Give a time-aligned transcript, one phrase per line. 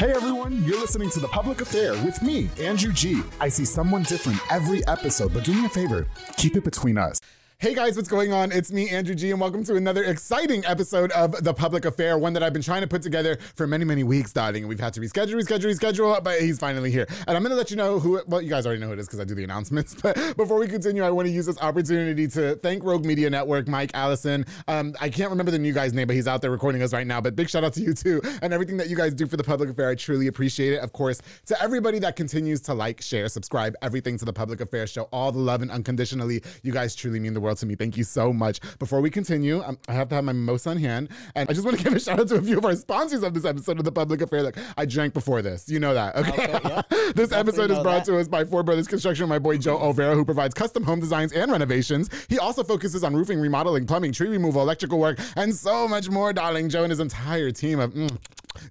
[0.00, 3.20] Hey everyone, you're listening to The Public Affair with me, Andrew G.
[3.38, 6.06] I see someone different every episode, but do me a favor,
[6.38, 7.19] keep it between us.
[7.60, 8.52] Hey guys, what's going on?
[8.52, 12.32] It's me, Andrew G, and welcome to another exciting episode of The Public Affair, one
[12.32, 14.66] that I've been trying to put together for many, many weeks, darling.
[14.66, 17.06] We've had to reschedule, reschedule, reschedule, but he's finally here.
[17.28, 19.08] And I'm gonna let you know who, well, you guys already know who it is
[19.08, 19.94] because I do the announcements.
[20.02, 23.90] But before we continue, I wanna use this opportunity to thank Rogue Media Network, Mike
[23.92, 24.46] Allison.
[24.66, 27.06] Um, I can't remember the new guy's name, but he's out there recording us right
[27.06, 27.20] now.
[27.20, 29.44] But big shout out to you too, and everything that you guys do for The
[29.44, 29.90] Public Affair.
[29.90, 30.78] I truly appreciate it.
[30.78, 34.86] Of course, to everybody that continues to like, share, subscribe, everything to The Public Affair,
[34.86, 36.42] show all the love and unconditionally.
[36.62, 37.74] You guys truly mean the world to me.
[37.74, 38.60] Thank you so much.
[38.78, 41.64] Before we continue, um, I have to have my mimosa on hand, and I just
[41.64, 43.78] want to give a shout out to a few of our sponsors of this episode
[43.78, 44.42] of the Public Affair.
[44.42, 46.16] Look, I drank before this, you know that.
[46.16, 46.82] Okay, Okay, yeah.
[47.14, 48.12] this Definitely episode is brought that.
[48.12, 49.28] to us by Four Brothers Construction.
[49.28, 52.08] My boy Joe Olvera, who provides custom home designs and renovations.
[52.28, 56.32] He also focuses on roofing, remodeling, plumbing, tree removal, electrical work, and so much more.
[56.32, 58.16] Darling Joe and his entire team of mm,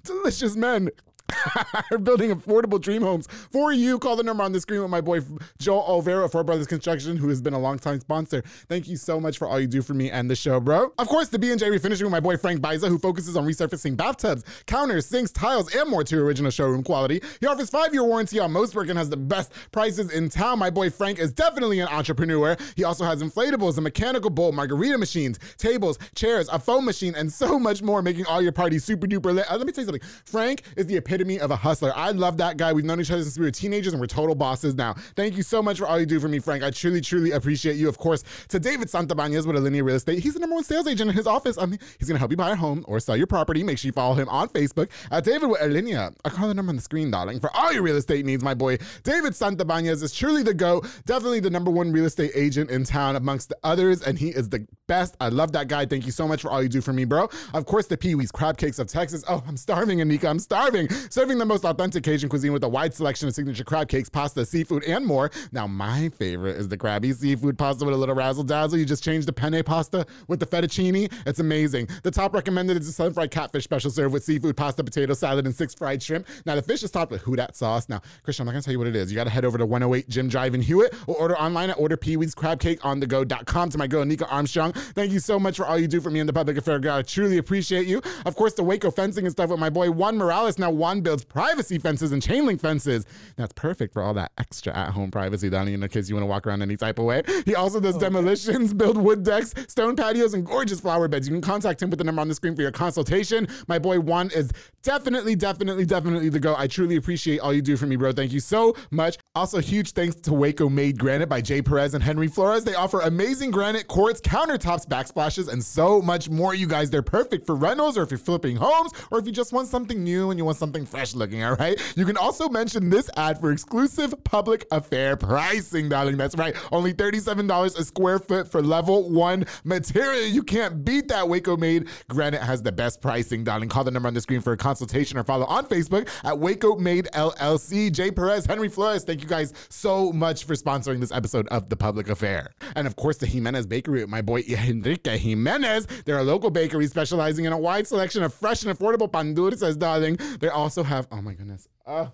[0.03, 0.89] delicious men
[1.91, 3.99] are building affordable dream homes for you.
[3.99, 5.22] Call the number on the screen with my boy
[5.59, 8.41] Joel Olvera Four Brothers Construction, who has been a longtime sponsor.
[8.67, 10.94] Thank you so much for all you do for me and the show, bro.
[10.97, 14.44] Of course, the B&J Refinishing with my boy Frank Biza, who focuses on resurfacing bathtubs,
[14.66, 17.21] counters, sinks, tiles, and more to original showroom quality.
[17.39, 20.59] He offers five-year warranty on most work and has the best prices in town.
[20.59, 22.58] My boy Frank is definitely an entrepreneur.
[22.75, 27.31] He also has inflatables, a mechanical bull, margarita machines, tables, chairs, a foam machine, and
[27.31, 29.49] so much more, making all your parties super duper lit.
[29.49, 30.09] Uh, let me tell you something.
[30.25, 31.91] Frank is the epitome of a hustler.
[31.95, 32.71] I love that guy.
[32.71, 34.93] We've known each other since we were teenagers and we're total bosses now.
[35.15, 36.63] Thank you so much for all you do for me, Frank.
[36.63, 37.89] I truly, truly appreciate you.
[37.89, 40.19] Of course, to David Santabanez with Alinea Real Estate.
[40.19, 41.58] He's the number one sales agent in his office.
[41.58, 43.63] I mean, he's going to help you buy a home or sell your property.
[43.63, 46.15] Make sure you follow him on Facebook at David with Alinea.
[46.23, 47.39] I call the number on the screen, darling.
[47.39, 51.39] For all your real estate needs, my boy David Santabanez is truly the GOAT, Definitely
[51.39, 54.65] the number one real estate agent in town amongst the others, and he is the
[54.87, 55.15] best.
[55.19, 55.85] I love that guy.
[55.85, 57.29] Thank you so much for all you do for me, bro.
[57.53, 59.23] Of course, the Pee Wee's Crab Cakes of Texas.
[59.27, 60.29] Oh, I'm starving, Anika.
[60.29, 60.87] I'm starving.
[61.09, 64.45] Serving the most authentic Cajun cuisine with a wide selection of signature crab cakes, pasta,
[64.45, 65.31] seafood, and more.
[65.52, 68.77] Now, my favorite is the crabby seafood pasta with a little razzle dazzle.
[68.77, 71.11] You just change the penne pasta with the fettuccine.
[71.25, 71.87] It's amazing.
[72.03, 75.45] The top recommended is the sun fried catfish special served with seafood, pasta, potato salad,
[75.47, 76.27] and six fried shrimp.
[76.45, 77.89] Now, the fish is topped with Hudat sauce.
[77.89, 79.11] Now, Christian, I'm not gonna tell you what it is.
[79.11, 83.70] You gotta head over to 108 Jim Drive in Hewitt or order online at orderpeeweescrabcakeonthego.com
[83.70, 84.73] to my girl Nika Armstrong.
[84.73, 86.80] Thank you so much for all you do for me in the public affair.
[86.91, 88.02] I truly appreciate you.
[88.27, 90.59] Of course, the Waco fencing and stuff with my boy Juan Morales.
[90.59, 93.05] Now, Juan builds privacy fences and chain link fences.
[93.36, 96.27] That's perfect for all that extra at home privacy, Donnie, in the case you wanna
[96.27, 97.23] walk around any type of way.
[97.45, 101.27] He also does oh, demolitions, build wood decks, stone patios, and gorgeous flower beds.
[101.27, 103.48] You can contact him with the number on the screen for your consultation.
[103.67, 104.52] My boy Juan is
[104.83, 106.55] definitely, definitely, definitely the go.
[106.58, 108.11] I truly appreciate all you do for me, bro.
[108.11, 109.17] Thank you so much.
[109.39, 112.66] Also, huge thanks to Waco Made Granite by Jay Perez and Henry Flores.
[112.66, 116.54] They offer amazing granite quartz, countertops, backsplashes, and so much more.
[116.54, 119.54] You guys, they're perfect for rentals or if you're flipping homes or if you just
[119.54, 121.82] want something new and you want something fresh looking, all right?
[121.95, 126.17] You can also mention this ad for exclusive public affair pricing, darling.
[126.17, 126.54] That's right.
[126.73, 130.27] Only $37 a square foot for level one material.
[130.27, 131.30] You can't beat that.
[131.30, 133.69] Waco Made Granite has the best pricing, darling.
[133.69, 136.75] Call the number on the screen for a consultation or follow on Facebook at Waco
[136.75, 137.89] Made LLC.
[137.89, 141.77] Jay Perez, Henry Flores, thank you guys so much for sponsoring this episode of The
[141.77, 142.51] Public Affair.
[142.75, 145.88] And of course, the Jimenez Bakery with my boy Enrique Jimenez.
[146.06, 149.77] They're a local bakery specializing in a wide selection of fresh and affordable pan dulces,
[149.77, 150.17] darling.
[150.39, 151.67] They also have, oh my goodness.
[151.85, 152.12] Oh.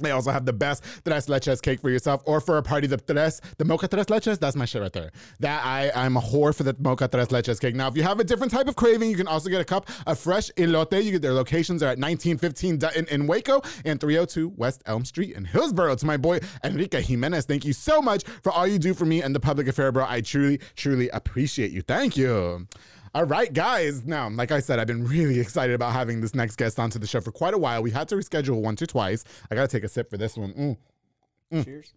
[0.00, 2.86] They also have the best tres leches cake for yourself or for a party.
[2.86, 5.10] The tres, the mocha tres leches, that's my shit right there.
[5.40, 7.74] That I, I'm a whore for the mocha tres leches cake.
[7.74, 9.88] Now, if you have a different type of craving, you can also get a cup
[10.06, 11.02] of fresh elote.
[11.02, 15.36] You get their locations are at 1915 Dutton in Waco and 302 West Elm Street
[15.36, 15.94] in Hillsboro.
[15.94, 19.22] To my boy Enrique Jimenez, thank you so much for all you do for me
[19.22, 20.04] and the public affair, bro.
[20.08, 21.82] I truly, truly appreciate you.
[21.82, 22.66] Thank you.
[23.12, 24.04] All right, guys.
[24.04, 27.08] Now, like I said, I've been really excited about having this next guest onto the
[27.08, 27.82] show for quite a while.
[27.82, 29.24] We had to reschedule once or twice.
[29.50, 30.76] I gotta take a sip for this one.
[31.52, 31.64] Mm.
[31.64, 31.92] Cheers.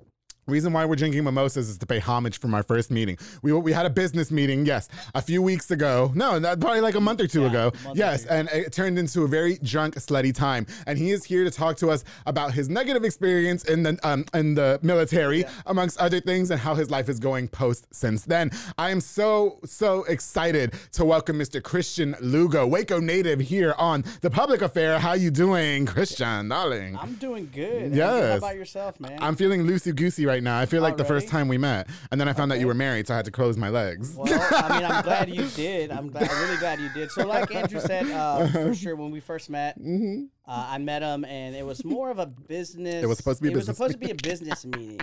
[0.45, 3.17] Reason why we're drinking mimosas is to pay homage from our first meeting.
[3.43, 6.11] We we had a business meeting, yes, a few weeks ago.
[6.15, 7.59] No, that, probably like a month or two Yeah, ago.
[7.69, 10.65] a month or Yes, and it turned into a very drunk, slutty time.
[10.85, 14.25] And he is here to talk to us about his negative experience in the um
[14.33, 18.51] in the military, amongst other things, and how his life is going post since then.
[18.77, 21.63] I am so so excited to welcome Mr.
[21.63, 24.99] Christian Lugo, Waco native, here on the Public Affair.
[24.99, 26.97] How you doing, Christian, darling?
[26.97, 27.95] I'm doing good.
[27.95, 28.31] Yes.
[28.31, 29.17] How about yourself, man?
[29.21, 30.57] I'm feeling loosey goosey right now.
[30.57, 32.73] I feel like the first time we met, and then I found that you were
[32.73, 34.15] married, so I had to close my legs.
[34.15, 35.91] well, I mean, I'm glad you did.
[35.91, 37.11] I'm, glad, I'm really glad you did.
[37.11, 41.25] So, like Andrew said, uh, for sure, when we first met, uh, I met him,
[41.25, 42.95] and it was more of a business.
[42.95, 43.03] Mm-hmm.
[43.03, 45.01] It was supposed to be a It was business supposed to be a business meeting.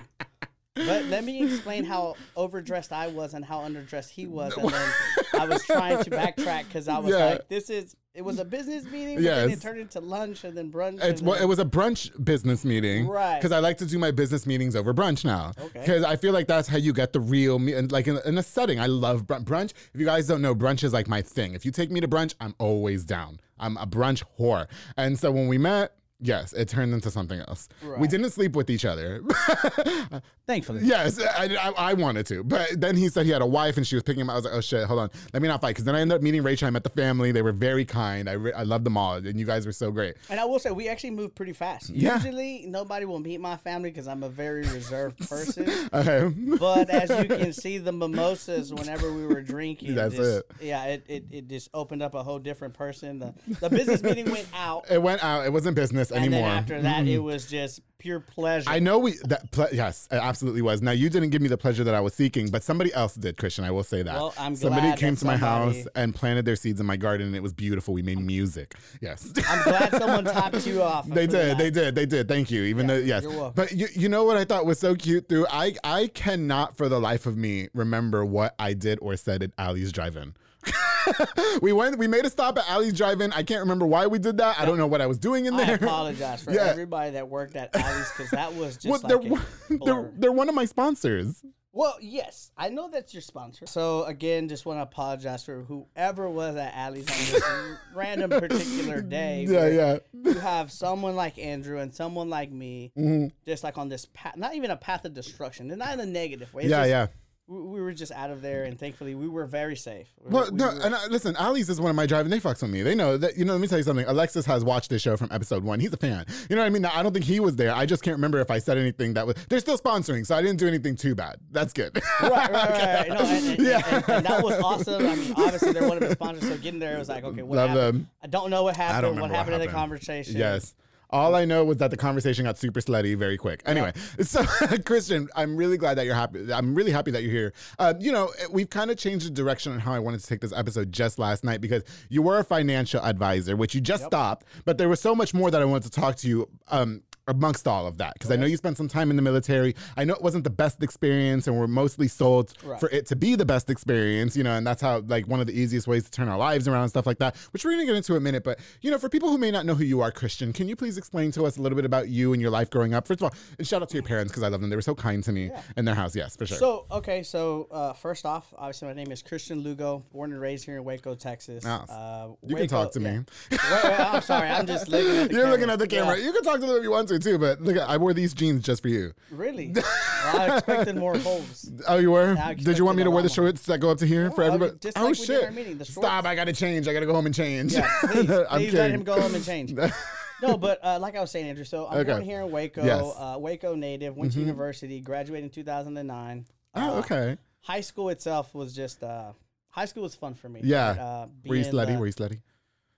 [0.77, 4.91] But let me explain how overdressed I was and how underdressed he was, and then
[5.41, 7.25] I was trying to backtrack because I was Yeah.
[7.27, 9.59] like, "This is." It was a business meeting, but then Yes.
[9.59, 11.01] it turned into lunch and then brunch.
[11.03, 13.39] It's, then- it was a brunch business meeting, Right.
[13.39, 15.79] Because I like to do my business meetings over brunch now, Okay.
[15.81, 18.37] Because I feel like that's how you get the real, me- and like in, in
[18.37, 18.81] a setting.
[18.81, 19.45] I love brunch.
[19.45, 19.73] brunch.
[19.95, 21.55] If you guys don't know, brunch is like my thing.
[21.55, 23.39] If you take me to brunch, I'm always down.
[23.61, 25.93] I'm a brunch whore, and so when we met.
[26.23, 27.69] Yes, it turned into something else.
[27.99, 29.23] We didn't sleep with each other.
[30.47, 33.77] Thankfully, Yes, I, I, I wanted to, but then he said he had a wife
[33.77, 34.31] and she was picking him.
[34.31, 34.35] up.
[34.35, 35.69] I was like, oh shit, hold on, let me not fight.
[35.71, 36.67] Because then I ended up meeting Rachel.
[36.67, 37.31] I met the family.
[37.33, 38.29] They were very kind.
[38.29, 40.17] I re- I loved them all, and you guys were so great.
[40.29, 41.91] And I will say, we actually moved pretty fast.
[41.91, 42.15] Yeah.
[42.17, 45.71] Usually, nobody will meet my family because I'm a very reserved person.
[45.93, 46.29] Okay.
[46.59, 50.51] but as you can see, the mimosas, whenever we were drinking, That's just- it.
[50.61, 53.19] Yeah, it, it, it just opened up a whole different person.
[53.21, 54.87] The, the business meeting went out.
[54.91, 55.47] it went out.
[55.47, 56.49] It wasn't business And anymore.
[56.49, 58.71] then after that, it was just pure pleasure.
[58.71, 60.81] I know we that ple- yes, it absolutely was.
[60.81, 63.37] Now you didn't give me the pleasure that I was seeking, but somebody else did,
[63.37, 63.65] Christian.
[63.65, 64.15] I will say that.
[64.15, 67.27] Well, I'm somebody glad came to my house and planted their seeds in my garden,
[67.27, 67.93] and it was beautiful.
[67.93, 68.75] We made music.
[69.03, 69.31] Yes.
[69.49, 71.07] I'm glad someone topped you off.
[71.09, 71.59] They did, that.
[71.59, 72.27] they did, they did.
[72.29, 72.63] Thank you.
[72.63, 73.23] Even Yeah, though, yes.
[73.23, 73.53] you're welcome.
[73.55, 75.47] But you, you know what I thought was so cute through?
[75.51, 79.51] I, I cannot for the life of me remember what I did or said at
[79.59, 80.35] Ali's Drive-In.
[81.63, 83.33] we went, we made a stop at Ali's Drive-In.
[83.33, 84.59] I can't remember why we did that.
[84.61, 85.71] I don't know what I was doing in there.
[85.71, 86.65] I apologize for Yeah.
[86.67, 90.13] everybody that worked at Ali's because that was just Well, they're, a one- they're, blur.
[90.17, 91.43] they're one of my sponsors.
[91.73, 93.65] Well, yes, I know that's your sponsor.
[93.67, 99.01] So again, just want to apologize for whoever was at Ali's on this random particular
[99.01, 99.45] day.
[99.49, 99.99] Yeah, where yeah.
[100.13, 103.29] You have someone like Andrew and someone like me, Mm-hmm.
[103.47, 106.07] just like on this path, not even a path of destruction, and not in a
[106.07, 106.65] negative way.
[106.65, 107.07] It's Yeah, just- yeah.
[107.51, 110.07] We, we were just out of there, and thankfully, we were very safe.
[110.23, 112.31] We- Well, we no, were- and I, listen, Ali's is one of my driving.
[112.31, 112.83] They fucks with me.
[112.83, 113.37] They know that.
[113.37, 114.07] You know, let me tell you something.
[114.07, 115.81] Alexis has watched this show from episode one.
[115.81, 116.25] He's a fan.
[116.49, 116.83] You know what I mean?
[116.83, 117.75] Now, I don't think he was there.
[117.75, 119.35] I just can't remember if I said anything that was.
[119.49, 121.39] They're still sponsoring, so I didn't do anything too bad.
[121.51, 122.01] That's good.
[122.23, 123.09] right, right, right.
[123.09, 123.83] No, and, and, Yeah.
[123.97, 125.05] and, and that was awesome.
[125.05, 127.43] I mean, obviously they're one of the sponsors, so getting there it was like, okay,
[127.43, 127.95] what Love happened?
[128.01, 128.11] them.
[128.23, 129.03] I don't know what happened.
[129.03, 130.37] remember what what happened in the conversation?
[130.37, 130.75] yes.
[131.11, 133.63] All I know was that the conversation got super slutty very quick.
[133.67, 134.45] Anyway, so
[134.85, 136.53] Christian, I'm really glad that you're happy.
[136.53, 137.53] I'm really happy that you're here.
[137.79, 140.41] Uh, you know, we've kind of changed the direction on how I wanted to take
[140.41, 144.47] this episode just last night because you were a financial advisor, which you just stopped,
[144.65, 147.67] but there was so much more that I wanted to talk to you um, amongst
[147.67, 149.75] all of that because I know you spent some time in the military.
[149.97, 152.79] I know it wasn't the best experience, and we're mostly sold Right.
[152.81, 155.47] for it to be the best experience, you know, and that's how like one of
[155.47, 157.87] the easiest ways to turn our lives around and stuff like that, which we're gonna
[157.87, 158.45] get into in a minute.
[158.45, 160.77] But you know, for people who may not know who you are, Christian, can you
[160.77, 163.07] please explain to us a little bit about you and your life growing up?
[163.07, 164.71] First of all, and shout out to your parents because I love them.
[164.71, 166.15] They were so kind to me in their house.
[166.17, 166.59] Yes, for sure.
[166.59, 170.65] So okay, so uh, first off, obviously my name is Christian Lugo, born and raised
[170.65, 171.65] here in Waco, Texas.
[171.65, 171.89] Yes.
[171.91, 173.19] Uh, you can talk to yeah.
[173.19, 173.25] me.
[173.51, 175.51] wait, wait, I'm sorry, I'm just looking at the You're camera.
[175.51, 176.19] looking at the camera.
[176.19, 176.25] Yeah.
[176.25, 178.35] You can talk to them if you want to too, but look, I wore these
[178.35, 179.13] jeans just for you.
[179.31, 179.75] Really?
[180.23, 181.71] Well, I expected more holes.
[181.89, 182.35] Oh, you were?
[182.59, 184.73] Did you want me to wear the shorts that go up to here for everybody?
[184.79, 185.51] just oh like shit!
[185.55, 186.27] meeting, Stop!
[186.27, 186.87] I gotta change.
[186.89, 187.73] I gotta go home and change.
[187.73, 189.73] Yeah, please, I'm please let him go home and change.
[190.43, 191.65] No, but uh, like I was saying, Andrew.
[191.65, 192.13] So I'm Okay.
[192.13, 193.03] born here in Waco, Yes.
[193.03, 193.23] Mm-hmm.
[193.23, 194.17] uh, Waco native.
[194.17, 196.47] Went to university, graduated in 2009.
[196.75, 197.37] Oh, Uh, okay.
[197.63, 199.33] High school itself was just uh,
[199.69, 200.61] high school was fun for me.
[200.65, 200.89] Yeah.
[200.91, 201.99] Uh, Were you slutty?
[201.99, 202.41] Were you slutty?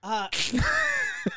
[0.01, 0.27] Uh,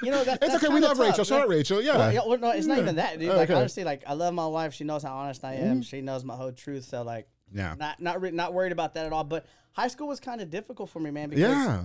[0.03, 0.73] you know that, It's that's okay.
[0.73, 1.07] We love tough.
[1.09, 1.25] Rachel.
[1.25, 1.83] Shout out Like, Rachel.
[1.83, 1.97] Yeah.
[1.97, 3.29] Well, well, no, it's not even that, dude.
[3.29, 3.53] Like Okay.
[3.53, 3.61] Mm-hmm.
[3.61, 4.75] honestly, like I love my wife.
[4.75, 5.83] She knows how honest I am.
[5.83, 6.85] She knows my whole truth.
[6.85, 7.75] So like, Yeah.
[7.79, 9.25] not not re- not worried about that at all.
[9.25, 11.31] But high school was kind of difficult for me, man.
[11.31, 11.83] Because Yeah.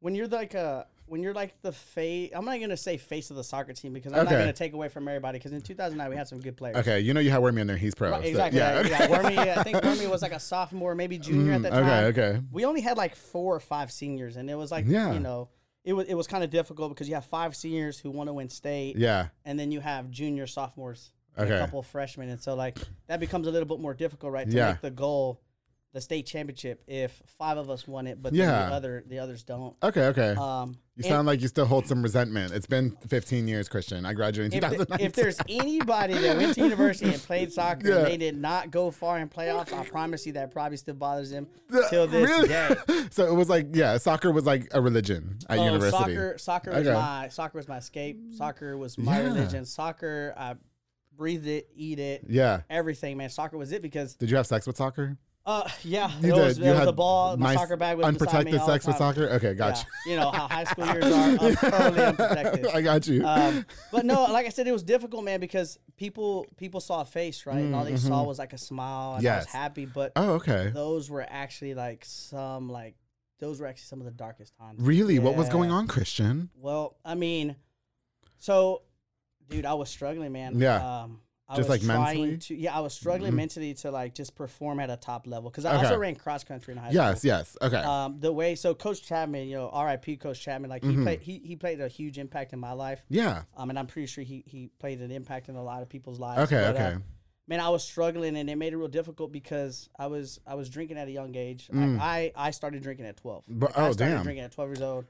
[0.00, 3.36] when you're like a when you're like the face, I'm not gonna say face of
[3.36, 4.32] the soccer team because I'm Okay.
[4.34, 5.38] not gonna take away from everybody.
[5.38, 6.78] Because in 2009 we had some good players.
[6.78, 6.98] Okay.
[6.98, 7.76] You know you have Wormy in there.
[7.76, 8.10] He's pro.
[8.10, 8.58] Right, so- exactly.
[8.58, 8.74] yeah.
[8.80, 8.90] right.
[8.90, 11.84] Yeah, Wormy, I think Wormy was like a sophomore, maybe junior at that time.
[12.06, 12.20] okay.
[12.22, 12.40] Okay.
[12.50, 15.12] We only had like four or five seniors, and it was like, Yeah.
[15.12, 15.48] you know,
[15.86, 18.34] it was it was kind of difficult because you have five seniors who want to
[18.34, 19.28] win state, Yeah.
[19.46, 21.56] and then you have junior sophomores, and Okay.
[21.56, 22.76] a couple of freshmen, and so like
[23.06, 24.50] that becomes a little bit more difficult, right?
[24.50, 24.72] To Yeah.
[24.72, 25.40] make the goal
[25.96, 28.68] the state championship if five of us won it, but Yeah.
[28.68, 29.74] the other the others don't.
[29.82, 30.34] Okay, okay.
[30.36, 32.52] Um, you and sound like you still hold some resentment.
[32.52, 34.04] It's been 15 years, Christian.
[34.04, 35.06] I graduated in if, the- 2019.
[35.06, 37.96] if there's anybody that went to university and played soccer Yeah.
[38.00, 41.30] and they did not go far in playoffs, I promise you that probably still bothers
[41.30, 41.48] them
[41.88, 42.48] till this Really?
[42.48, 42.76] day.
[43.10, 45.96] so it was like, yeah, soccer was like a religion at Oh, university.
[46.14, 48.20] Soccer, soccer was my soccer was my escape.
[48.36, 49.28] Soccer was my Yeah.
[49.28, 49.64] religion.
[49.64, 50.56] Soccer, I
[51.16, 52.60] breathed it, eat it, Yeah.
[52.68, 53.30] everything, man.
[53.30, 55.16] Soccer was it because, Did you have sex with soccer?
[55.46, 56.62] Uh, yeah, You there was, did.
[56.64, 57.36] there you was had a ball.
[57.36, 59.28] My nice, soccer bag was unprotected me all the sex with soccer.
[59.30, 59.54] Okay, Yeah.
[59.54, 59.86] gotcha.
[60.06, 61.12] You know how high school years are.
[61.12, 62.66] I'm totally unprotected.
[62.66, 63.24] I got you.
[63.24, 67.04] Um, but no, like I said, it was difficult, man, because people people saw a
[67.04, 69.86] face, right, and all they saw was like a smile, and I was happy.
[69.86, 70.70] But oh, okay.
[70.74, 72.96] those were actually like some like
[73.38, 74.80] those were actually some of the darkest times.
[74.80, 75.18] Really?
[75.18, 76.50] What was going on, Christian?
[76.56, 77.56] Well, I mean,
[78.38, 78.82] so,
[79.48, 80.58] dude, I was struggling, man.
[80.58, 81.02] Yeah.
[81.02, 82.38] Um, I Just, was like, trying mentally?
[82.38, 83.36] To, yeah, I was struggling Mhm.
[83.36, 85.84] mentally to like just perform at a top level because I Okay.
[85.84, 87.28] also ran cross country in high Yes, school.
[87.28, 87.56] yes.
[87.60, 87.82] Yes, okay.
[87.84, 90.16] Um, the way so Coach Chapman, you know, R.I.P.
[90.16, 91.02] Coach Chapman, like he Mhm.
[91.04, 93.02] played he, he played a huge impact in my life.
[93.08, 93.42] yeah.
[93.56, 96.18] Um, and I'm pretty sure he he played an impact in a lot of people's
[96.18, 96.40] lives.
[96.52, 96.98] Okay, But, uh, okay.
[97.46, 100.68] man, I was struggling, and it made it real difficult because I was I was
[100.68, 101.68] drinking at a young age.
[101.72, 102.00] Mm.
[102.00, 103.44] I, I I started drinking at 12.
[103.48, 104.22] But- Like, I oh, started damn.
[104.24, 105.04] drinking at 12 years old.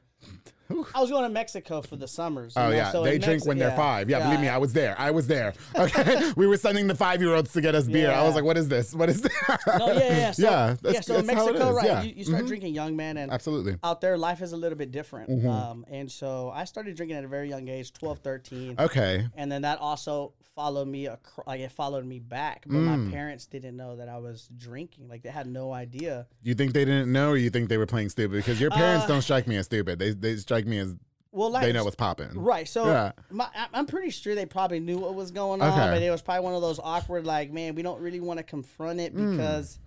[0.94, 2.54] I was going to Mexico for the summers.
[2.56, 4.10] Oh know, yeah, so they drink Mex- when they're yeah, five.
[4.10, 4.96] Yeah, believe me, I was there.
[4.98, 5.52] I was there.
[5.76, 8.10] Okay, we were sending the five-year-olds to get us beer.
[8.10, 8.92] I was like, "What is this?
[8.92, 9.32] What is this?"
[9.78, 10.30] No, yeah, yeah.
[10.32, 10.76] So, yeah, yeah.
[10.82, 11.86] that's- So in Mexico, right?
[11.86, 12.02] yeah.
[12.02, 12.48] You, you start Mhm.
[12.48, 13.76] drinking young, man, and Absolutely.
[13.84, 15.30] out there, life is a little bit different.
[15.30, 15.48] Mhm.
[15.48, 18.74] Um, and so I started drinking at a very young age, 12, 13.
[18.76, 19.24] Okay.
[19.36, 23.04] and then that also followed me acro- like it followed me back but Mm.
[23.06, 26.72] my parents didn't know that i was drinking like they had no idea You think
[26.72, 28.36] they didn't know, or you think they were playing stupid?
[28.38, 29.98] Because your parents Uh, don't strike me as stupid.
[29.98, 30.96] They they strike me as
[31.30, 32.30] well like they know what's popping.
[32.32, 33.12] right so Yeah.
[33.30, 35.90] my, i'm pretty sure they probably knew what was going on Okay.
[35.92, 38.42] but it was probably one of those awkward like man we don't really want to
[38.44, 39.32] confront it Mm.
[39.36, 39.78] because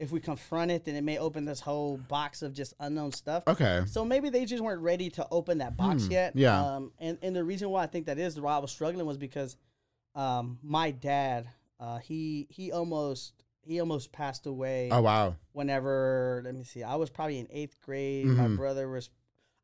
[0.00, 3.44] if we confront it then it may open this whole box of just unknown stuff
[3.46, 3.84] Okay.
[3.86, 6.32] So maybe they just weren't ready to open that box Hmm, yet.
[6.34, 6.60] yeah.
[6.60, 9.16] Um, and, and the reason why I think that is why I was struggling was
[9.16, 9.56] because
[10.16, 15.36] um, my dad, uh, he he almost he almost passed away Oh wow.
[15.52, 18.26] whenever let me see, I was probably in eighth grade.
[18.26, 18.56] My Mhm.
[18.56, 19.10] brother was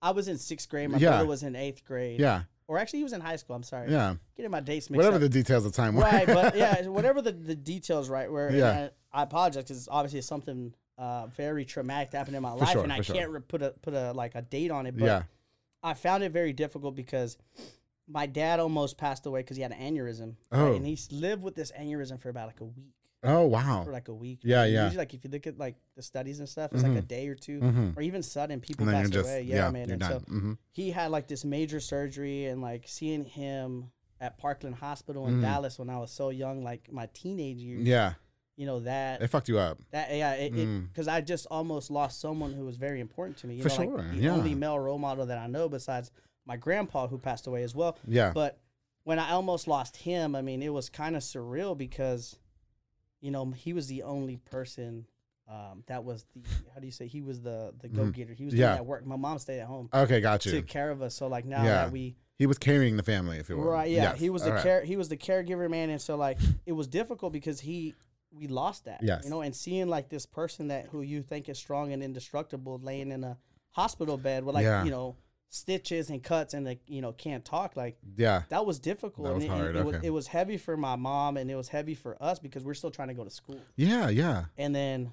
[0.00, 1.10] I was in sixth grade, my Yeah.
[1.10, 2.20] brother was in eighth grade.
[2.20, 2.42] Yeah.
[2.68, 3.90] Or actually he was in high school, I'm sorry.
[3.90, 4.14] Yeah.
[4.36, 5.22] Getting my dates mixed Whatever up.
[5.22, 6.02] the details of time were.
[6.02, 8.88] right, but yeah, whatever the, the details right where Yeah.
[9.12, 12.72] I, I apologize because obviously it's something uh, very traumatic happened in my For life
[12.72, 13.14] sure, and I sure.
[13.16, 14.96] can't re- put a put a like a date on it.
[14.96, 15.22] But yeah.
[15.82, 17.36] I found it very difficult because
[18.08, 20.34] my dad almost passed away because he had an aneurysm.
[20.50, 20.66] Oh.
[20.66, 20.76] right?
[20.76, 22.94] And he's lived with this aneurysm for about like a week.
[23.24, 23.82] Oh wow.
[23.84, 24.40] For like a week.
[24.42, 24.82] Yeah, yeah.
[24.84, 27.08] Usually, like if you look at like the studies and stuff, it's like a Mhm.
[27.08, 27.96] day or 2 Mhm.
[27.96, 29.42] or even sudden people pass away.
[29.42, 29.90] Yeah, yeah, man.
[29.90, 30.10] And done.
[30.10, 35.28] so hmm he had like this major surgery, and like seeing him at Parkland Hospital
[35.28, 35.42] in Mhm.
[35.42, 37.86] Dallas when I was so young, like my teenage years.
[37.86, 38.14] Yeah.
[38.56, 39.78] You know that It fucked you up.
[39.92, 40.88] that yeah, it Mm.
[40.88, 43.54] because I just almost lost someone who was very important to me.
[43.56, 44.30] You For know, sure, like the yeah.
[44.32, 46.10] only male role model that I know besides
[46.46, 47.96] my grandpa who passed away as well.
[48.06, 48.32] Yeah.
[48.34, 48.58] But
[49.04, 52.36] when I almost lost him, I mean, it was kind of surreal because,
[53.20, 55.06] you know, he was the only person
[55.48, 56.40] um, that was the
[56.72, 58.32] how do you say he was the the go getter.
[58.32, 58.60] He was Mm-hmm.
[58.62, 58.74] Yeah.
[58.76, 59.04] that work.
[59.04, 60.52] My mom stayed at home, okay, got you.
[60.52, 61.14] took care of us.
[61.14, 61.70] So like now Yeah.
[61.84, 63.64] that we He was carrying the family, if you will.
[63.64, 64.20] right, yeah, Yes.
[64.20, 64.62] he was the right.
[64.62, 67.94] care he was the caregiver man, and so like it was difficult because he
[68.30, 69.00] we lost that.
[69.02, 69.24] Yes.
[69.24, 72.78] you know, and seeing like this person that who you think is strong and indestructible
[72.82, 73.36] laying in a
[73.72, 74.84] hospital bed with like Yeah.
[74.84, 75.16] you know
[75.52, 78.42] stitches and cuts and like you know can't talk like Yeah.
[78.48, 79.26] that was difficult.
[79.28, 80.06] That was and it, hard, It, was, okay.
[80.06, 82.90] it was heavy for my mom and it was heavy for us because we're still
[82.90, 83.60] trying to go to school.
[83.76, 84.08] Yeah.
[84.08, 84.44] Yeah.
[84.56, 85.12] And then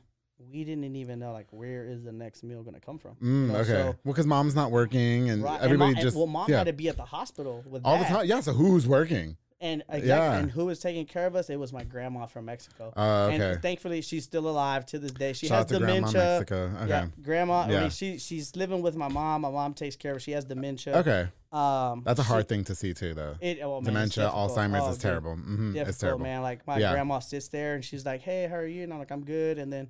[0.50, 3.16] we didn't even know like where is the next meal going to come from.
[3.16, 3.68] Mm, know, okay.
[3.70, 5.56] so- well, because mom's not working and Right.
[5.56, 6.60] and everybody mom- and- just well, mom yeah.
[6.60, 8.26] had to be at the hospital with all the time.
[8.26, 8.40] Yeah.
[8.40, 9.36] So who's working?
[9.62, 10.38] And Yeah.
[10.38, 11.50] and who was taking care of us?
[11.50, 12.94] It was my grandma from Mexico.
[12.96, 13.36] Oh, okay.
[13.54, 15.34] And thankfully, she's still alive to this day.
[15.34, 16.22] She Shout out has to Grandma dementia.
[16.40, 16.72] Mexico.
[16.84, 16.88] Okay.
[16.88, 17.54] Yeah, grandma.
[17.64, 17.82] I Yeah.
[17.82, 19.42] mean, she she's living with my mom.
[19.42, 20.20] My mom takes care of her.
[20.22, 20.98] She has dementia.
[21.00, 21.28] Okay.
[21.52, 23.36] Um, That's a she- hard thing to see too, though.
[23.42, 24.30] It, oh, man, Dementia.
[24.30, 25.02] Alzheimer's Oh, is dude.
[25.02, 25.36] terrible.
[25.36, 26.24] hmm It's terrible.
[26.24, 26.42] man.
[26.42, 26.92] Like my Yeah.
[26.94, 29.58] grandma sits there and she's like, "Hey, how are you?" And I'm like, "I'm good."
[29.58, 29.90] And then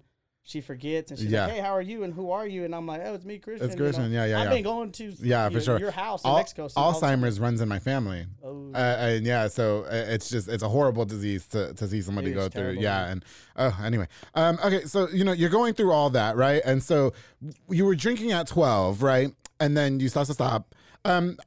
[0.50, 1.46] she forgets and she's Yeah.
[1.46, 2.65] like, "Hey, how are you?" And who are you?
[2.65, 3.86] And I'm like, "Oh, it's me, Christian." It's you know.
[3.86, 4.12] Christian.
[4.12, 5.79] Yeah, yeah, I've been going to Yeah, for sure.
[5.79, 6.63] your house in Al- Mexico.
[6.63, 8.25] was- Alzheimer's runs in my family.
[8.44, 12.01] Oh, Uh, and yeah, so uh, it's just it's a horrible disease to, to see
[12.01, 12.72] somebody go is through.
[12.79, 13.12] yeah, man.
[13.12, 13.25] and
[13.58, 16.62] oh, anyway, um, okay, so you know you're going through all that, right?
[16.65, 17.13] And so
[17.70, 19.32] you were drinking at twelve, right?
[19.60, 20.74] And then you start to stop.
[21.06, 21.38] Um,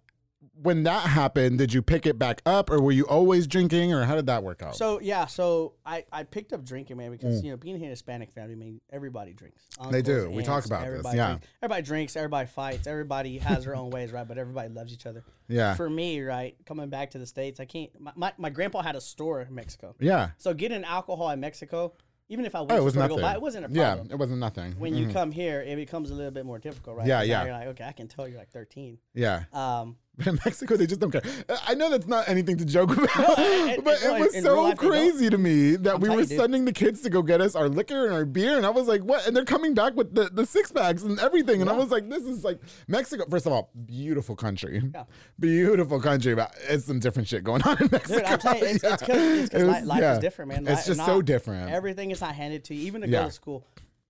[0.62, 4.04] when that happened, did you pick it back up, or were you always drinking, or
[4.04, 4.76] how did that work out?
[4.76, 7.90] So yeah, so I, I picked up drinking, man, because you know being here in
[7.90, 9.62] a Hispanic family, I mean everybody drinks.
[9.78, 9.90] Mm.
[9.90, 10.18] They do.
[10.20, 11.26] Uncles, We talk about this, yeah.
[11.28, 11.46] drinks.
[11.62, 12.16] everybody drinks.
[12.16, 12.86] Everybody fights.
[12.86, 14.26] Everybody has their own ways, right?
[14.26, 15.24] But everybody loves each other.
[15.48, 17.90] yeah, For me, right, coming back to the states, I can't.
[18.00, 21.92] My, my, my grandpa had a store in Mexico, yeah, so getting alcohol in Mexico
[22.28, 23.22] even if I Oh, it was store to go nothing.
[23.22, 24.08] buy, it wasn't a yeah, problem.
[24.10, 24.72] it wasn't nothing.
[24.78, 25.12] When you Mhm.
[25.12, 27.06] come here, it becomes a little bit more difficult, right?
[27.06, 27.44] Yeah, yeah.
[27.44, 28.96] You're like, okay, I can tell you're like 13.
[29.12, 29.42] yeah.
[29.52, 31.22] Um, But in Mexico, they just don't care.
[31.48, 34.62] Uh, I know that's not anything to joke about, and- but no, it was so
[34.64, 37.54] life, crazy to me that I'm we were sending the kids to go get us
[37.54, 40.14] our liquor and our beer, and I was like, "What?" And they're coming back with
[40.14, 43.46] the, the six packs and everything, and I was like, "This is like Mexico." First
[43.46, 45.04] of all, beautiful country, Yeah.
[45.40, 48.18] beautiful country, but it's some different shit going on in Mexico.
[48.20, 48.96] Dude, I'm telling you, it's, Yeah.
[48.96, 50.12] because It was- life yeah.
[50.12, 50.66] is different, man.
[50.68, 51.70] It's Li- just not- so different.
[51.70, 52.86] Everything is not handed to you.
[52.86, 53.20] Even to Yeah.
[53.22, 53.66] go to school.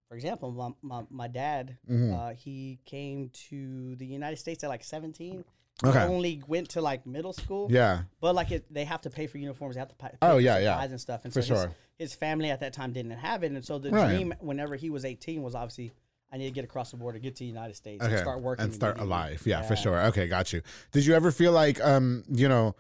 [0.09, 2.13] For example, my, my, my dad, Mhm.
[2.13, 5.43] uh, he came to the United States at like 17.
[5.85, 6.03] Okay.
[6.05, 7.67] Only went to like middle school.
[7.71, 9.75] yeah, But like it, they have to pay for uniforms.
[9.75, 10.81] They have to pay, Oh, for yeah, yeah.
[10.81, 11.25] and stuff.
[11.25, 11.73] And For so his, sure.
[11.99, 14.09] his family at that time didn't have it, and so the Right.
[14.15, 15.93] dream, whenever he was 18, was obviously
[16.33, 18.41] I need to get across the border, get to the United States, okay, and start
[18.41, 19.47] working and start a life.
[19.47, 20.01] Yeah, for sure.
[20.07, 20.63] Okay, got you.
[20.93, 22.75] Did you ever feel like, um, you know?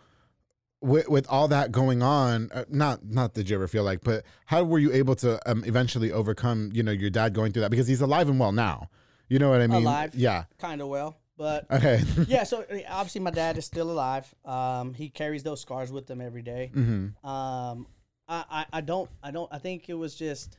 [0.80, 4.24] With, with all that going on, uh, not not did you ever feel like, but
[4.46, 7.70] how were you able to um, eventually overcome, you know, your dad going through that
[7.70, 8.88] because he's alive and well now.
[9.28, 9.82] You know what I mean?
[9.82, 10.12] Alive.
[10.16, 10.44] Yeah.
[10.58, 12.00] Kind of well, but Okay.
[12.28, 12.44] yeah.
[12.44, 14.32] So uh, obviously, my dad is still alive.
[14.44, 16.70] Um, he carries those scars with him every day.
[16.72, 17.86] hmm Um,
[18.28, 20.58] I, I, I don't, I don't, I think it was just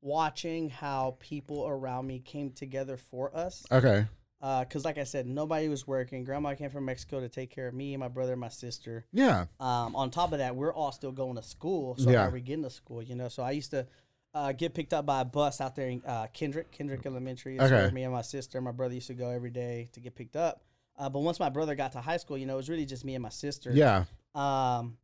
[0.00, 3.64] watching how people around me came together for us.
[3.72, 4.06] Okay.
[4.40, 6.24] Because, like I said, nobody was working.
[6.24, 9.04] Grandma came from Mexico to take care of me, my brother, and my sister.
[9.12, 9.46] Yeah.
[9.60, 11.96] Um, on top of that, we're all still going to school.
[11.96, 12.22] So Yeah.
[12.22, 13.02] how are we getting to school?
[13.02, 13.86] You know, so I used to
[14.34, 17.58] uh, get picked up by a bus out there in uh, Kendrick, Kendrick Elementary.
[17.58, 17.82] That's Okay.
[17.82, 20.14] where me and my sister, and my brother used to go every day to get
[20.14, 20.62] picked up.
[20.98, 23.04] Uh, but once my brother got to high school, you know, it was really just
[23.04, 23.70] me and my sister.
[23.72, 24.04] Yeah.
[24.34, 24.96] Um,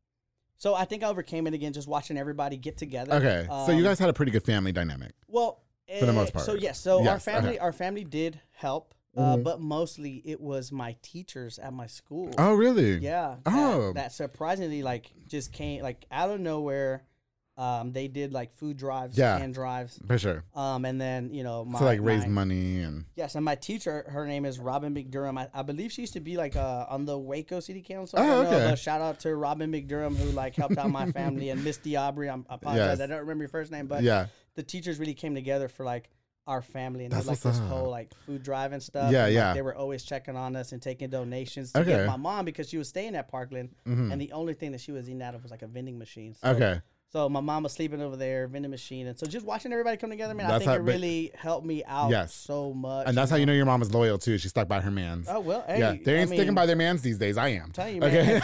[0.56, 3.14] so I think I overcame it again, just watching everybody get together.
[3.14, 3.46] Okay.
[3.48, 5.12] so you Um, guys had a pretty good family dynamic.
[5.28, 5.62] well,
[5.98, 6.44] For the most part.
[6.44, 7.58] So yes, so our family, okay.
[7.58, 9.44] our family did help, uh, Mhm.
[9.44, 12.30] but mostly it was my teachers at my school.
[12.36, 12.98] Oh, really?
[12.98, 13.36] Yeah.
[13.46, 13.88] Oh.
[13.88, 17.04] That, that surprisingly like just came like out of nowhere.
[17.58, 19.36] Um, they did like food drives, Yeah.
[19.36, 19.98] hand drives.
[20.06, 20.44] For sure.
[20.54, 23.56] Um, and then you know my to like raise my- money and Yes, and my
[23.56, 25.36] teacher, her name is Robin McDurham.
[25.38, 28.18] I, I believe she used to be like uh, on the Waco City Council.
[28.18, 28.70] Oh, I don't know, okay.
[28.70, 32.32] but shout out to Robin McDurham who like helped out my family and Miss Diabri.
[32.32, 33.00] I'm, I apologize, Yes.
[33.00, 34.26] I don't remember your first name, but yeah.
[34.54, 36.10] the teachers really came together for like
[36.46, 37.68] our family and That's like what's this up.
[37.68, 39.10] whole like food drive and stuff.
[39.12, 39.52] Yeah, and, like, yeah.
[39.54, 41.90] They were always checking on us and taking donations to Okay.
[41.90, 44.12] give my mom because she was staying at Parkland, Mhm.
[44.12, 46.34] and the only thing that she was eating out of was like a vending machine.
[46.34, 46.80] So, Okay.
[47.10, 50.10] So my mom was sleeping over there, vending machine, and so just watching everybody come
[50.10, 52.34] together, man, I think how- it really helped me out Yes.
[52.34, 53.06] so much.
[53.08, 54.36] And that's how you know your mom is loyal too.
[54.36, 55.26] She stuck by her man's.
[55.26, 55.94] Oh well, hey, yeah.
[56.04, 57.38] They I ain't sticking mean, by their mans these days.
[57.38, 57.70] I am.
[57.72, 58.40] Tell you, Okay.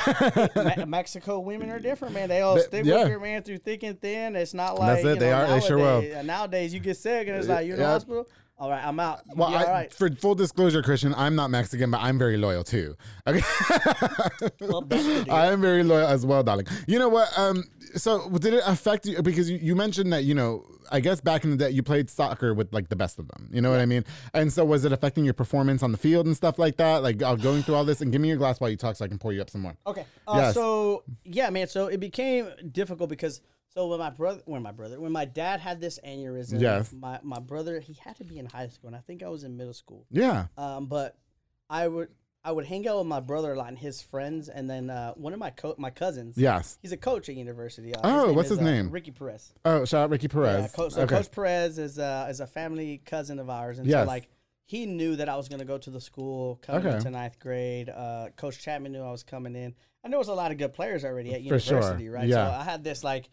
[0.56, 2.30] man, Me- Mexico women are different, man.
[2.30, 3.00] They all They- stick yeah.
[3.00, 4.34] with their man through thick and thin.
[4.34, 5.18] It's not like That's it.
[5.20, 5.84] They know, are- they sure will.
[6.00, 8.26] nowadays- uh, Nowadays, you get sick and it's like you're in the hospital.
[8.64, 9.20] All right, I'm out.
[9.36, 9.92] Well, yeah, I, all right.
[9.92, 12.96] for full disclosure, Christian, I'm not Mexican, but I'm very loyal too.
[13.26, 13.42] Okay.
[14.60, 16.66] Well, that's good to I am very loyal as well, darling.
[16.86, 17.28] You know what?
[17.38, 19.20] Um, so did it affect you?
[19.20, 22.08] Because you, you mentioned that you know, I guess back in the day you played
[22.08, 23.50] soccer with like the best of them.
[23.52, 24.04] You know what I mean?
[24.32, 27.02] And so was it affecting your performance on the field and stuff like that?
[27.02, 29.04] Like uh, going through all this, and give me your glass while you talk, so
[29.04, 29.76] I can pour you up some more.
[29.86, 30.06] Okay.
[30.26, 30.54] Uh, Yes.
[30.54, 31.68] So yeah, man.
[31.68, 33.42] So it became difficult because
[33.74, 36.92] so when my brother, when my brother, when my dad had this aneurysm, Yes.
[36.92, 39.44] my my brother, he had to be in high school, and I think I was
[39.44, 40.06] in middle school.
[40.10, 40.46] Yeah.
[40.56, 41.16] Um, but
[41.68, 42.08] I would
[42.46, 45.14] I would hang out with my brother a lot and his friends, and then uh,
[45.14, 46.36] one of my co- my cousins.
[46.36, 46.78] Yes.
[46.82, 47.94] He's a coach at university.
[47.94, 48.90] Uh, Oh, name what's is, his uh, name?
[48.90, 49.52] Ricky Perez.
[49.64, 50.62] Oh, shout out Ricky Perez.
[50.62, 51.16] Yeah, coach, so okay.
[51.16, 54.04] Coach Perez is uh, is a family cousin of ours, and Yes.
[54.04, 54.28] so like
[54.66, 56.96] he knew that I was going to go to the school coming Okay.
[56.96, 57.88] into ninth grade.
[57.90, 60.72] Uh, Coach Chapman knew I was coming in, and there was a lot of good
[60.74, 61.76] players already at For sure.
[61.78, 62.28] university, right?
[62.28, 62.50] Yeah.
[62.50, 63.28] So I had this like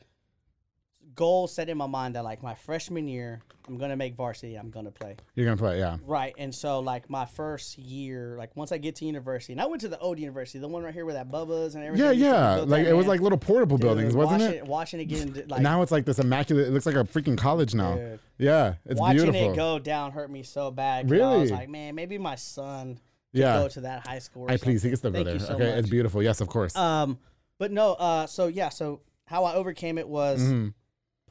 [1.15, 4.56] goal set in my mind that like my freshman year, I'm to make varsity.
[4.56, 5.15] I'm to play.
[5.36, 5.97] You're gonna play, yeah.
[6.06, 9.65] Right, and so like my first year, like once I get to university, and I
[9.65, 12.06] went to the old university, the one right here where that Bubba's and everything.
[12.08, 12.56] Yeah, to yeah.
[12.65, 14.65] Like it was like little portable Dude, buildings, wasn't watching it?
[14.65, 16.67] Watching it get into, like now it's like this immaculate.
[16.67, 17.95] It looks like a freaking college now.
[17.95, 18.19] Dude.
[18.38, 19.54] Yeah, it's watching beautiful.
[19.54, 21.08] it go down hurt me so bad.
[21.08, 21.52] 'cause I was Really?
[21.52, 23.00] like, man, maybe my son
[23.34, 23.58] Yeah.
[23.62, 24.47] go to that high school.
[24.50, 25.39] I please, he something." can still go there.
[25.39, 26.24] so okay, it's beautiful.
[26.24, 26.76] Yes, of course.
[26.76, 27.19] Um,
[27.60, 27.93] but no.
[27.93, 28.69] Uh, so yeah.
[28.69, 30.74] So how I overcame it was Mhm.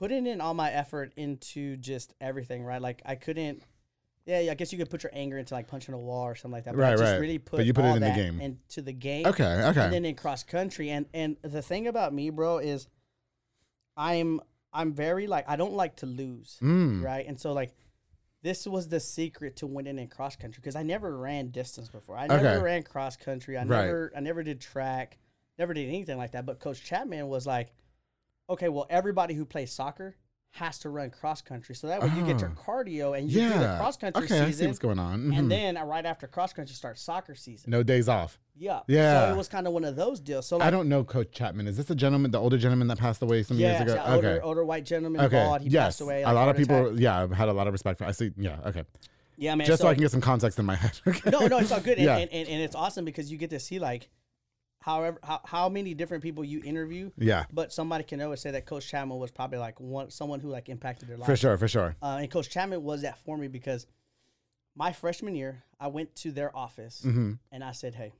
[0.00, 2.64] Putting in all my effort into just everything.
[2.64, 2.82] Right.
[2.82, 3.62] Like I couldn't.
[4.26, 6.34] Yeah, yeah, I guess you could put your anger into like punching a wall or
[6.34, 6.74] something like that.
[6.76, 7.20] But I Right, just right.
[7.20, 8.40] really put But you put it in the game.
[8.40, 9.26] into the game.
[9.26, 9.80] Okay, okay.
[9.84, 12.88] And then in cross country, and and the thing about me, bro, is
[13.96, 14.40] I'm
[14.72, 17.02] I'm very like I don't like to lose, Mm.
[17.02, 17.26] right?
[17.26, 17.74] And so like
[18.42, 22.16] this was the secret to winning in cross country because I never ran distance before.
[22.16, 22.62] I never Okay.
[22.62, 23.56] ran cross country.
[23.58, 23.86] I Right.
[23.86, 25.18] never I never did track,
[25.58, 26.46] never did anything like that.
[26.46, 27.72] But Coach Chapman was like,
[28.50, 30.16] okay, well everybody who plays soccer
[30.54, 31.76] has to run cross country.
[31.76, 32.60] So that way you get your Oh.
[32.60, 33.76] cardio and you do the Yeah.
[33.78, 35.26] cross country Okay, I see what's going on.
[35.28, 35.38] Mhm.
[35.38, 37.70] And then uh, right after cross country starts soccer season.
[37.70, 38.40] no days off.
[38.56, 38.80] Yeah.
[38.88, 39.26] Yeah.
[39.28, 40.46] So it was kind of one of those deals.
[40.48, 41.68] So like, I don't know Coach Chapman.
[41.68, 43.94] Is this the gentleman, the older gentleman that passed away some yeah, years ago?
[43.94, 44.40] yeah, older, okay.
[44.40, 45.36] older white gentleman Okay.
[45.36, 45.60] bald.
[45.62, 45.84] He yes.
[45.84, 46.22] passed away.
[46.22, 46.84] a like, lot of heart attack.
[46.86, 48.04] people, yeah, I've had a lot of respect for.
[48.06, 48.32] I see.
[48.36, 48.58] Yeah.
[48.66, 48.82] Okay.
[49.36, 49.66] Yeah, man.
[49.68, 50.98] Just so, I can get some context in my head.
[51.06, 51.30] Okay.
[51.30, 52.16] no, no, it's all good, and, Yeah.
[52.18, 54.10] and, and, and it's awesome because you get to see like,
[54.80, 57.44] however, how, how many different people you interview, Yeah.
[57.52, 60.68] but somebody can always say that Coach Chapman was probably like one someone who like
[60.68, 61.26] impacted their life.
[61.26, 61.56] For sure.
[61.56, 61.96] For sure.
[62.02, 63.86] Uh, and Coach Chapman was that for me because
[64.76, 68.12] my freshman year, I went to their office hmm and I said, "Hey,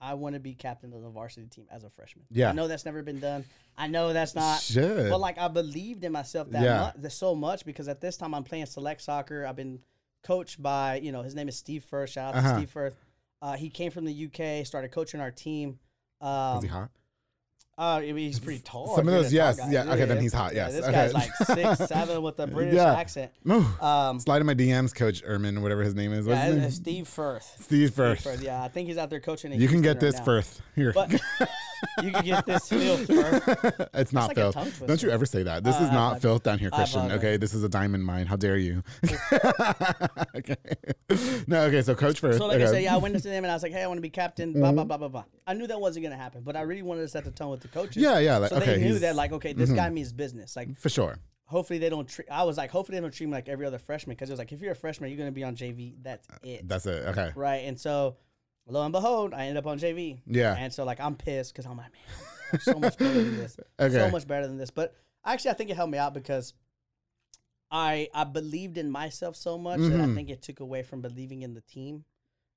[0.00, 2.50] I want to be captain of the varsity team as a freshman." Yeah.
[2.50, 3.44] I know that's never been done.
[3.76, 4.60] I know that's not.
[4.62, 5.10] Should.
[5.10, 6.92] But like I believed in myself that Yeah.
[7.02, 9.44] much, so much because at this time I'm playing select soccer.
[9.46, 9.80] I've been
[10.22, 12.10] coached by you know his name is Steve Firth.
[12.10, 12.52] Shout out Uh-huh.
[12.52, 12.94] to Steve Firth.
[13.40, 15.78] Uh, he came from the UK, started coaching our team.
[16.20, 16.90] Is Um, he hot?
[17.78, 18.96] uh, I mean, he's pretty tall.
[18.96, 19.60] Some of those, yes.
[19.70, 20.92] Yeah, okay, then he's hot, Yeah, yes, this okay.
[20.92, 21.30] guy's like
[21.78, 22.94] six seven with a British Yeah.
[22.94, 23.30] accent.
[23.44, 23.58] No.
[23.80, 26.26] Um, Slide in my DMs, Coach Erman, whatever his name is.
[26.26, 26.70] What's yeah, his name?
[26.72, 27.44] Steve Firth.
[27.60, 28.20] Steve Steve Firth.
[28.22, 29.52] Firth, Yeah, I think he's out there coaching.
[29.52, 30.24] in You can get this now.
[30.24, 30.60] Firth.
[30.74, 30.92] Here.
[30.92, 31.14] But
[32.02, 33.88] you can get this filth Firth.
[33.94, 34.54] it's not like filth.
[34.54, 35.64] tongue Don't you ever say that.
[35.64, 37.00] This Uh, is not I- filth down here, Christian.
[37.00, 37.18] apologize.
[37.18, 38.26] Okay, this is a diamond mine.
[38.26, 38.82] How dare you?
[40.36, 40.56] okay.
[41.46, 41.82] No, okay.
[41.82, 42.36] So Coach Firth.
[42.38, 42.64] So like okay.
[42.64, 44.02] I said, yeah, I went to them and I was like, hey, I want to
[44.02, 44.52] be captain.
[44.52, 45.24] Blah blah blah blah blah.
[45.46, 47.60] I knew that wasn't gonna happen, but I really wanted to set the tone with
[47.60, 48.02] the coaches.
[48.02, 48.38] Yeah, yeah.
[48.38, 49.00] Like, So okay, they knew Mm-hmm.
[49.02, 50.56] that, like, okay, this guy means business.
[50.56, 51.18] Like, for sure.
[51.44, 52.28] hopefully they don't treat.
[52.30, 54.38] I was like, hopefully they don't treat me like every other freshman because it was
[54.38, 55.94] like, if you're a freshman, you're gonna be on JV.
[56.02, 57.06] That's it, That's it.
[57.08, 57.30] Okay.
[57.34, 57.64] right?
[57.64, 58.16] And so,
[58.68, 60.20] lo and behold, I ended up on JV.
[60.26, 60.54] Yeah.
[60.58, 62.02] And so, like, I'm pissed because I'm like, man,
[62.52, 63.56] I'm so much better than this.
[63.80, 63.94] Okay.
[63.94, 64.70] So much better than this.
[64.70, 66.54] But actually, I think it helped me out because
[67.70, 70.14] I I believed in myself so much that I Mhm.
[70.14, 72.04] think it took away from believing in the team.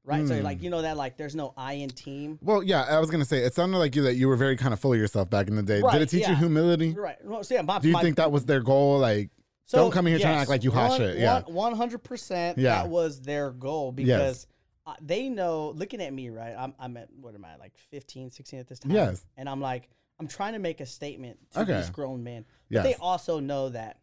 [0.04, 0.28] Right.
[0.28, 0.43] So Mm.
[0.43, 2.39] like you know that like there's no I in team.
[2.41, 2.84] Well, yeah.
[2.84, 4.93] I was gonna say it sounded like you that you were very kind of full
[4.93, 5.82] of yourself back in the day.
[5.82, 6.93] Did it teach you humility?
[6.93, 7.17] Right.
[7.24, 8.97] Well, so yeah, my, Do you my- think that was their goal?
[9.00, 9.30] Like,
[9.65, 11.17] so, don't come in here trying to act like you hot shit.
[11.19, 11.41] Yeah.
[11.41, 12.58] One hundred percent.
[12.58, 12.82] Yeah.
[12.84, 14.47] That was their goal because
[14.86, 15.74] uh, they know.
[15.76, 16.54] Looking at me, right?
[16.58, 18.91] I'm I'm at what am I like 15, 16 at this time?
[18.91, 19.26] Yes.
[19.38, 19.89] And I'm like
[20.20, 21.76] I'm trying to make a statement to Okay.
[21.78, 23.00] these grown men, but they Yes.
[23.02, 24.00] also know that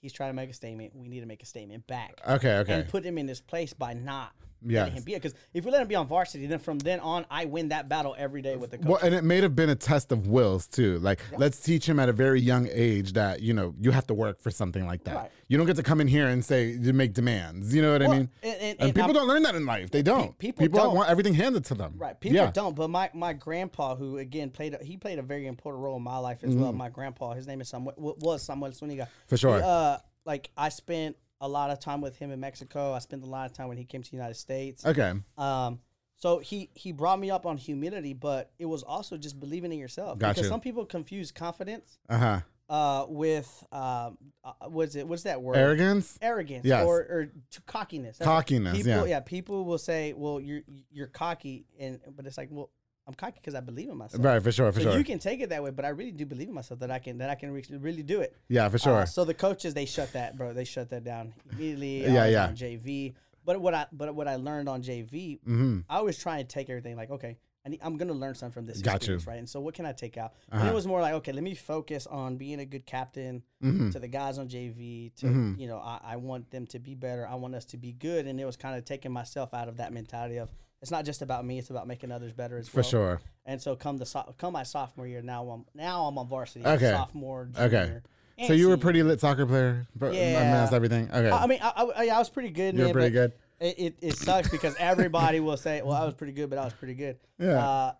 [0.00, 0.94] he's trying to make a statement.
[0.96, 2.20] We need to make a statement back.
[2.26, 2.56] okay.
[2.58, 2.72] Okay.
[2.72, 4.32] and put him in his place by not
[4.64, 7.26] Letting him be because if we let him be on varsity, then from then on,
[7.30, 8.86] I win that battle every day with the coach.
[8.86, 10.98] Well, and it may have been a test of wills too.
[11.00, 14.14] Like, let's teach him at a very young age that you know you have to
[14.14, 15.14] work for something like that.
[15.16, 15.30] Right.
[15.48, 17.74] You don't get to come in here and say you make demands.
[17.74, 18.30] You know what I mean?
[18.42, 19.90] and- and- And, and people I'm- don't learn that in life.
[19.90, 20.36] They don't.
[20.38, 20.94] people don't.
[20.94, 21.94] want everything handed to them.
[21.98, 22.50] right, people yeah.
[22.50, 22.74] don't.
[22.74, 26.02] But my, my grandpa, who again played, a, he played a very important role in
[26.02, 26.72] my life as well.
[26.72, 28.62] My grandpa, his name is Samuel, was Samuel.
[28.70, 29.02] Mm-hmm.
[29.26, 29.56] For sure.
[29.56, 32.94] He, uh, like I spent a lot of time with him in Mexico.
[32.94, 34.86] I spent a lot of time when he came to the United States.
[34.86, 35.12] Okay.
[35.36, 35.80] Um,
[36.16, 39.78] so he he brought me up on humility, but it was also just believing in
[39.78, 40.18] yourself.
[40.18, 42.40] Got because some people confuse confidence Uh huh.
[42.72, 45.06] uh, with um, uh, what's it?
[45.08, 45.56] What's that word?
[45.56, 46.16] Arrogance.
[46.22, 46.86] arrogance Yes.
[46.86, 47.32] or, or
[47.66, 48.18] cockiness.
[48.18, 49.18] That's- Cockiness, People, yeah.
[49.20, 52.70] People will say, "Well, you're you're cocky," and but it's like, well,
[53.06, 54.24] I'm cocky because I believe in myself.
[54.24, 54.40] Right.
[54.42, 54.70] For sure.
[54.72, 54.98] For So sure.
[54.98, 56.98] you can take it that way, but I really do believe in myself that I
[57.00, 58.36] can that I can re- really do it.
[58.48, 58.68] yeah.
[58.68, 59.00] For sure.
[59.00, 60.52] Uh, so the coaches they shut that, bro.
[60.52, 62.02] They shut that down immediately.
[62.04, 62.46] Yeah, yeah.
[62.46, 65.80] On JV, but what I but what I learned on JV, mm-hmm.
[65.88, 68.66] I always try and take everything like, okay, I need, I'm gonna learn something from
[68.66, 69.30] this Got experience, you.
[69.30, 69.38] right?
[69.38, 70.34] And so what can I take out?
[70.52, 70.70] And Uh-huh.
[70.70, 73.90] it was more like, okay, let me focus on being a good captain Mm-hmm.
[73.90, 75.12] to the guys on JV.
[75.16, 75.58] To Mhm.
[75.58, 77.26] you know, I, I want them to be better.
[77.26, 78.26] I want us to be good.
[78.28, 80.50] And it was kind of taking myself out of that mentality of
[80.82, 82.82] it's not just about me; it's about making others better as well.
[82.82, 82.90] For well.
[82.90, 83.20] sure.
[83.46, 86.66] And so come the so- come my sophomore year, now I'm now I'm on varsity.
[86.66, 86.90] Okay.
[86.90, 87.48] Sophomore.
[87.54, 88.46] Junior, Okay.
[88.46, 89.86] So you were a pretty lit soccer player.
[89.94, 90.42] But Yeah.
[90.42, 91.08] That's everything.
[91.12, 91.30] Okay.
[91.30, 92.76] I I mean, I, I, I was pretty good.
[92.76, 93.32] You're pretty good.
[93.60, 96.64] It, it, it sucks because everybody will say, "Well, I was pretty good, but I
[96.64, 97.64] was pretty good." Yeah.
[97.64, 97.92] Uh,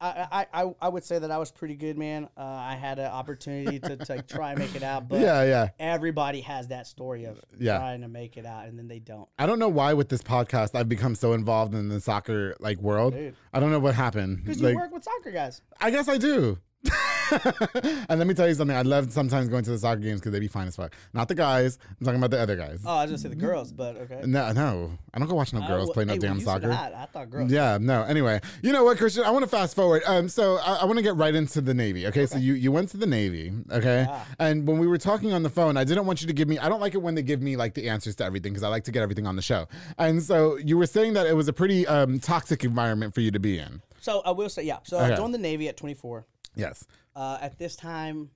[0.00, 2.28] I, I, I, would say that I was pretty good, man.
[2.36, 5.42] Uh, I had an opportunity to, to try and make it out, but yeah.
[5.44, 5.68] Yeah.
[5.78, 7.76] everybody has that story of Yeah.
[7.78, 9.28] trying to make it out and then they don't.
[9.38, 12.78] I don't know why with this podcast I've become so involved in the soccer like
[12.78, 13.12] world.
[13.14, 13.34] Dude.
[13.52, 14.38] I don't know what happened.
[14.42, 15.60] Because Like, you work with soccer guys.
[15.80, 16.58] I guess I do.
[18.08, 18.76] and let me tell you something.
[18.76, 20.94] I love sometimes going to the soccer games because they be fine as fuck.
[21.12, 21.78] Not the guys.
[22.00, 22.80] I'm talking about the other guys.
[22.84, 24.22] Oh, I was gonna say the girls, but okay.
[24.24, 24.92] No, no.
[25.14, 26.72] I don't go watch no Uh, girls well, play no hey, well, damn said soccer.
[26.72, 27.50] I, I thought girls.
[27.50, 28.02] Yeah, no.
[28.02, 29.24] Anyway, you know what, Christian?
[29.24, 30.02] I want to fast forward.
[30.06, 32.06] Um, so I, I want to get right into the Navy.
[32.08, 33.52] Okay, so you you went to the Navy.
[33.70, 34.24] Okay, Yeah.
[34.38, 36.58] and when we were talking on the phone, I didn't want you to give me.
[36.58, 38.68] I don't like it when they give me like the answers to everything because I
[38.68, 39.66] like to get everything on the show.
[39.98, 43.30] And so you were saying that it was a pretty um toxic environment for you
[43.30, 43.82] to be in.
[44.00, 44.78] So I will say, yeah.
[44.84, 46.24] So I joined the Navy at 24.
[46.56, 46.86] Yes.
[47.14, 48.30] Uh, at this time,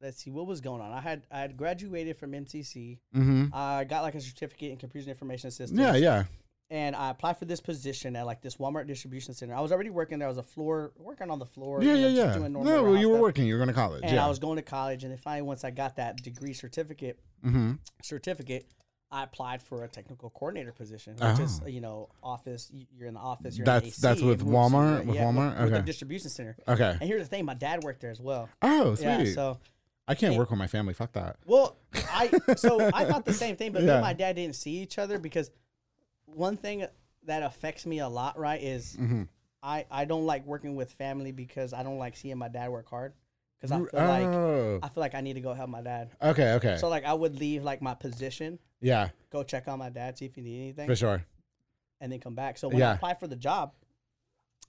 [0.00, 0.92] let's see what was going on.
[0.92, 2.98] I had I had graduated from MCC.
[3.14, 3.46] Mm-hmm.
[3.52, 5.80] I got like a certificate in computer information systems.
[5.80, 6.24] Yeah, yeah.
[6.70, 9.54] and I applied for this position at like this Walmart distribution center.
[9.54, 10.28] I was already working there.
[10.28, 11.82] I was a floor working on the floor.
[11.82, 12.34] Yeah, yeah, yeah.
[12.34, 13.22] doing No, well, you were stuff.
[13.22, 13.46] working.
[13.46, 14.02] You were going to college.
[14.02, 14.24] and yeah.
[14.24, 15.04] I was going to college.
[15.04, 17.72] And then finally, once I got that degree certificate, mm-hmm.
[18.02, 18.66] certificate,
[19.14, 21.68] I applied for a technical coordinator position, which is Oh.
[21.68, 22.70] you know office.
[22.96, 23.56] You're in the office.
[23.56, 25.04] You're That's- AC, that's with it moves you, Walmart?
[25.06, 25.60] With Yeah, Walmart?
[25.60, 25.86] with the Okay.
[25.86, 26.56] distribution center.
[26.66, 26.90] Okay.
[27.00, 28.48] And here's the thing: my dad worked there as well.
[28.60, 29.04] Oh, sweet.
[29.06, 29.24] Yeah.
[29.34, 29.58] So
[30.08, 30.94] I can't it- work with my family.
[30.94, 31.36] Fuck that.
[31.46, 31.76] well,
[32.10, 33.94] I so I thought the same thing, but me Yeah.
[33.94, 35.50] and my dad didn't see each other because
[36.26, 36.86] one thing
[37.26, 39.28] that affects me a lot, right, is Mhm.
[39.62, 42.88] I I don't like working with family because I don't like seeing my dad work
[42.88, 43.14] hard
[43.60, 44.80] because I feel like oh.
[44.82, 46.10] I feel like I need to go help my dad.
[46.20, 46.76] okay, okay.
[46.78, 50.24] So like I would leave like my position, yeah, go check on my dad, see
[50.26, 51.24] if you need anything, for sure.
[52.00, 52.58] and then come back.
[52.58, 52.90] So when Yeah.
[52.90, 53.72] I applied for the job,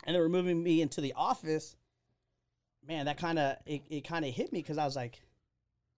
[0.06, 1.75] and they were moving me into the office,
[2.88, 5.21] man, that kind of it, it kind of hit me because I was like,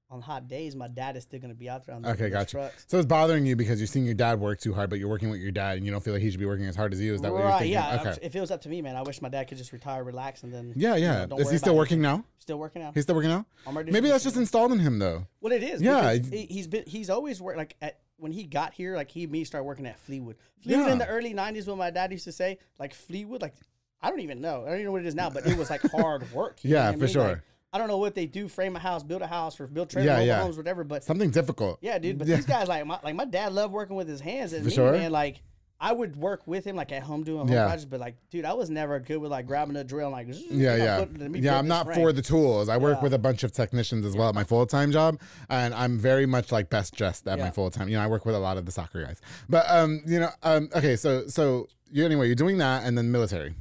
[0.09, 2.51] on hot days, my dad is still gonna be out there on the, Okay, gotcha.
[2.51, 2.85] trucks.
[2.87, 5.29] So it's bothering you because you're seeing your dad work too hard, but you're working
[5.29, 7.01] with your dad and you don't feel like he should be working as hard as
[7.01, 7.13] you.
[7.13, 7.57] Is that what you're right?
[7.59, 7.73] thinking?
[7.73, 7.99] Yeah.
[7.99, 8.17] Okay.
[8.21, 10.43] If it was up to me, man, I wish my dad could just retire, relax,
[10.43, 11.25] and then Yeah, you yeah.
[11.25, 12.19] know, Is he still working anything.
[12.21, 12.25] now?
[12.39, 12.93] Still working out.
[12.93, 13.45] He's still working now?
[13.69, 15.27] Maybe that's just installed in him though.
[15.41, 18.95] What it is, Yeah, he's been he's always worked like at when he got here,
[18.95, 20.37] like he and me started working at Fleetwood.
[20.61, 23.53] Fleetwood in the early '90s, when my dad used to say like Fleetwood, like
[24.01, 25.69] I don't even know, I don't even know what it is now, but it was
[25.69, 26.59] like hard work.
[26.63, 27.07] Yeah, what I for mean?
[27.09, 27.27] sure.
[27.29, 27.41] Like,
[27.73, 30.07] I don't know what they do, frame a house, build a house, or build trailer
[30.07, 30.41] Yeah, yeah.
[30.41, 30.83] homes, whatever.
[30.83, 31.79] But Something difficult.
[31.81, 32.17] yeah, dude.
[32.17, 32.37] But Yeah.
[32.37, 34.75] these guys, like my like my dad, loved working with his hands, and For me,
[34.75, 34.91] sure.
[34.93, 35.41] man, like.
[35.79, 37.65] I would work with him like at home doing home Yeah.
[37.65, 40.27] projects, but like, dude, I was never good with like grabbing a drill and like,
[40.49, 41.05] Yeah, yeah.
[41.05, 41.97] put- Yeah, I'm not frame.
[41.97, 42.67] for the tools.
[42.67, 43.03] I work Yeah.
[43.03, 46.25] with a bunch of technicians as well at my full time job, and I'm very
[46.25, 47.89] much like best dressed at my full time.
[47.89, 49.21] You know, I work with a lot of the soccer guys.
[49.49, 53.11] But um, you know, um, okay, so so you anyway, you're doing that, and then
[53.11, 53.53] military.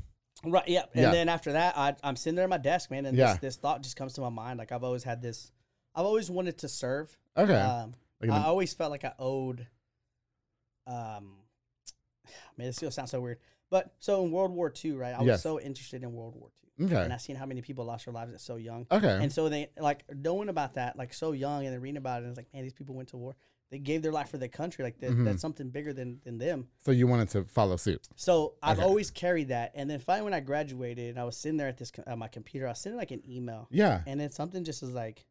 [0.44, 0.66] Right.
[0.68, 0.84] Yeah.
[0.94, 3.32] And then after that, I, I'm sitting there at my desk, man, and Yeah.
[3.32, 4.58] this, this thought just comes to my mind.
[4.58, 5.50] Like I've always had this.
[5.94, 7.16] I've always wanted to serve.
[7.36, 9.66] Okay, Um, Like I always felt like I owed.
[10.86, 11.32] Um,
[12.56, 13.38] man, this still sounds so weird.
[13.68, 15.14] But so in World War II, right?
[15.14, 15.42] I was Yes.
[15.42, 18.14] so interested in World War II, okay, and I seen how many people lost their
[18.14, 18.86] lives at so young.
[18.92, 22.22] okay, And so they like knowing about that, like so young, and then reading about
[22.22, 23.34] it, and it's like, man, these people went to war.
[23.72, 24.84] They gave their life for their country.
[24.84, 25.24] Like that, Mhm.
[25.24, 26.68] that's something bigger than than them.
[26.78, 28.06] so you wanted to follow suit.
[28.14, 29.72] So I've always carried that.
[29.74, 32.16] And then finally, when I graduated, and I was sitting there at this co- at
[32.16, 34.04] my computer, I was sending like an email, Yeah.
[34.06, 35.26] and then something just was like,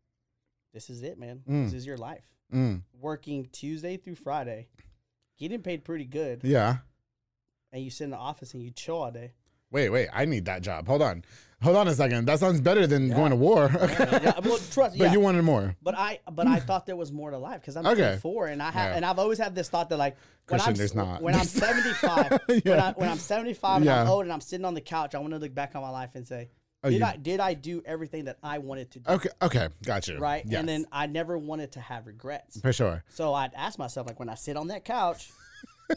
[0.73, 1.43] "This is it, man.
[1.47, 1.63] Mm.
[1.65, 2.29] This is your life.
[2.53, 2.83] Mm.
[2.99, 4.67] Working Tuesday through Friday,
[5.37, 6.77] getting paid pretty good, Yeah.
[7.71, 9.33] and you sit in the office and you chill all day.
[9.71, 10.07] Wait, wait.
[10.13, 10.87] I need that job.
[10.87, 11.25] Hold on.
[11.61, 12.25] Hold on a second.
[12.27, 13.63] That sounds better than going to war.
[13.75, 14.07] Okay.
[14.23, 15.11] yeah, well, trust, But yeah.
[15.11, 15.75] you wanted more.
[15.81, 18.01] But I, but I thought there was more to life because I'm Okay.
[18.01, 18.95] 34, and I have, Yeah.
[18.97, 20.15] and I've always had this thought that like
[20.47, 21.21] when Christian, I'm there's not.
[21.21, 24.75] when I'm 75, when, I, when I'm 75 and I'm old and I'm sitting on
[24.75, 26.49] the couch, I want to look back on my life and say,
[26.85, 29.11] Oh, did you- I did I do everything that I wanted to do?
[29.11, 29.29] Okay.
[29.41, 29.69] Okay.
[29.83, 30.17] Got you.
[30.19, 30.43] right?
[30.45, 30.59] Yes.
[30.59, 32.59] And then I never wanted to have regrets.
[32.61, 33.03] for sure.
[33.09, 35.31] So I'd ask myself, like, when I sit on that couch,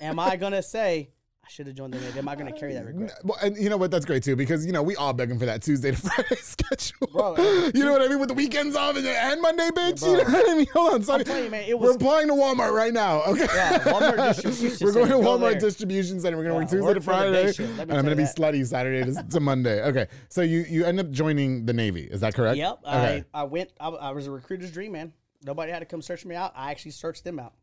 [0.01, 1.11] am I gonna say
[1.49, 2.19] I should have joined the Navy?
[2.19, 3.19] Am I gonna carry that regret?
[3.25, 3.91] Well, and you know what?
[3.91, 7.07] That's great too because you know we all begging for that Tuesday to Friday schedule.
[7.11, 7.37] Bro,
[7.75, 10.01] you know what I mean with the weekends off and, and Monday, bitch.
[10.01, 10.11] bro.
[10.11, 10.67] you know what I mean?
[10.75, 11.25] Hold on, sorry.
[11.25, 13.23] telling you, man, it We're was- applying to Walmart right now.
[13.23, 13.47] Okay.
[13.55, 15.61] Yeah, Walmart distribution We're going to go Walmart there.
[15.61, 16.37] distribution center.
[16.37, 17.93] We're going to Yeah, work Tuesday work to for the day Friday, shift, let me
[17.93, 19.83] and I'm going to be slutty Saturday to, to Monday.
[19.85, 22.03] Okay, so you you end up joining the Navy.
[22.03, 22.59] Is that correct?
[22.59, 22.81] Yep.
[22.87, 23.25] Okay.
[23.33, 23.71] I, I went.
[23.81, 25.15] I, I was a recruiter's dream, man.
[25.43, 26.53] Nobody had to come search me out.
[26.55, 27.55] I actually searched them out.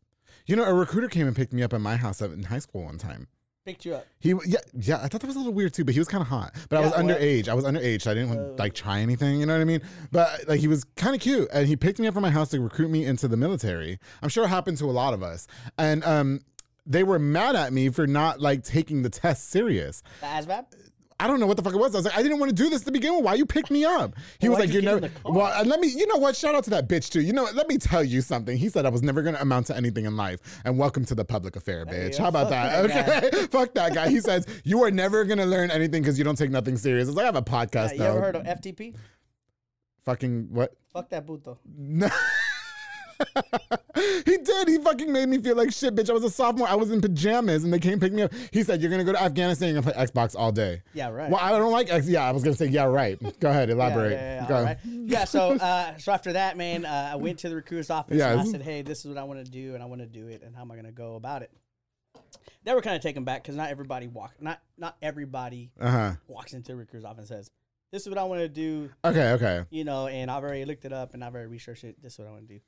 [0.46, 2.82] You know, a recruiter came and picked me up at my house in high school
[2.84, 3.28] one time.
[3.66, 4.06] Picked you up.
[4.20, 6.22] He yeah yeah I thought that was a little weird too, but he was kind
[6.22, 6.54] of hot.
[6.68, 7.48] But I was well- underage.
[7.48, 9.40] I was underage, so I didn't want to like try anything.
[9.40, 9.82] You know what I mean?
[10.12, 12.50] But like he was kind of cute, and he picked me up from my house
[12.50, 13.98] to recruit me into the military.
[14.22, 16.40] I'm sure it happened to a lot of us, and um.
[16.88, 20.04] They were mad at me for not like taking the test serious.
[20.20, 20.66] The ASVAB.
[21.18, 21.94] I don't know what the fuck it was.
[21.94, 23.24] I was like, I didn't want to do this to begin with.
[23.24, 24.14] Why you picked me up?
[24.38, 25.12] He Well, was like, you you're never.
[25.24, 25.88] Well, and let me.
[25.88, 26.36] You know what?
[26.36, 27.22] Shout out to that bitch too.
[27.22, 27.54] You know, what?
[27.54, 28.56] let me tell you something.
[28.56, 31.14] He said I was never going to amount to anything in life, and welcome to
[31.14, 32.18] the public affair, bitch.
[32.18, 32.24] go.
[32.24, 32.86] How about that?
[32.88, 34.10] that Okay, fuck that guy.
[34.10, 37.08] He says you are never going to learn anything because you don't take nothing serious.
[37.08, 37.90] It's like I have a podcast.
[37.90, 38.04] Uh, you though.
[38.10, 38.94] ever heard of FTP?
[40.04, 40.74] Fucking what?
[40.92, 41.58] Fuck that puto.
[41.78, 42.08] No.
[44.24, 44.68] he did.
[44.68, 46.10] He fucking made me feel like shit, bitch.
[46.10, 46.68] I was a sophomore.
[46.68, 48.32] I was in pajamas, and they came pick me up.
[48.52, 49.72] He said, "You're gonna go to Afghanistan.
[49.74, 51.30] You're play Xbox all day." Yeah, right.
[51.30, 52.08] Well, I don't like X.
[52.08, 53.18] Yeah, I was gonna say, yeah, right.
[53.40, 54.12] Go ahead, elaborate.
[54.12, 54.62] Yeah, yeah, yeah, Go.
[54.64, 54.78] right.
[54.84, 58.32] yeah so uh, so after that, man, uh, I went to the recruiter's office Yeah,
[58.32, 60.06] and I said, "Hey, this is what I want to do, and I want to
[60.06, 61.50] do it, and how am I going to go about it?"
[62.64, 66.12] They were kind of taken back because not everybody walk, not not everybody Uh huh.
[66.28, 67.50] walks into the recruiter's office and says,
[67.92, 69.30] "This is what I want to do," Okay.
[69.32, 69.64] Okay.
[69.70, 72.02] you know, and I've already looked it up and I've already researched it.
[72.02, 72.60] This is what I want to do.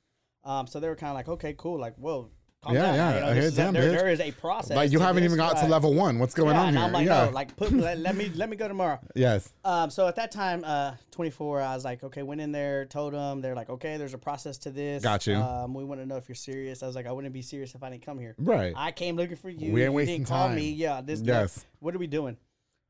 [0.43, 2.29] Um, so they were kind of like, "Okay, cool." Like, whoa,
[2.61, 2.95] calm Yeah, down.
[2.95, 4.75] yeah, You know, I hear a- damn, there, there is a process.
[4.75, 6.19] like you haven't this, even got to level one.
[6.19, 6.83] What's going yeah, on here?
[6.83, 7.25] I'm like, yeah.
[7.25, 8.99] no, like put let, let me let me go tomorrow.
[9.15, 9.51] yes.
[9.65, 13.13] Um, so at that time, uh, 24, I was like, okay, went in there, told
[13.13, 15.03] them, they're like, okay, there's a process to this.
[15.03, 15.35] Got you.
[15.35, 16.83] Um, we want to know if you're serious.
[16.83, 18.35] I was like, I wouldn't be serious if I didn't come here.
[18.37, 18.73] Right.
[18.75, 19.71] I came looking for you.
[19.73, 20.55] We ain't you wasting didn't call time.
[20.55, 20.71] me.
[20.71, 21.01] Yeah.
[21.01, 21.21] This.
[21.21, 21.65] Yes.
[21.79, 22.37] What are we doing?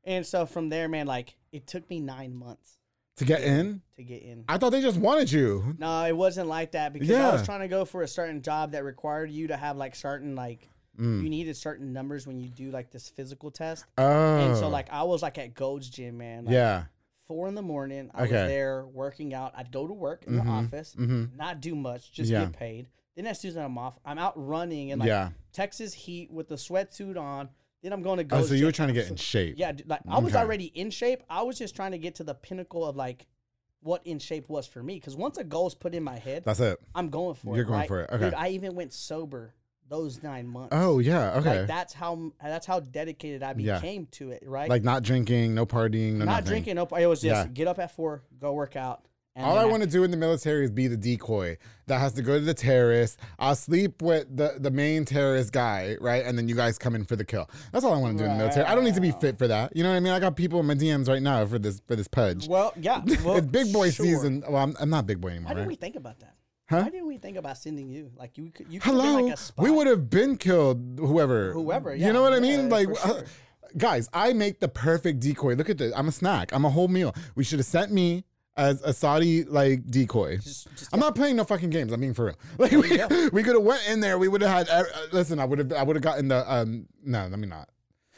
[0.04, 2.78] And so from there, man, like it took me nine months
[3.20, 3.80] to get in?
[3.96, 4.44] to get in.
[4.48, 5.76] I thought they just wanted you.
[5.78, 7.28] No, it wasn't like that because Yeah.
[7.28, 9.94] I was trying to go for a certain job that required you to have like
[9.94, 11.22] certain like Mm.
[11.22, 13.84] you needed certain numbers when you do like this physical test.
[13.96, 14.38] Oh.
[14.38, 16.44] And so like I was like at Gold's Gym, man.
[16.46, 16.84] Like, yeah.
[17.28, 18.10] four in the morning.
[18.12, 18.32] I Okay.
[18.42, 19.52] was there working out.
[19.56, 21.36] I'd go to work in Mhm, the office, mhm.
[21.36, 22.40] not do much, just Yeah.
[22.46, 22.88] get paid.
[23.14, 25.30] Then as soon as I'm off, I'm out running in like yeah.
[25.52, 27.48] Texas heat with the sweatsuit on.
[27.82, 28.38] Then I'm going to go.
[28.38, 29.54] Oh, so you were trying to get in shape.
[29.58, 30.42] Yeah, dude, like I was Okay.
[30.42, 31.22] already in shape.
[31.30, 33.26] I was just trying to get to the pinnacle of like
[33.82, 34.94] what in shape was for me.
[34.96, 36.78] Because once a goal's put in my head, That's it.
[36.94, 37.56] I'm going for it.
[37.56, 37.88] You're going right?
[37.88, 38.24] for it, okay.
[38.26, 39.54] Dude, I even went sober
[39.88, 40.68] those nine months.
[40.72, 41.32] Oh, yeah.
[41.38, 41.60] Okay.
[41.60, 43.76] Like that's how that's how dedicated I Yeah.
[43.80, 44.42] became to it.
[44.46, 44.68] Right.
[44.68, 46.44] Like not drinking, no partying, no not nothing.
[46.46, 46.74] drinking.
[46.76, 46.92] Nope.
[46.98, 47.52] It was just Yeah.
[47.52, 49.04] get up at four, go work out.
[49.36, 52.12] And All I want to do in the military is be the decoy that has
[52.14, 53.20] to go to the terrorist.
[53.38, 56.24] I'll sleep with the, the main terrorist guy, right?
[56.24, 57.48] And then you guys come in for the kill.
[57.70, 58.66] That's all I want to do in the military.
[58.66, 59.76] I don't need to be fit for that.
[59.76, 60.12] You know what I mean?
[60.12, 62.48] I got people in my DMs right now for this for this pudge.
[62.48, 63.02] Well, yeah.
[63.24, 64.04] Well, it's big boy sure.
[64.06, 64.42] season.
[64.48, 65.48] Well, I'm, I'm not big boy anymore.
[65.48, 66.34] How did we think about that?
[66.68, 66.82] Huh?
[66.82, 68.10] Why didn't we think about sending you?
[68.16, 69.62] Like you could, you could Hello, like a spy.
[69.62, 70.98] we would have been killed.
[70.98, 72.68] Whoever, Whoever, Yeah, You know what I mean?
[72.68, 73.22] Like, for uh,
[73.76, 75.54] guys, I make the perfect decoy.
[75.54, 75.92] Look at this.
[75.94, 76.52] I'm a snack.
[76.52, 77.14] I'm a whole meal.
[77.34, 78.24] We should have sent me
[78.60, 80.36] as a Saudi like decoy.
[80.36, 81.92] Just, just I'm not playing no fucking games.
[81.92, 82.36] I'm being for real.
[82.58, 82.80] Like we,
[83.32, 84.18] we could have went in there.
[84.18, 84.68] We would have had.
[84.68, 85.72] Uh, listen, I would have.
[85.72, 86.52] I would have gotten the.
[86.52, 87.68] Um, no, let me not.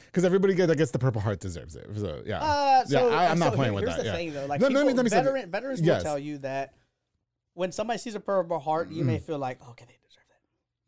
[0.07, 1.87] Because everybody that gets the Purple Heart deserves it.
[1.97, 3.17] So yeah, Uh, so, yeah.
[3.17, 4.03] I, am not so playing here- with here's that.
[4.03, 4.15] the yeah.
[4.17, 4.45] thing, though.
[4.47, 6.01] Like No, people, let me- let me say veteran, veterans will Yes.
[6.03, 6.05] Mm.
[6.05, 6.75] tell you that
[7.55, 10.41] when somebody sees a Purple Heart, you may feel like, okay, they deserve that.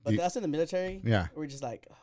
[0.04, 1.28] But You- us in the military, Yeah.
[1.34, 1.94] we're just like, oh,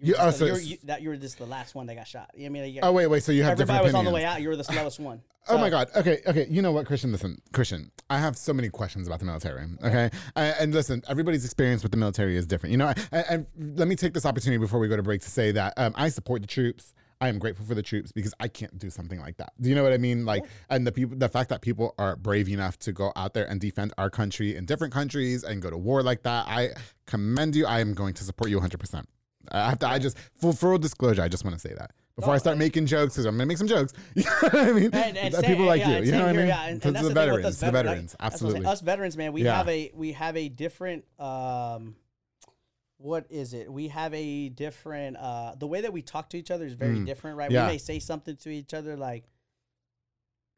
[0.00, 1.74] You- you, were oh, just so the, you're, you, that you were just the last
[1.74, 2.30] one that got shot.
[2.34, 3.22] I mean, you, Oh wait, wait.
[3.22, 4.40] So you have everybody was on the way out.
[4.40, 5.22] You were the slowest one.
[5.50, 5.88] Oh my God.
[5.96, 6.20] Okay.
[6.26, 6.46] Okay.
[6.50, 7.10] You know what, Christian?
[7.10, 7.90] Listen, Christian.
[8.10, 9.64] I have so many questions about the military.
[9.82, 10.10] Okay.
[10.36, 12.72] And, and listen, everybody's experience with the military is different.
[12.72, 15.30] You know, and, and let me take this opportunity before we go to break to
[15.30, 16.92] say that um, I support the troops.
[17.22, 19.54] I am grateful for the troops because I can't do something like that.
[19.58, 20.26] Do you know what I mean?
[20.26, 23.48] Like, and the people, the fact that people are brave enough to go out there
[23.48, 26.72] and defend our country in different countries and go to war like that, I
[27.06, 27.64] commend you.
[27.64, 28.78] I am going to support you 100.
[28.78, 29.08] percent
[29.52, 29.88] I have to.
[29.88, 31.22] I just full full disclosure.
[31.22, 33.58] I just want to say that before I start making jokes because I'm gonna make
[33.58, 33.92] some jokes.
[34.14, 34.84] You know what I mean?
[34.92, 36.04] And, and That same- people like yeah, you.
[36.06, 36.46] You know what I mean?
[36.48, 38.30] Yeah, and, and that's the the veterans, us the veterans, like, veterans, that's what I'm
[38.30, 38.42] saying.
[38.66, 38.66] absolutely.
[38.66, 39.56] Us veterans, man, we Yeah.
[39.56, 41.94] have a we have a different um,
[43.00, 43.72] what is it?
[43.72, 46.96] We have a different uh, the way that we talk to each other is very
[46.96, 47.06] Mm.
[47.06, 47.50] different, right?
[47.50, 47.66] Yeah.
[47.66, 49.24] We may say something to each other like,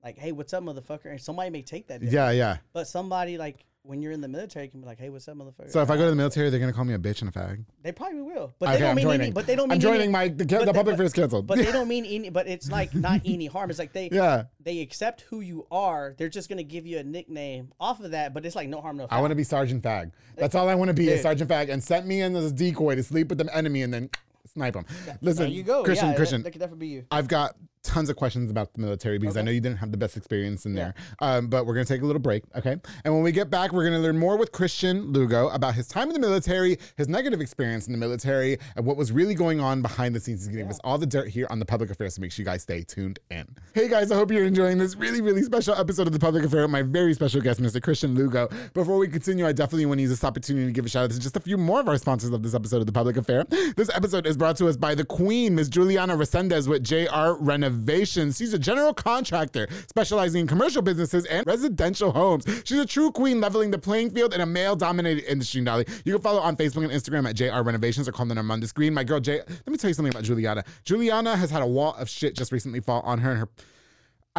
[0.02, 2.14] like, "Hey, what's up, motherfucker?" And somebody may take that, different.
[2.14, 2.56] Yeah, yeah.
[2.72, 5.36] But somebody like when you're in the military you can be like, "Hey, what's up,
[5.36, 7.28] motherfucker?" So if I go to the military, they're gonna call me a bitch and
[7.28, 7.64] a fag.
[7.82, 9.20] they probably will, but Okay, they don't I'm mean joining.
[9.22, 9.30] any.
[9.32, 11.46] But they don't mean I'm joining any, my the, the they- public but- affairs canceled.
[11.46, 12.28] But they don't mean any.
[12.30, 13.70] But it's like not any harm.
[13.70, 16.14] It's like they yeah, they accept who you are.
[16.18, 18.96] They're just gonna give you a nickname off of that, but it's like no harm,
[18.98, 19.18] no foul.
[19.18, 20.12] I want to be Sergeant Fag.
[20.36, 21.22] That's all I want to be, is Dude.
[21.22, 23.92] Sergeant Fag, and set me in as a decoy to sleep with the enemy and
[23.92, 24.10] then
[24.52, 24.84] snipe them.
[25.20, 25.84] Listen, there you go.
[25.84, 26.42] Christian, yeah, that- Christian.
[26.42, 27.04] That, could definitely be you.
[27.10, 29.96] I've got tons of questions about the military because I know you didn't have the
[29.96, 30.92] best experience in Yeah.
[30.92, 30.94] there.
[31.20, 32.76] Um, but we're going to take a little break, okay?
[33.04, 35.88] And when we get back, we're going to learn more with Christian Lugo about his
[35.88, 39.60] time in the military, his negative experience in the military, and what was really going
[39.60, 40.40] on behind the scenes.
[40.40, 42.32] He's going to give us all the dirt here on the public affairs, so make
[42.32, 43.46] sure you guys stay tuned in.
[43.74, 46.62] Hey guys, I hope you're enjoying this really, really special episode of the public affair
[46.62, 47.82] with my very special guest, Mr.
[47.82, 48.48] Christian Lugo.
[48.74, 51.10] Before we continue, I definitely want to use this opportunity to give a shout out
[51.12, 53.44] to just a few more of our sponsors of this episode of the public affair.
[53.76, 55.68] This episode is brought to us by the Queen, Ms.
[55.70, 57.36] Juliana Resendez with J.R.
[57.36, 58.36] JR Renovations.
[58.36, 62.44] She's a general contractor specializing in commercial businesses and residential homes.
[62.64, 65.84] She's a true queen leveling the playing field in a male dominated industry, Dolly.
[66.04, 68.58] You can follow on Facebook and Instagram at JR Renovations or call the number on
[68.58, 68.92] the screen.
[68.92, 69.38] My girl, J.
[69.38, 70.64] Let me tell you something about Juliana.
[70.84, 73.48] Juliana has had a wall of shit just recently fall on her and her.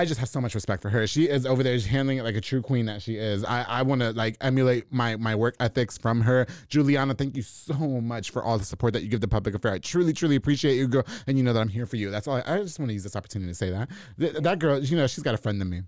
[0.01, 1.05] I just have so much respect for her.
[1.05, 3.45] She is over there she's handling it like a true queen that she is.
[3.45, 6.47] I, I want to like emulate my my work ethics from her.
[6.69, 9.73] Juliana, thank you so much for all the support that you give the public affair.
[9.73, 12.09] I truly, truly appreciate you, girl, and you know that I'm here for you.
[12.09, 12.37] That's all.
[12.37, 14.97] I, I just want to use this opportunity to say that Th- that girl, you
[14.97, 15.83] know, she's got a friend in me.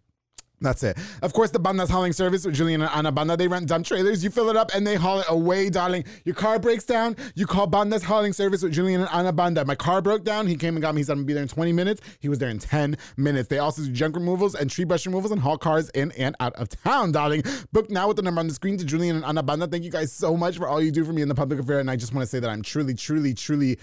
[0.63, 0.97] That's it.
[1.21, 3.35] Of course, the Banda's hauling service with Julian and Anna Banda.
[3.35, 4.23] They rent dump trailers.
[4.23, 6.05] You fill it up and they haul it away, darling.
[6.23, 7.17] Your car breaks down.
[7.35, 9.65] You call Banda's hauling service with Julian and Anna Banda.
[9.65, 10.47] My car broke down.
[10.47, 11.01] He came and got me.
[11.01, 12.01] He said I'm gonna be there in 20 minutes.
[12.21, 13.49] He was there in 10 minutes.
[13.49, 16.55] They also do junk removals and tree brush removals and haul cars in and out
[16.55, 17.43] of town, darling.
[17.73, 19.67] Book now with the number on the screen to Julian and Anna Banda.
[19.67, 21.79] Thank you guys so much for all you do for me in the public affair.
[21.79, 23.79] And I just want to say that I'm truly, truly, truly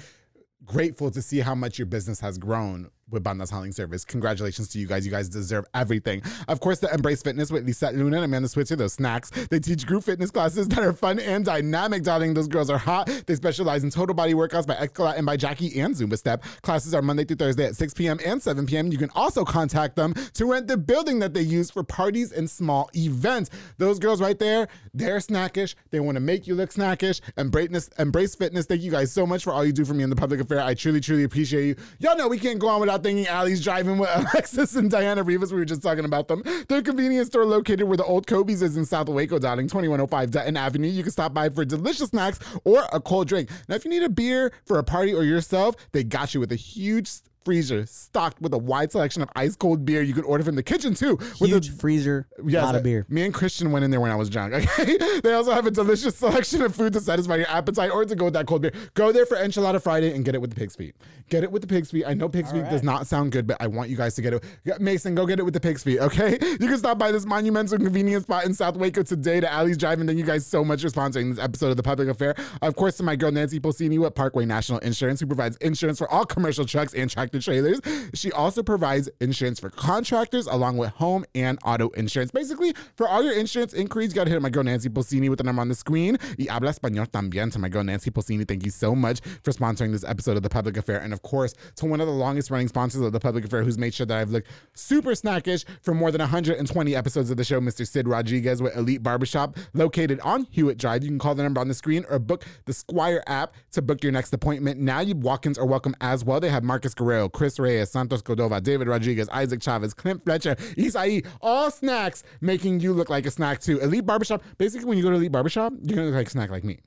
[0.65, 4.05] grateful to see how much your business has grown Banda's Hauling Service.
[4.05, 5.05] Congratulations to you guys.
[5.05, 6.23] You guys deserve everything.
[6.47, 9.31] Of course, the Embrace Fitness with Lisette Luna and Amanda Switzer, those snacks.
[9.49, 12.35] They teach group fitness classes that are fun and dynamic, darling.
[12.35, 13.09] Those girls are hot.
[13.27, 16.45] They specialize in total body workouts by Escalate and by Jackie and Zumba Step.
[16.63, 18.19] Classes are Monday through Thursday at 6 p.m.
[18.25, 18.93] and 7 p.m.
[18.93, 22.49] You can also contact them to rent the building that they use for parties and
[22.49, 23.51] small events.
[23.79, 25.75] Those girls right there, they're snackish.
[25.91, 27.21] They want to make you look snackish.
[27.37, 30.17] Embrace Fitness, thank you guys so much for all you do for me in the
[30.17, 30.61] public affair.
[30.61, 31.77] I truly, truly appreciate you.
[31.99, 35.53] Y'all know we can't go on without thanking Ali's Drive-In with Alexis and Diana Rivas.
[35.53, 36.43] We were just talking about them.
[36.69, 40.57] Their convenience store located where the old Kobe's is in South Waco, darling, 2105 Dutton
[40.57, 40.89] Avenue.
[40.89, 43.51] You can stop by for delicious snacks or a cold drink.
[43.69, 46.53] Now, if you need a beer for a party or yourself, they got you with
[46.53, 47.11] a huge
[47.51, 50.03] freezer stocked with a wide selection of ice cold beer.
[50.03, 51.17] You could order from the kitchen too.
[51.41, 53.05] With Huge a, freezer, Yes, lot of beer.
[53.09, 54.55] Me and Christian went in there when I was drunk.
[54.81, 54.99] Okay.
[55.25, 58.27] they also have a delicious selection of food to satisfy your appetite or to go
[58.27, 58.73] with that cold beer.
[58.95, 60.95] Go there for Enchilada Friday and get it with the pig's feet.
[61.29, 62.05] Get it with the pig's feet.
[62.07, 64.35] I know pig's feet does not sound good, but I want you guys to get
[64.35, 64.81] it.
[64.81, 66.39] Mason, go get it with the pig's feet, okay?
[66.43, 69.99] You can stop by this monumental convenience spot in South Waco today to Ali's Drive.
[69.99, 72.37] And thank you guys so much for sponsoring this episode of The Public Affair.
[72.63, 76.09] Of course, to my girl Nancy Pulsini with Parkway National Insurance, who provides insurance for
[76.11, 77.81] all commercial trucks and tractor trailers.
[78.15, 82.31] She also provides insurance for contractors along with home and auto insurance.
[82.31, 85.39] Basically, for all your insurance inquiries, you got to hit my girl Nancy Pulsini with
[85.39, 86.19] the number on the screen.
[86.39, 88.47] Y habla español también to my girl Nancy Pulsini.
[88.47, 90.99] Thank you so much for sponsoring this episode of The Public Affair.
[90.99, 93.79] And of course, to one of the longest running sponsors of The Public Affair who's
[93.79, 97.61] made sure that I've looked super snackish for more than 120 episodes of the show,
[97.61, 97.87] Mr.
[97.87, 101.03] Sid Rodriguez with Elite Barbershop, located on Hewitt Drive.
[101.03, 104.03] You can call the number on the screen or book the Squire app to book
[104.03, 104.81] your next appointment.
[104.81, 106.41] Now, you walk-ins are welcome as well.
[106.41, 111.27] They have Marcus Guerrero, Chris Reyes, Santos Cordova, David Rodriguez, Isaac Chavez, Clint Fletcher, Isai,
[111.41, 113.79] all snacks making you look like a snack too.
[113.81, 116.51] Elite Barbershop, basically when you go to Elite Barbershop, you're gonna look like a snack
[116.51, 116.81] like me.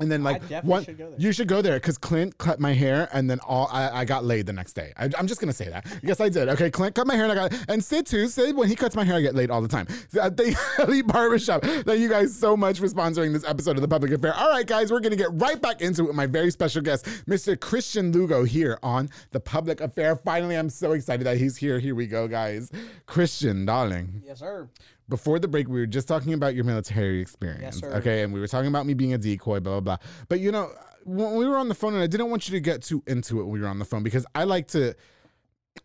[0.00, 1.18] And then like definitely one, should go there.
[1.18, 4.24] you should go there because Clint cut my hair and then all I, I got
[4.24, 4.92] laid the next day.
[4.96, 5.86] I, am just gonna say that.
[6.02, 6.48] Yes, I did.
[6.48, 8.26] Okay, Clint cut my hair and I got and Sid too.
[8.26, 9.86] Sid when he cuts my hair, I get laid all the time.
[10.10, 11.62] Thank Elite Barbershop.
[11.62, 14.34] Thank you guys so much for sponsoring this episode of the Public Affair.
[14.34, 17.04] All right, guys, we're gonna get right back into it with my very special guest,
[17.26, 17.58] Mr.
[17.58, 20.16] Christian Lugo, here on the Public Affair.
[20.16, 21.78] Finally, I'm so excited that he's here.
[21.78, 22.70] Here we go, guys.
[23.06, 24.68] Christian, darling Yes, sir.
[25.10, 27.80] Before the break, we were just talking about your military experience.
[27.80, 27.92] sir.
[27.96, 28.22] Okay.
[28.22, 30.06] And we were talking about me being a decoy, blah, blah, blah.
[30.28, 30.70] But you know,
[31.04, 33.40] when we were on the phone, and I didn't want you to get too into
[33.40, 34.94] it when we were on the phone because I like to,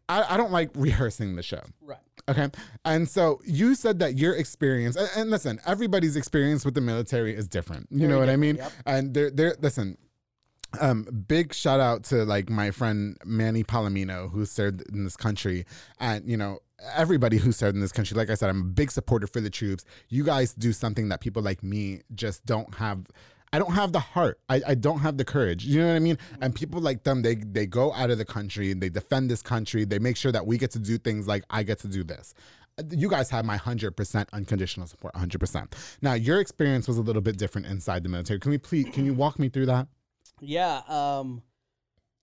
[0.07, 1.61] I, I don't like rehearsing the show.
[1.81, 1.97] Right.
[2.29, 2.49] Okay.
[2.85, 7.35] And so you said that your experience, and, and listen, everybody's experience with the military
[7.35, 7.87] is different.
[7.91, 8.55] You know Very what I mean?
[8.55, 9.97] different, And they're, they're, listen,
[10.81, 15.65] um, big shout out to like my friend Manny Palomino who served in this country,
[15.99, 16.59] and you know
[16.95, 18.15] everybody who served in this country.
[18.17, 19.85] Like I said, I'm a big supporter for the troops.
[20.09, 23.05] You guys do something that people like me just don't have.
[23.53, 24.39] I don't have the heart.
[24.49, 25.63] I, I don't have the courage.
[25.65, 26.17] You know what I mean?
[26.41, 29.41] And people like them, they they go out of the country and they defend this
[29.41, 29.85] country.
[29.85, 32.33] They make sure that we get to do things like I get to do this.
[32.91, 35.71] You guys have my 100% unconditional support, 100%.
[36.01, 38.37] Now, your experience was a little bit different inside the military.
[38.37, 39.87] Can we please, can you walk me through that?
[40.41, 40.81] Yeah.
[40.89, 41.41] Um.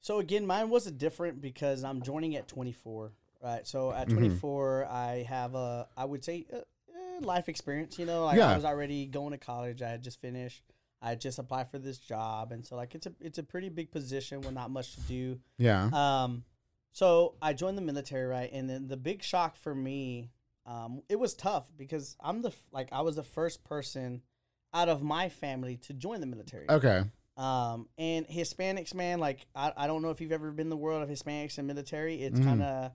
[0.03, 3.13] So again, mine wasn't different because I'm joining at 24.
[3.43, 3.67] Right.
[3.67, 4.19] So at Mm-hmm.
[4.19, 7.99] 24, I have a, I would say, uh, eh, life experience.
[7.99, 8.53] You know, like Yeah.
[8.53, 9.83] I was already going to college.
[9.83, 10.63] I had just finished.
[11.05, 13.69] I had just applied for this job, and so like it's a it's a pretty
[13.69, 15.41] big position with not much to do.
[15.59, 15.91] Yeah.
[15.93, 16.45] Um,
[16.93, 18.49] so I joined the military, right?
[18.53, 20.31] And then the big shock for me,
[20.65, 24.23] um, it was tough because I'm the like I was the first person
[24.73, 26.71] out of my family to join the military.
[26.71, 27.03] Okay.
[27.37, 30.77] Um, and Hispanics, man, like I, I don't know if you've ever been in the
[30.77, 32.23] world of Hispanics and military.
[32.23, 32.45] It's Mhm.
[32.45, 32.93] kind of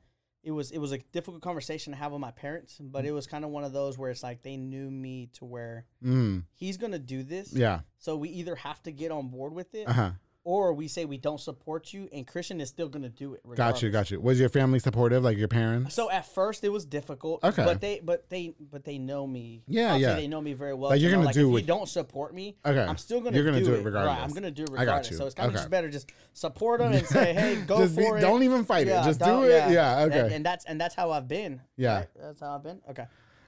[0.48, 3.28] it was it was a difficult conversation to have with my parents, but it was
[3.28, 6.44] kind of one of those where it's like they knew me to where Mm.
[6.56, 7.52] he's gonna do this.
[7.52, 7.82] Yeah.
[8.00, 10.12] So we either have to get on board with it, Uh huh.
[10.48, 13.42] Or we say we don't support you, and Christian is still gonna do it.
[13.44, 13.90] Got you.
[13.90, 13.92] regardless.
[13.92, 14.22] Got you.
[14.22, 15.94] Was your family supportive, like your parents?
[15.94, 17.44] So at first it was difficult.
[17.44, 17.66] Okay.
[17.66, 19.64] But they but they but they know me.
[19.68, 20.14] Yeah, I'll yeah.
[20.16, 20.92] They know me very well.
[20.92, 22.80] Like, you're gonna like, do if what- you don't support me, Okay.
[22.80, 23.44] I'm still gonna do it.
[23.44, 24.24] You're gonna do, do it Right, regardless.
[24.24, 25.12] I'm gonna do it I got regardless.
[25.12, 25.18] you.
[25.18, 25.60] So it's kind of Okay.
[25.64, 28.22] just better just support them and say, hey, go Just be- for it.
[28.22, 29.04] don't even fight it.
[29.04, 29.70] Just do it.
[29.70, 30.34] Yeah, And- okay.
[30.34, 31.60] And, that's and that's how I've been.
[31.76, 31.96] Yeah.
[31.98, 32.08] right?
[32.22, 32.80] That's how I've been.
[32.90, 33.04] Okay.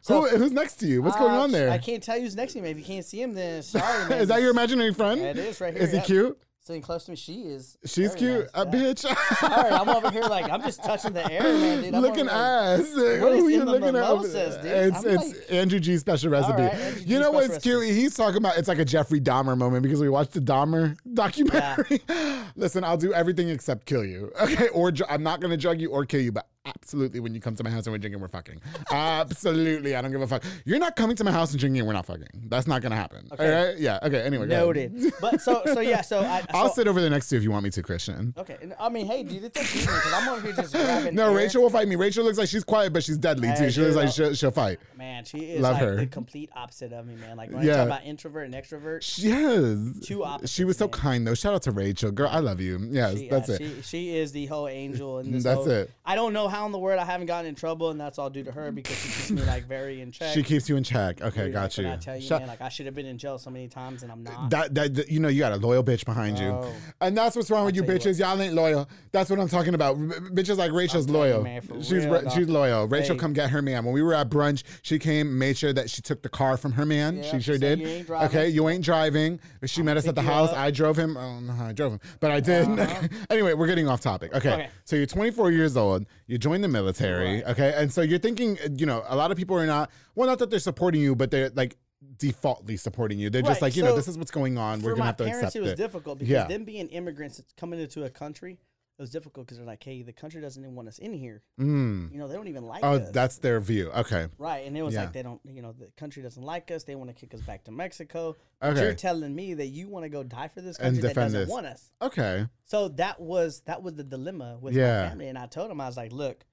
[0.08, 1.02] Who, who's next to you?
[1.02, 1.70] What's going uh, on there?
[1.72, 2.70] I can't tell you who's next to me.
[2.72, 4.20] If you can't see him, then sorry, man.
[4.22, 5.22] Is that your imaginary friend?
[5.22, 6.06] Yeah, it is right here, Is he yep.
[6.06, 6.39] cute?
[6.70, 7.80] Sitting close to me, she is.
[7.84, 8.41] She's cute.
[8.41, 8.65] nice, A yeah.
[8.65, 8.99] bitch.
[9.39, 11.95] Sorry, I'm over here like I'm just touching the air, man, dude.
[11.95, 12.78] I'm looking ass.
[12.78, 12.88] What
[13.34, 14.65] is Who you in the looking at mimosas, dude?
[14.67, 16.61] It's I'm it's like- Andrew G's special recipe.
[16.61, 17.95] right, you know what's special cute?
[17.95, 22.01] He's talking about it's like a Jeffrey Dahmer moment because we watched the Dahmer documentary.
[22.55, 24.32] Listen, I'll do everything except kill you.
[24.39, 27.55] Okay, or I'm not gonna drug you or kill you, but absolutely when you come
[27.55, 28.62] to my house and we're drinking, we're fucking.
[28.91, 30.43] absolutely, I don't give a fuck.
[30.66, 32.28] You're not coming to my house and drinking, and we're not fucking.
[32.47, 33.28] That's not gonna happen.
[33.32, 33.45] Okay.
[33.57, 33.78] All right?
[33.78, 33.99] Yeah.
[34.03, 34.22] Okay.
[34.22, 34.47] Anyway.
[34.47, 35.14] Noted.
[35.22, 36.01] but so so yeah.
[36.01, 36.43] So I.
[36.51, 38.34] I'll so- sit over there next to you if you want me to, Christian.
[38.38, 38.57] Okay.
[38.62, 41.16] and I mean, hey, dude, it's you because I'm over here just grabbing.
[41.16, 41.36] No, air.
[41.36, 41.95] Rachel will fight me.
[41.95, 43.72] Rachel looks like she's quiet, but she's deadly Hey, too.
[43.72, 44.80] She looks like she'll, she'll fight.
[44.97, 45.95] Man, she is Love like her.
[45.97, 47.38] the complete opposite of me, man.
[47.38, 47.74] Like when Yeah.
[47.74, 50.05] I talk about introvert and extrovert, Yes.
[50.07, 50.91] Two opposites, She was so man.
[50.91, 51.34] kind though.
[51.36, 52.12] Shout out to Rachel.
[52.12, 52.80] Girl, I love you.
[52.91, 53.57] Yes, she, that's uh, it.
[53.60, 55.43] She, she is the whole angel in this.
[55.43, 55.91] That's whole- it.
[56.05, 58.30] I don't know how in the world I haven't gotten in trouble, and that's all
[58.30, 60.34] due to her because she keeps me like very in check.
[60.34, 61.22] She keeps you in check.
[61.22, 61.89] Okay, Dude, got like, you.
[61.91, 64.04] I tell you, Shout- man, like I should have been in jail so many times,
[64.04, 64.50] and I'm not.
[64.50, 66.50] that, that, that- you know, you got a loyal bitch behind you.
[66.50, 66.72] Bro.
[67.02, 68.20] And that's what's wrong with you tell you bitches.
[68.20, 68.89] Y'all ain't loyal.
[69.12, 69.95] That's what I'm talking about.
[69.97, 71.43] R- bitches like Rachel's telling you, loyal.
[71.43, 72.32] man, for she's real, dog.
[72.34, 72.88] she's loyal.
[72.88, 73.20] Rachel Hey.
[73.20, 73.86] come get her man.
[73.86, 76.72] When we were at brunch, she came, made sure that she took the car from
[76.74, 77.18] her man.
[77.18, 77.80] Yeah, she she sure said, did.
[77.80, 79.39] "You ain't driving." okay, you ain't driving.
[79.66, 80.50] She met us at pick the you house.
[80.52, 80.58] up.
[80.58, 81.18] I drove him.
[81.18, 82.68] Oh, I don't know how I drove him, but I did.
[82.68, 83.08] Uh-huh.
[83.30, 84.34] anyway, we're getting off topic.
[84.36, 84.50] Okay.
[84.54, 84.70] Okay.
[84.86, 86.06] So you're 24 years old.
[86.30, 87.38] You join the military.
[87.38, 87.48] Right.
[87.48, 87.74] Okay.
[87.76, 90.38] And so you're thinking, uh, you know, a lot of people are not, well, not
[90.40, 91.76] that they're supporting you, but they're like
[92.18, 93.32] defaultly supporting you.
[93.32, 94.80] They're just like, you know, this is what's going on.
[94.84, 95.78] We're For going to my have to parents, accept it was it.
[95.78, 96.46] difficult because Yeah.
[96.48, 98.60] them being immigrants coming into a country,
[99.00, 101.41] it was difficult because they're like, hey, the country doesn't even want us in here.
[101.58, 102.12] Mm.
[102.12, 103.12] You know, they don't even like Oh, us.
[103.12, 103.89] that's their view.
[103.91, 104.28] Okay.
[104.38, 105.04] Right, and it was Yeah.
[105.04, 106.84] like they don't, you know, the country doesn't like us.
[106.84, 108.36] They want to kick us back to Mexico.
[108.62, 108.82] Okay.
[108.82, 111.39] You're telling me that you want to go die for this And country that doesn't
[111.39, 111.50] this.
[111.50, 111.91] want us.
[112.02, 112.45] Okay.
[112.66, 115.04] So that was that was the dilemma with Yeah.
[115.04, 116.45] my family, and I told him I was like, look,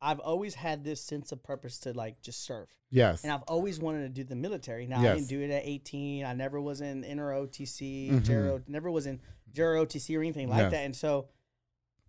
[0.00, 3.22] I've always had this sense of purpose to like just serve, Yes.
[3.24, 4.86] and I've always wanted to do the military.
[4.86, 6.24] Now I didn't do it at 18.
[6.24, 8.24] I never was in inter OTC, Mhm.
[8.24, 9.20] Gero, never was in
[9.52, 10.72] JROTC or anything like Yes.
[10.72, 10.84] that.
[10.86, 11.28] And so,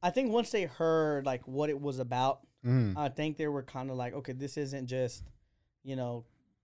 [0.03, 2.95] I think once they heard like what it was about, Mm.
[2.95, 5.21] I think they were kind of like, okay, this isn't just,
[5.83, 6.23] you know,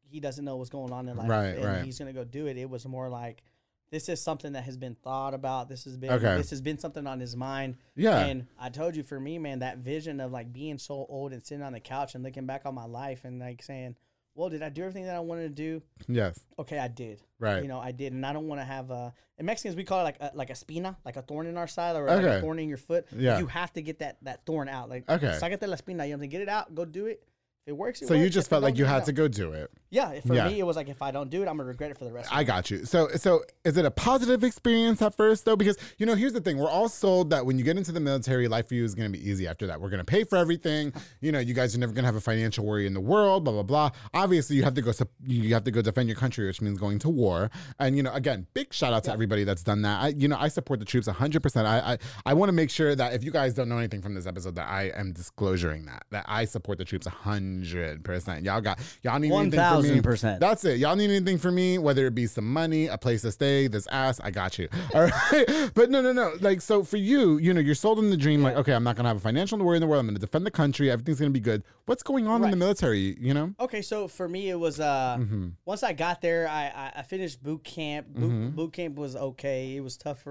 [0.10, 1.84] he doesn't know what's going on in life, Right, and right.
[1.84, 2.56] he's gonna go do it.
[2.58, 3.44] It was more like,
[3.92, 5.68] this is something that has been thought about.
[5.68, 6.38] This has been, Okay.
[6.38, 7.76] this has been something on his mind.
[7.98, 8.18] Yeah.
[8.20, 11.46] And I told you, for me, man, that vision of like being so old and
[11.46, 13.98] sitting on the couch and looking back on my life and like saying,
[14.36, 15.82] well, did I do everything that I wanted to do?
[16.08, 16.40] yes.
[16.58, 17.22] Okay, I did.
[17.40, 17.62] Right.
[17.62, 19.14] You know, I did, and I don't want to have a.
[19.38, 21.68] In Mexicans, we call it like a, like a spina, like a thorn in our
[21.68, 23.06] side, or like a thorn in your foot.
[23.16, 23.40] Yeah.
[23.40, 24.90] You have to get that that thorn out.
[24.90, 25.38] Like, Okay.
[25.42, 26.06] Sácate la espina.
[26.06, 26.74] You have to get it out.
[26.76, 27.24] Go do it.
[27.66, 29.52] If it works, it So you just If felt like you had to go do
[29.54, 29.72] it.
[29.92, 30.20] Yeah.
[30.22, 30.48] For Yeah.
[30.48, 32.12] me, it was like if I don't do it, I'm gonna regret it for the
[32.12, 32.32] rest.
[32.32, 32.86] of I got you.
[32.86, 35.56] So so is it a positive experience at first though?
[35.56, 38.00] Because you know, here's the thing: we're all sold that when you get into the
[38.00, 39.48] military, life for you is going to be easy.
[39.48, 40.94] After that, we're going to pay for everything.
[41.22, 43.44] You know, you guys are never going to have a financial worry in the world.
[43.44, 43.90] Blah blah blah.
[44.14, 44.92] Obviously, you have to go.
[45.26, 47.50] You have to go defend your country, which means going to war.
[47.80, 50.02] And you know, again, big shout out to everybody that's done that.
[50.02, 51.42] I, you know, I support the troops 100.
[51.44, 54.02] percent I I, I want to make sure that if you guys don't know anything
[54.02, 58.04] from this episode, that I am disclosing that that I support the troops 100.
[58.04, 60.02] percent Y'all got y'all need anything me.
[60.02, 60.40] 1000%.
[60.40, 60.80] That's it.
[60.80, 63.88] Y'all need anything from me, whether it be some money, a place to stay, this
[63.92, 64.68] ass, I got you.
[64.94, 65.72] All right.
[65.74, 66.34] But no, no, no.
[66.42, 68.96] Like, so for you, you know, you're sold in the dream, like, okay, I'm not
[68.96, 70.00] going to have a financial worry in the world.
[70.02, 70.90] I'm going to defend the country.
[70.92, 71.64] Everything's going to be good.
[71.86, 73.54] What's going on in the military, you know?
[73.60, 75.50] Okay, so for me, it was uh, Mm-hmm.
[75.66, 78.08] once I got there, I I, I finished boot camp.
[78.10, 79.76] Boot, boot camp was okay.
[79.76, 80.22] It was tough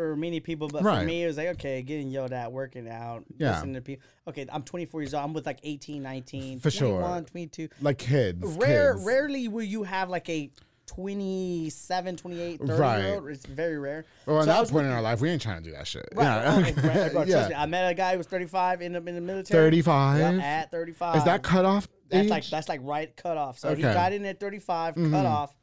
[0.00, 1.00] for many people, but Right.
[1.00, 3.52] for me, it was like okay, getting yelled at, working out, Yeah.
[3.52, 4.02] listening to people.
[4.28, 5.24] Okay, I'm 24 years old.
[5.24, 7.00] I'm with like 18, 19, For sure.
[7.00, 7.68] 21, 22.
[7.82, 8.38] Like kids.
[8.42, 9.04] Rare, kids.
[9.04, 10.50] rarely will you have like a
[10.86, 12.98] 27, 28, 30 Right.
[13.02, 13.28] year old.
[13.28, 14.06] It's very rare.
[14.26, 15.86] Well, at So I that point in our life, we ain't trying to do that
[15.86, 16.08] shit.
[16.14, 16.24] Right.
[16.24, 16.58] Yeah.
[16.58, 17.48] okay, bro, bro, Yeah.
[17.48, 17.54] me.
[17.54, 19.62] I met a guy who was 35, ended up in the military.
[19.66, 20.18] 35?
[20.36, 21.16] Yep, at 35.
[21.16, 21.88] Is that cutoff?
[22.08, 22.30] That's age?
[22.30, 23.58] like that's like right cut off.
[23.58, 23.94] So he Okay.
[23.94, 25.10] got in at 35, Mhm.
[25.12, 25.54] cut off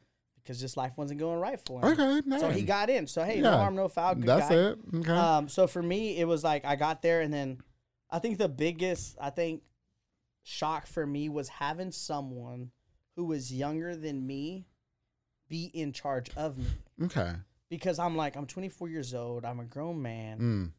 [0.48, 2.00] because just life wasn't going right for him.
[2.00, 2.40] Okay.
[2.40, 3.06] So he got in.
[3.08, 3.58] So hey, no Yeah.
[3.58, 4.16] harm, no foul.
[4.16, 4.56] Good That's guy.
[4.56, 4.80] it.
[4.96, 5.12] Okay.
[5.12, 7.60] Um, so for me, it was like I got there, and then
[8.10, 9.64] I think the biggest, I think,
[10.44, 12.72] shock for me was having someone
[13.16, 14.66] who was younger than me
[15.50, 16.66] be in charge of me.
[17.04, 17.34] okay.
[17.70, 20.72] Because I'm like, I'm 24 years old, I'm a grown man, Mm.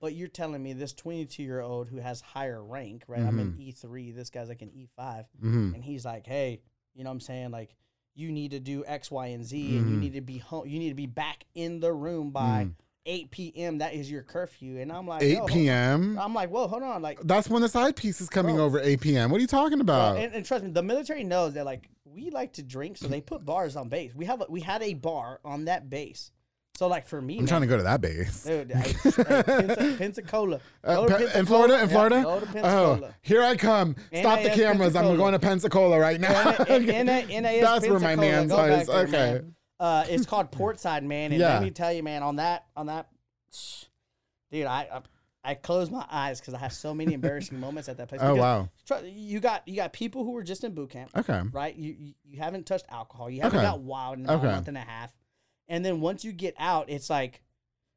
[0.00, 3.20] but you're telling me this 22 year old who has higher rank, right?
[3.22, 3.60] I'm Mm-hmm.
[3.60, 6.62] E3, this guy's like an E5, hmm and he's like, hey,
[6.94, 7.50] you know what I'm saying?
[7.50, 7.76] Like,
[8.14, 10.00] you need to do X, Y, and Z, and you Mhm.
[10.00, 10.66] need to be home.
[10.66, 12.74] You need to be back in the room by Mm.
[13.06, 13.78] 8 p.m.
[13.78, 14.78] That is your curfew.
[14.78, 16.18] And I'm like, 8 yo, p.m.
[16.18, 18.64] I'm like, whoa, hold on, like, That's when the side piece is coming Bro.
[18.66, 19.30] over 8 p.m.
[19.30, 20.18] What are you talking about?
[20.18, 23.20] and, and trust me, the military knows that like we like to drink, so they
[23.20, 24.14] put bars on base.
[24.14, 26.30] We have a, we had a bar on that base.
[26.80, 28.42] So like for me, I'm trying to go to that base.
[28.46, 30.60] Dude, I, hey, Pensa- Pensacola.
[30.82, 32.22] Uh, Pe- in Florida, in Yeah, Florida.
[32.22, 33.96] go to oh, here I come!
[34.14, 34.96] Stop the cameras!
[34.96, 36.56] I'm going to Pensacola right now.
[36.70, 38.86] N- N- N- NAS That's where my man's is.
[38.86, 39.10] there, Okay.
[39.12, 39.54] man.
[39.78, 41.32] Uh, it's called Portside, man.
[41.32, 41.52] And Yeah.
[41.52, 43.08] let me tell you, man, on that, on that,
[44.50, 44.88] dude, I,
[45.44, 48.22] I, I close my eyes because I have so many embarrassing moments at that place.
[48.24, 48.70] Oh wow.
[49.04, 51.42] You got, you got people who were just in boot camp, Okay.
[51.52, 51.76] right?
[51.76, 53.28] You, you, you haven't touched alcohol.
[53.28, 53.66] You haven't Okay.
[53.68, 54.48] got wild in Okay.
[54.48, 55.12] a month and a half.
[55.70, 57.40] And then once you get out, it's like,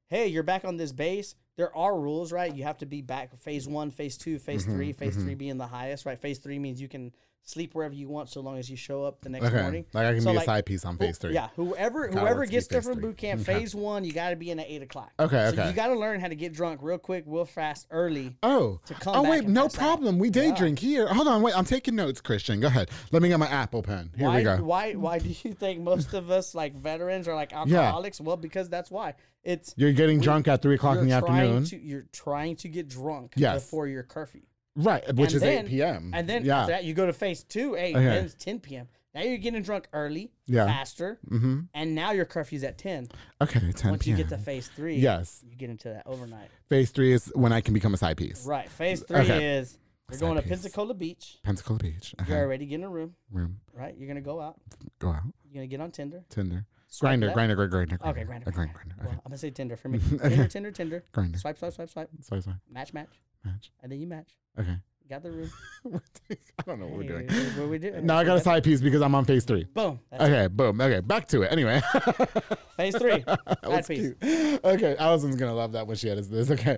[0.07, 1.35] hey, you're back on this base.
[1.57, 2.55] there are rules, right?
[2.55, 5.57] You have to be back phase one, phase two, phase Mm-hmm, three, phase three being
[5.57, 6.17] the highest, right?
[6.19, 7.11] Phase three means you can
[7.45, 9.61] sleep wherever you want so long as you show up the next Okay.
[9.61, 9.85] morning.
[9.93, 11.33] Like I can So, be like, a side piece on phase three.
[11.33, 13.59] Yeah, whoever Kyle whoever wants to be gets there from boot camp, Okay.
[13.59, 15.11] phase one, you got to be in at eight o'clock.
[15.19, 15.67] Okay, So okay.
[15.67, 18.37] you got to learn how to get drunk real quick, real fast, early.
[18.43, 19.79] Oh, to come oh wait, no pass out.
[19.79, 20.19] problem.
[20.19, 20.55] We day Yeah.
[20.55, 21.07] drink here.
[21.07, 21.55] Hold on, wait.
[21.57, 22.59] I'm taking notes, Christian.
[22.61, 22.89] Go ahead.
[23.11, 24.11] Let me get my Apple pen.
[24.17, 24.57] Here why, we go.
[24.63, 24.93] Why?
[24.93, 28.21] Why do you think most of us like veterans are like alcoholics?
[28.21, 29.15] Well, because that's why.
[29.43, 32.69] It's You're getting we- drunk at three o'clock in the afternoon, To, you're trying to
[32.69, 33.63] get drunk Yes.
[33.65, 34.39] before your curfew.
[34.75, 35.03] Right?
[35.15, 36.11] Which And is then- eight p.m.
[36.13, 38.05] And then yeah, after that, you go to phase two, eight, Okay.
[38.05, 38.87] then it's 10 p.m.
[39.13, 40.65] Now you're getting drunk early, Yeah.
[40.65, 41.59] faster, mm-hmm.
[41.75, 43.09] and now your curfew's at 10.
[43.41, 45.43] Okay, ten Once you get to phase three, Yes.
[45.47, 46.49] you get into that overnight.
[46.69, 48.43] Phase three is when I can become a side piece.
[48.47, 48.67] Right.
[48.67, 49.57] Phase three Okay.
[49.57, 49.77] is
[50.09, 50.41] you're going to.
[50.41, 51.37] Pensacola Beach.
[51.43, 52.15] Pensacola Beach.
[52.27, 52.43] You're Uh-huh.
[52.45, 53.59] already getting a room, Room.
[53.73, 53.95] right?
[53.95, 54.59] You're going to go out.
[54.97, 55.21] Go out.
[55.43, 56.23] You're going to get on Tinder.
[56.29, 56.65] Tinder.
[56.87, 57.33] Swipe Grindr.
[57.33, 57.55] Grindr.
[57.55, 57.69] Grindr.
[57.99, 58.09] Grindr.
[58.09, 58.43] Okay, grindr.
[58.45, 58.53] Grindr.
[58.53, 58.73] grindr.
[58.73, 59.05] Grindr.
[59.05, 59.99] Well, I'm to say Tinder for me.
[60.21, 61.03] Tinder, Tinder, Tinder.
[61.13, 61.39] Grindr.
[61.39, 62.09] Swipe, swipe, swipe, swipe.
[62.21, 62.41] Sorry.
[62.41, 62.57] Sorry.
[62.69, 63.09] Match, match.
[63.43, 63.71] Match.
[63.81, 64.31] And then you match.
[64.59, 64.77] Okay.
[65.09, 65.51] Got the room.
[65.91, 66.35] I
[66.65, 67.27] don't know what we're Hey, doing.
[67.57, 68.05] What we doing?
[68.05, 69.65] Now I got a side piece because I'm on phase three.
[69.65, 69.99] Boom.
[70.09, 70.79] That's Okay, boom.
[70.79, 71.51] Okay, back to it.
[71.51, 71.81] Anyway.
[72.77, 73.23] Phase three.
[73.63, 74.13] Side piece.
[74.19, 74.63] cute.
[74.65, 76.49] Okay, Allison's gonna love that when she edits this.
[76.49, 76.77] Okay,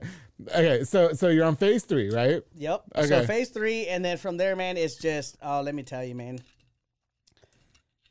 [0.50, 0.84] okay.
[0.84, 2.42] So, so you're on phase three, right?
[2.56, 2.84] Yep.
[2.98, 3.08] Okay.
[3.08, 6.14] So phase three, and then from there, man, it's just oh, let me tell you,
[6.16, 6.40] man.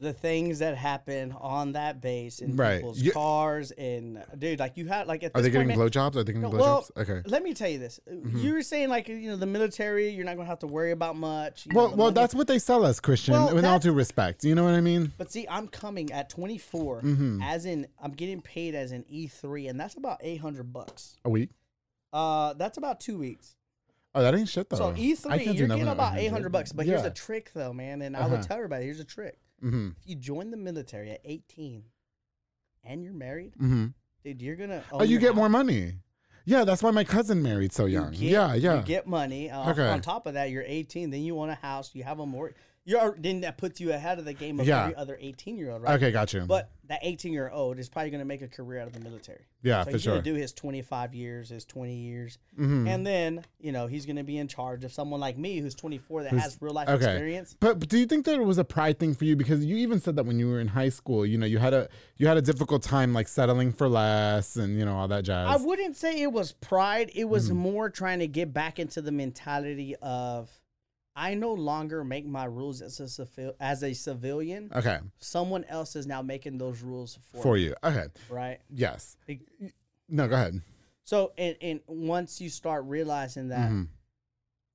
[0.04, 2.76] The things that happen on that base in Right.
[2.76, 6.14] people's You- cars and dude, like you had like at Are they getting point, blowjobs?
[6.16, 6.58] Are they getting No, blowjobs?
[6.60, 7.22] well, okay.
[7.24, 8.00] Let me tell you this.
[8.34, 11.16] You were saying like you know the military, you're not gonna have to worry about
[11.16, 11.64] much.
[11.64, 13.32] you know, Well, well, money- that's what they sell us, Christian.
[13.32, 15.12] Well, with all due respect, you know what I mean?
[15.16, 17.40] But see, I'm coming at 24, Mm-hmm.
[17.42, 21.16] as in I'm getting paid as an E3, and that's about 800 bucks.
[21.24, 21.48] A week?
[22.12, 23.56] Uh, that's about two weeks.
[24.14, 24.76] Oh, that ain't shit though.
[24.76, 26.72] So E3, you're getting about 800 bucks.
[26.72, 28.28] But here's a trick, though, man, and I Uh-huh.
[28.36, 29.38] would tell everybody, here's a trick.
[29.64, 29.88] Mm-hmm.
[30.02, 31.84] If you join the military at 18
[32.84, 33.86] and you're married, Mm-hmm.
[34.24, 34.82] dude, you're gonna.
[34.92, 35.36] Oh, you get house.
[35.36, 35.94] more money.
[36.46, 38.10] Yeah, that's why my cousin married so You young.
[38.10, 38.76] get- yeah, yeah.
[38.76, 39.50] You get money.
[39.50, 39.88] Uh, Okay.
[39.88, 41.08] On top of that, you're 18.
[41.10, 41.94] Then you own a house.
[41.94, 42.52] You have a more.
[42.86, 44.82] You're then that puts you ahead of the game of Yeah.
[44.82, 45.94] every other 18 year old, right?
[45.94, 46.42] okay, got you.
[46.42, 49.00] But that 18 year old is probably going to make a career out of the
[49.00, 49.46] military.
[49.62, 50.12] yeah, so for he's sure.
[50.12, 52.86] going to do his 25 years, his 20 years, Mhm.
[52.86, 55.74] and then you know he's going to be in charge of someone like me who's
[55.74, 56.96] 24 that Who's- has real life okay.
[57.12, 57.56] experience.
[57.58, 59.76] But, but do you think that it was a pride thing for you because you
[59.78, 62.26] even said that when you were in high school, you know, you had a you
[62.26, 65.48] had a difficult time like settling for less and you know all that jazz.
[65.48, 67.10] I wouldn't say it was pride.
[67.14, 67.56] It was Mm-hmm.
[67.58, 70.50] more trying to get back into the mentality of
[71.16, 74.70] I no longer make my rules as a as a civilian.
[74.74, 77.74] okay, Someone else is now making those rules for, for me, you.
[77.84, 78.58] Okay, right?
[78.68, 79.16] yes.
[79.26, 79.42] Be-
[80.08, 80.60] No, go ahead.
[81.04, 83.88] So, and, and once you start realizing that Mhm.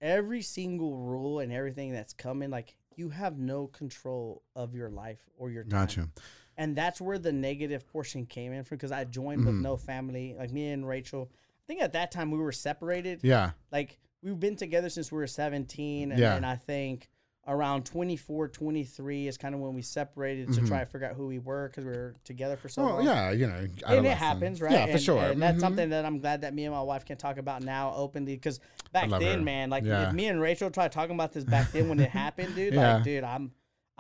[0.01, 5.19] every single rule and everything that's coming, like you have no control of your life
[5.37, 5.71] or your time.
[5.87, 6.09] Gotcha.
[6.57, 9.61] And that's where the negative portion came in from because I joined with Mhm.
[9.61, 10.35] no family.
[10.37, 13.21] Like me and Rachel, I think at that time we were separated.
[13.23, 13.51] Yeah.
[13.71, 16.11] Like we've been together since we were 17.
[16.11, 16.34] And Yeah.
[16.36, 17.09] then I think
[17.47, 20.67] around 24, 23 is kind of when we separated to Mhm.
[20.67, 23.05] try to figure out who we were because we were together for so Oh long.
[23.05, 23.65] yeah, you know.
[23.88, 24.72] And it happens, right?
[24.72, 25.24] Yeah, for sure.
[25.24, 25.61] And that's Mhm.
[25.61, 28.36] something that I'm glad that me and my wife can talk about now openly.
[28.36, 28.59] Because
[28.91, 29.43] back then, her.
[29.43, 30.09] man, like Yeah.
[30.09, 32.95] if me and Rachel tried talking about this back then when it happened, dude, Yeah.
[32.95, 33.51] like, dude, I'm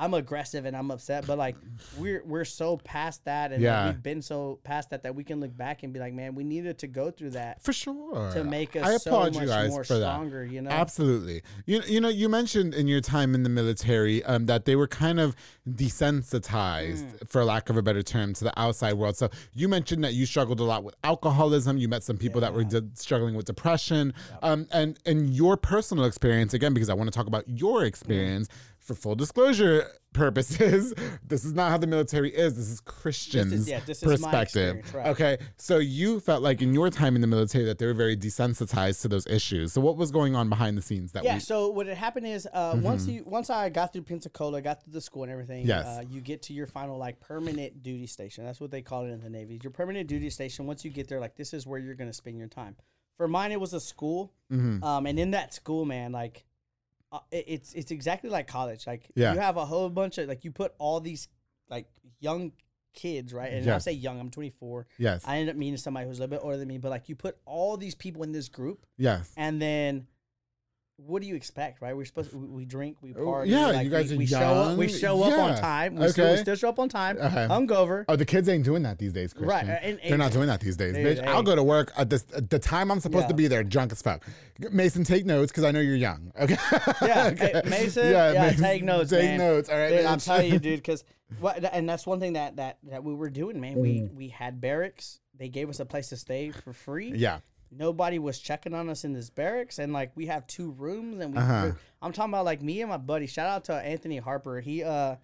[0.01, 1.57] I'm aggressive and I'm upset, but like
[1.97, 3.87] we're we're so past that, and Yeah.
[3.87, 6.45] we've been so past that that we can look back and be like, man, we
[6.45, 8.31] needed to go through that For sure.
[8.31, 10.05] to make us I so much you guys more for that.
[10.13, 10.45] stronger.
[10.45, 11.41] You know, Absolutely.
[11.65, 14.87] You you know you mentioned in your time in the military um, that they were
[14.87, 15.35] kind of
[15.67, 17.29] desensitized, Mm.
[17.29, 19.17] for lack of a better term, to the outside world.
[19.17, 21.77] So you mentioned that you struggled a lot with alcoholism.
[21.77, 26.05] You met some people that were de- struggling with depression, um, and and your personal
[26.05, 28.47] experience again because I want to talk about your experience.
[28.89, 30.95] For full disclosure purposes,
[31.27, 32.55] this is not how the military is.
[32.55, 34.95] This is Christian's yeah, this is my perspective.
[34.95, 35.05] right.
[35.09, 38.17] Okay, so you felt like in your time in the military that they were very
[38.17, 39.73] desensitized to those issues.
[39.73, 41.35] So what was going on behind the scenes that yeah.
[41.35, 44.83] we So what had happened is, uh, once you once I got through Pensacola, got
[44.83, 45.85] through the school and everything, Yes.
[45.85, 48.43] uh, you get to your final like permanent duty station.
[48.43, 49.59] That's what they call it in the Navy.
[49.61, 50.65] Your permanent duty station.
[50.65, 52.75] Once you get there, like this is where you're gonna spend your time.
[53.17, 54.81] For mine, it was a school, Mhm.
[54.83, 56.45] um, and in that school, man, like
[57.11, 58.85] uh, it, it's it's exactly like college.
[58.87, 59.33] Like Yeah.
[59.33, 61.27] you have a whole bunch of like you put all these
[61.69, 61.87] like
[62.19, 62.51] young
[62.93, 63.51] kids, right?
[63.53, 63.83] And I Yes.
[63.85, 64.87] say young, I'm 24.
[64.97, 65.23] Yes.
[65.25, 67.15] I ended up meeting somebody who's a little bit older than me, but like you
[67.15, 69.31] put all these people in this group, yes.
[69.37, 70.07] and then
[71.05, 71.95] what do you expect, right?
[71.95, 73.51] We're supposed to, we, we drink, we Oh, party.
[73.51, 74.77] yeah, like, you guys we, are we show up.
[74.77, 75.95] We show up on time.
[75.95, 77.17] We, still, we still show up on time.
[77.17, 77.47] Okay.
[77.49, 78.05] Hungover.
[78.07, 79.47] Oh, the kids ain't doing that these days, Christian.
[79.49, 81.25] Right, and- They're not doing that these days, Dude, bitch.
[81.25, 83.91] I'll go to work at this at the time I'm supposed to be there, drunk
[83.91, 84.25] as fuck.
[84.71, 86.31] Mason, take notes because I know you're young.
[86.39, 86.57] Okay.
[87.01, 87.51] Yeah, Okay.
[87.53, 89.37] hey, Mason, yeah, take notes, Take man.
[89.39, 89.69] notes.
[89.69, 91.03] All right, Dude, I'm telling you, dude, because
[91.71, 93.75] and that's one thing that that that we were doing, man.
[93.79, 94.13] We Mm.
[94.15, 95.19] we had barracks.
[95.37, 97.13] They gave us a place to stay for free.
[97.15, 97.39] yeah.
[97.71, 101.33] Nobody was checking on us in this barracks, and like we have two rooms, and
[101.33, 101.39] we.
[101.39, 101.71] Uh-huh.
[102.01, 103.27] I'm talking about like me and my buddy.
[103.27, 104.59] Shout out to Anthony Harper.
[104.61, 105.15] He uh,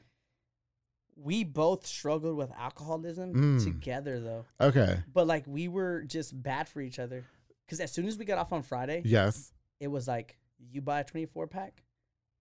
[1.15, 3.63] we both struggled with alcoholism Mm.
[3.63, 4.99] together though, Okay.
[5.13, 7.23] but like we were just bad for each other.
[7.65, 9.53] Because as soon as we got off on Friday, Yes.
[9.79, 10.37] it was like
[10.71, 11.81] you buy a 24 pack,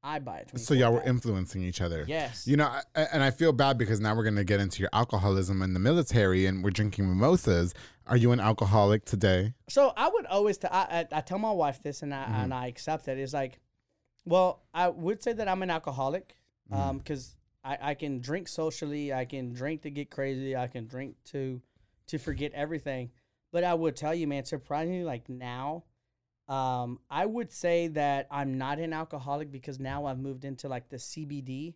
[0.04, 0.58] I buy 24.
[0.58, 2.04] So y'all were influencing each other.
[2.06, 2.46] Yes.
[2.46, 2.82] You know, I,
[3.12, 5.80] and I feel bad because now we're going to get into your alcoholism in the
[5.80, 7.72] military and we're drinking mimosas.
[8.06, 9.54] Are you an alcoholic today?
[9.70, 12.34] So I would always t- I, I, I tell my wife this and I Mm-hmm.
[12.34, 13.18] and I accept it.
[13.18, 13.58] It's like,
[14.26, 16.36] well, I would say that I'm an alcoholic,
[16.72, 16.80] Mm-hmm.
[16.82, 20.86] um, because I, I can drink socially, I can drink to get crazy, I can
[20.86, 21.60] drink to
[22.08, 23.10] to forget everything.
[23.52, 25.84] But I would tell you, man, surprisingly, like now,
[26.48, 30.88] um, I would say that I'm not an alcoholic because now I've moved into like
[30.90, 31.74] the CBD,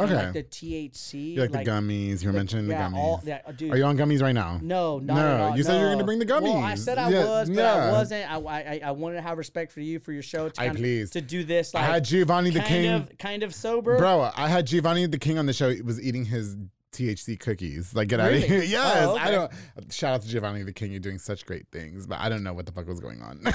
[0.00, 0.14] Okay.
[0.14, 2.22] like the THC, You like, the gummies.
[2.22, 2.98] You were mentioning yeah, the gummies.
[2.98, 4.60] all- yeah, dude, Are you on gummies right now?
[4.62, 5.56] no, not No, at all.
[5.56, 6.42] you said you were gonna bring the gummies.
[6.44, 7.58] Well, I said I Yeah, was, but.
[7.64, 8.30] I wasn't.
[8.30, 10.48] I, I I wanted to have respect for you for your show.
[10.48, 11.10] To I kind of- please.
[11.10, 11.74] to do this.
[11.74, 12.90] Like, I had Giovanni the kind King.
[12.92, 13.98] of kind of sober.
[13.98, 15.68] Bro, I had Giovanni the King on the show.
[15.74, 16.56] He was eating his
[16.92, 17.94] THC cookies.
[17.94, 18.62] Like, get out of here.
[18.68, 19.06] Yes.
[19.06, 19.52] Oh, I don't.
[19.92, 20.90] Shout out to Giovanni the King.
[20.90, 23.40] You're doing such great things, but I don't know what the fuck was going on.
[23.44, 23.52] well,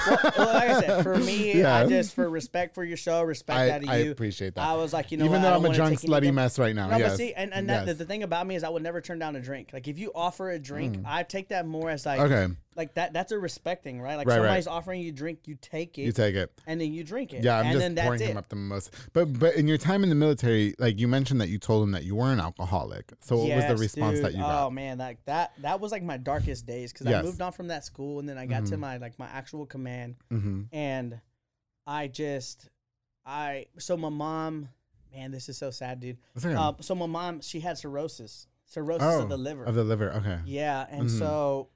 [0.54, 1.74] like I said, for me, Yeah.
[1.76, 4.10] I just for respect for your show, respect I, out of I you.
[4.12, 4.64] appreciate that.
[4.66, 6.74] I was like, you know, Even what, though I I'm a drunk, slutty mess right
[6.74, 6.88] now.
[6.88, 7.12] No, yes.
[7.12, 9.18] but see, and, and that, the, the thing about me is I would never turn
[9.18, 9.70] down a drink.
[9.72, 12.24] Like if you offer a drink, I take that more as like, Mm.
[12.30, 13.12] okay, like that.
[13.12, 14.16] That's a respecting, right?
[14.16, 14.44] Like Right, right.
[14.44, 16.52] somebody's offering you a drink, you take it, you take it.
[16.66, 17.44] and then you drink it.
[17.44, 18.28] Yeah, I'm and just then that's pouring it.
[18.30, 18.94] him up the most.
[19.12, 21.92] But but in your time in the military, like you mentioned that you told him
[21.92, 23.12] that you were an alcoholic.
[23.20, 24.66] So what was the response that you got?
[24.66, 27.24] Oh man, like that that was like my darkest days because I Yes.
[27.24, 30.16] moved on from that school and then I got to my like my actual command
[30.32, 30.62] mm-hmm.
[30.72, 31.20] and
[31.86, 32.68] I just
[33.26, 34.68] I so my mom,
[35.14, 36.18] man, this is so sad, dude.
[36.36, 36.54] okay.
[36.54, 39.64] Uh, so my mom, she had cirrhosis, cirrhosis oh, of the liver.
[39.64, 40.12] Of the liver.
[40.12, 40.38] Okay.
[40.44, 41.18] yeah, and Mhm.
[41.18, 41.68] so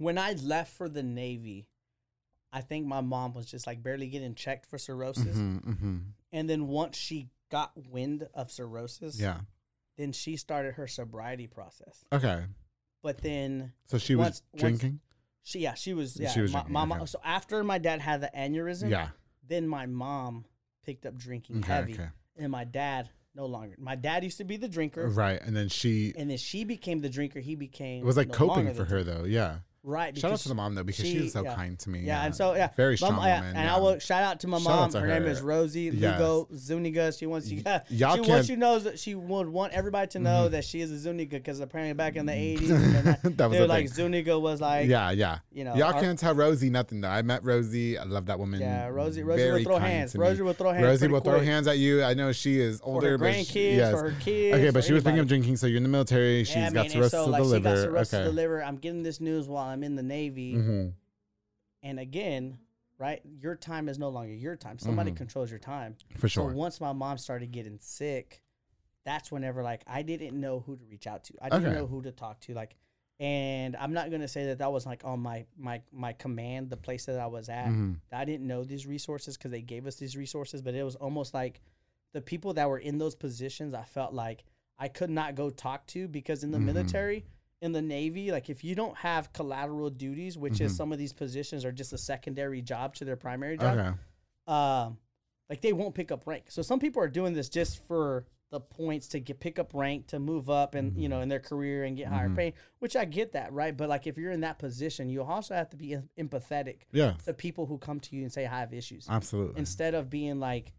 [0.00, 1.68] when I left for the Navy,
[2.52, 5.96] I think my mom was just like barely getting checked for cirrhosis, hmm hmm
[6.32, 9.40] and then once she got wind of cirrhosis, Yeah.
[9.96, 12.04] then she started her sobriety process.
[12.12, 12.44] Okay.
[13.02, 15.00] But then So she was Once- once- drinking.
[15.42, 17.06] she, yeah, she was, yeah, She was my, drinking, my mom- okay.
[17.06, 19.08] So after my dad had the aneurysm, yeah.
[19.46, 20.44] then my mom
[20.84, 21.72] picked up drinking Okay.
[21.72, 22.08] heavy, Okay.
[22.36, 23.74] and my dad no longer.
[23.78, 26.12] My dad used to be the drinker, Right, and then she.
[26.16, 27.40] and then she became the drinker.
[27.40, 29.04] He became It was like no coping for her drinker.
[29.22, 29.24] though.
[29.24, 29.60] Yeah.
[29.82, 30.16] Right?
[30.16, 31.54] Shout out to the mom though because she, she- was so yeah.
[31.54, 32.00] kind to me.
[32.00, 33.56] Yeah, and so yeah, Very strong yeah, woman.
[33.56, 33.76] and yeah.
[33.76, 34.90] I will shout out to my Shout mom.
[34.90, 36.20] to her, name is Rosie Yes.
[36.20, 37.12] Lugo Zuniga.
[37.12, 37.62] She wants you.
[37.64, 40.52] Yeah, y'all she wants you knows that she would want everybody to know mm-hmm.
[40.52, 42.64] that she is a Zuniga because apparently back in the mm-hmm.
[42.64, 43.94] eighties, that, That was dude, like thing.
[43.94, 45.38] Zuniga was like, yeah, yeah.
[45.52, 47.08] you know, Y'all our- can't tell Rosie nothing though.
[47.08, 47.98] I met Rosie.
[47.98, 48.60] I love that woman.
[48.60, 49.22] Yeah, Rosie.
[49.22, 50.16] Rosie Very will throw hands.
[50.16, 50.84] Rosie will throw hands.
[50.84, 52.02] Rosie will throw hands at you.
[52.02, 53.92] I know she is for older, her but grandkids, she, yes.
[53.92, 54.56] for her kids.
[54.56, 55.56] Okay, but she was thinking of drinking.
[55.56, 56.44] So you're in the military.
[56.44, 57.98] She's got cirrhosis of the liver.
[57.98, 58.24] Okay.
[58.24, 58.62] the liver.
[58.62, 60.88] I'm getting this news while I'm in the Navy, hmm
[61.82, 62.58] and again,
[62.98, 63.22] right?
[63.24, 64.78] Your time is no longer your time.
[64.78, 65.16] Somebody Mhm.
[65.16, 65.96] controls your time.
[66.18, 66.50] For sure.
[66.50, 68.42] So once my mom started getting sick,
[69.04, 71.34] that's whenever like I didn't know who to reach out to.
[71.40, 71.74] I didn't Okay.
[71.74, 72.52] know who to talk to.
[72.54, 72.76] Like,
[73.18, 76.76] and I'm not gonna say that that was like on my my my command, the
[76.76, 77.68] place that I was at.
[77.70, 77.96] Mhm.
[78.12, 81.32] I didn't know these resources because they gave us these resources, but it was almost
[81.32, 81.62] like
[82.12, 83.72] the people that were in those positions.
[83.72, 84.44] I felt like
[84.78, 86.64] I could not go talk to because in the Mhm.
[86.64, 87.24] military.
[87.60, 90.76] In the Navy, like if you don't have collateral duties, which is Mhm.
[90.76, 93.98] some of these positions are just a secondary job to their primary job, Okay.
[94.46, 94.98] um,
[95.50, 96.50] like they won't pick up rank.
[96.50, 100.06] So some people are doing this just for the points to get pick up rank
[100.08, 102.34] to move up and you know in their career and get higher Mhm.
[102.36, 103.76] pay, which I get that, right?
[103.76, 107.12] But like if you're in that position, you also have to be empathetic Yeah.
[107.26, 109.58] to people who come to you and say I have issues Absolutely.
[109.58, 110.72] instead of being like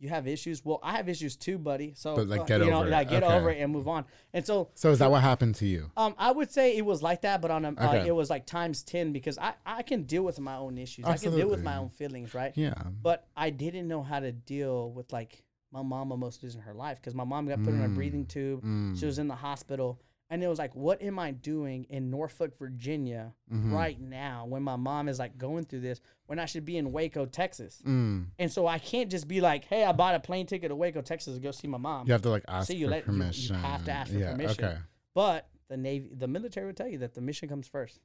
[0.00, 0.64] you have issues.
[0.64, 1.92] Well, I have issues too, buddy.
[1.96, 2.90] So But, like, uh, get you know, over it.
[2.90, 3.34] like get Okay.
[3.34, 4.04] over it and move on.
[4.32, 5.90] And so so is that what happened to you?
[5.96, 8.46] um, I would say it was like that, but on a, uh, it was like
[8.46, 11.04] times ten because I I can deal with my own issues.
[11.04, 11.26] Absolutely.
[11.26, 12.52] I can deal with my own feelings, right?
[12.56, 12.74] Yeah.
[13.02, 16.98] but I didn't know how to deal with like my mom almost losing her life
[17.00, 17.94] because my mom got put in a Mm.
[17.94, 18.64] breathing tube.
[18.64, 18.98] Mm.
[18.98, 20.00] She was in the hospital,
[20.30, 23.72] and it was like, what am I doing in Norfolk, Virginia, Mhm.
[23.72, 26.92] right now when my mom is like going through this when I should be in
[26.92, 27.82] Waco, Texas?
[27.86, 28.26] Mm.
[28.38, 31.00] And so I can't just be like, hey, I bought a plane ticket to Waco,
[31.02, 32.06] Texas to go see my mom.
[32.06, 34.18] You have to like ask So you for let- you- you have to ask for
[34.18, 34.32] yeah.
[34.32, 34.64] permission.
[34.64, 34.78] Okay.
[35.14, 38.00] But the Navy, the military would tell you that the mission comes first.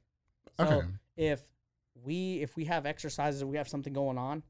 [0.58, 0.88] So Okay.
[1.16, 1.42] if
[1.94, 4.42] we if we have exercises or we have something going on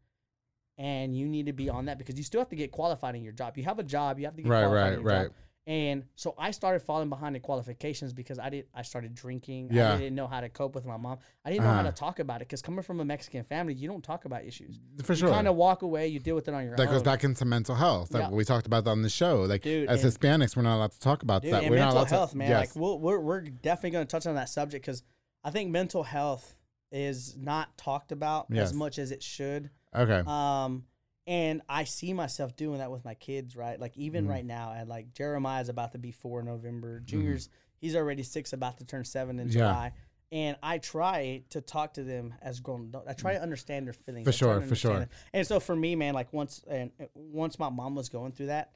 [0.79, 3.23] and you need to be on that because you still have to get qualified in
[3.23, 3.57] your job.
[3.57, 5.23] You have a job, you have to get Right, qualified right, in your right.
[5.29, 5.35] job.
[5.67, 9.71] And so I started falling behind the qualifications because I did I started drinking.
[9.73, 9.95] Yeah.
[9.95, 11.19] I didn't know how to cope with my mom.
[11.43, 11.91] I didn't know how Uh-huh.
[11.91, 14.79] to talk about it because coming from a Mexican family, you don't talk about issues.
[15.03, 15.31] For You sure.
[15.31, 16.87] kind of walk away, you deal with it on your that own.
[16.89, 18.13] That goes back into mental health.
[18.13, 18.31] Like Yeah.
[18.31, 19.43] we talked about on the show.
[19.45, 21.63] Like Dude, as and- Hispanics, we're not allowed to talk about Dude, that.
[21.63, 22.51] and we're not mental allowed health, to, man.
[22.51, 22.61] Yes.
[22.77, 25.03] Like we'll, we're we're definitely going to touch on that subject because
[25.43, 26.55] I think mental health
[26.93, 28.69] is not talked about Yes.
[28.69, 29.71] as much as it should.
[29.97, 30.23] Okay.
[30.27, 30.85] Um,
[31.27, 33.79] and I see myself doing that with my kids, right?
[33.81, 34.31] Like even Mhm.
[34.31, 36.97] right now, and like Jeremiah's about to be four in November.
[36.99, 37.07] Mm-hmm.
[37.07, 37.49] Junior's
[37.81, 39.53] he's already six, about to turn seven in Yeah.
[39.53, 39.93] July.
[40.33, 43.09] And I try to talk to them as grown adults.
[43.09, 44.25] I try to understand their feelings.
[44.25, 45.01] For I sure, for sure.
[45.03, 45.09] it.
[45.33, 48.47] And so for me, man, like once and uh, once my mom was going through
[48.47, 48.73] that,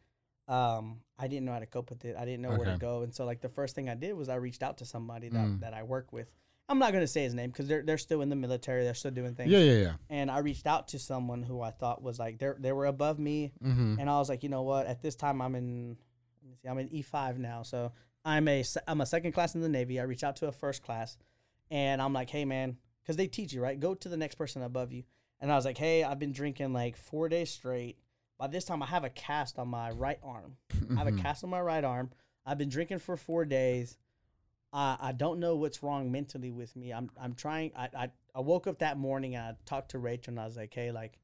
[0.46, 2.16] um, I didn't know how to cope with it.
[2.16, 3.02] I didn't know where to go.
[3.02, 5.46] And so like the first thing I did was I reached out to somebody that,
[5.46, 5.60] Mm.
[5.60, 6.30] that I work with.
[6.68, 8.84] I'm not gonna say his name because they're they're still in the military.
[8.84, 9.92] They're still doing things yeah, yeah, yeah.
[10.10, 13.18] and I reached out to someone who I thought was like they they were above
[13.18, 13.96] me, Mm-hmm.
[13.98, 14.86] and I was like, you know what?
[14.86, 15.96] At this time, I'm in,
[16.42, 17.92] let me see, I'm in E five now, so
[18.24, 19.98] I'm a I'm a second class in the Navy.
[19.98, 21.16] I reach out to a first class,
[21.70, 24.62] and I'm like, hey man, because they teach you right, go to the next person
[24.62, 25.04] above you,
[25.40, 27.96] and I was like, hey, I've been drinking like four days straight.
[28.38, 30.56] By this time, I have a cast on my right arm.
[30.94, 32.10] I have a cast on my right arm.
[32.46, 33.96] I've been drinking for four days.
[34.72, 36.92] I I don't know what's wrong mentally with me.
[36.92, 37.72] I'm I'm trying.
[37.76, 40.56] I, I I woke up that morning and I talked to Rachel and I was
[40.56, 41.18] like, hey, like,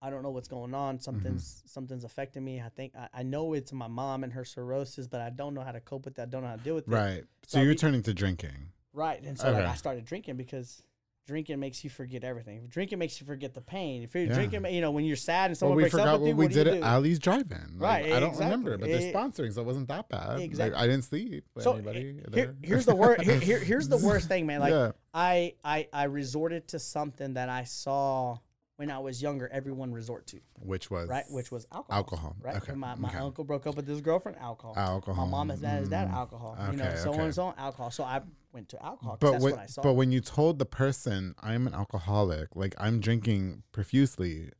[0.00, 1.00] I don't know what's going on.
[1.00, 1.68] Something's mm-hmm.
[1.68, 2.60] something's affecting me.
[2.60, 5.62] I think I, I know it's my mom and her cirrhosis, but I don't know
[5.62, 6.22] how to cope with that.
[6.22, 6.92] I don't know how to deal with it.
[6.92, 7.24] Right.
[7.46, 8.72] So So you're we- turning to drinking.
[8.92, 9.22] Right.
[9.22, 10.82] And so like, I started drinking because
[11.28, 12.66] drinking makes you forget everything.
[12.68, 14.02] Drinking makes you forget the pain.
[14.02, 14.32] If you're Yeah.
[14.32, 16.34] drinking, you know, when you're sad and Well, someone we breaks up forgot with you,
[16.34, 17.78] what we what you did at Ali's Drive-In.
[17.78, 18.44] Like, Right, I don't exactly.
[18.46, 20.36] remember, but they're sponsoring, so it wasn't that bad.
[20.36, 20.80] Like, Exactly.
[20.80, 21.44] I didn't sleep.
[21.54, 23.22] with So anybody here, here's the worst.
[23.24, 24.60] Here, here, here's the worst thing, man.
[24.68, 24.92] Like yeah.
[25.12, 28.38] I, I, I resorted to something that I saw
[28.78, 29.48] when I was younger.
[29.52, 31.98] Everyone resort to Which was right, which was alcohol.
[31.98, 32.56] Alcohol, Right.
[32.56, 33.18] okay, my, my okay.
[33.18, 34.74] uncle broke up with his girlfriend, Alcohol.
[34.76, 35.26] alcohol.
[35.26, 36.08] My mom is mad as that.
[36.08, 36.12] Mm.
[36.14, 36.56] Alcohol.
[36.70, 37.54] you know, Okay, so on and so on.
[37.58, 37.90] Alcohol.
[37.90, 38.20] So I
[38.52, 39.16] went to alcohol.
[39.20, 39.82] But that's when, what I saw.
[39.82, 44.50] but when you told the person I'm an alcoholic, like I'm drinking profusely,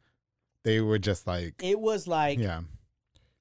[0.65, 2.63] they were just like, it was like, yeah,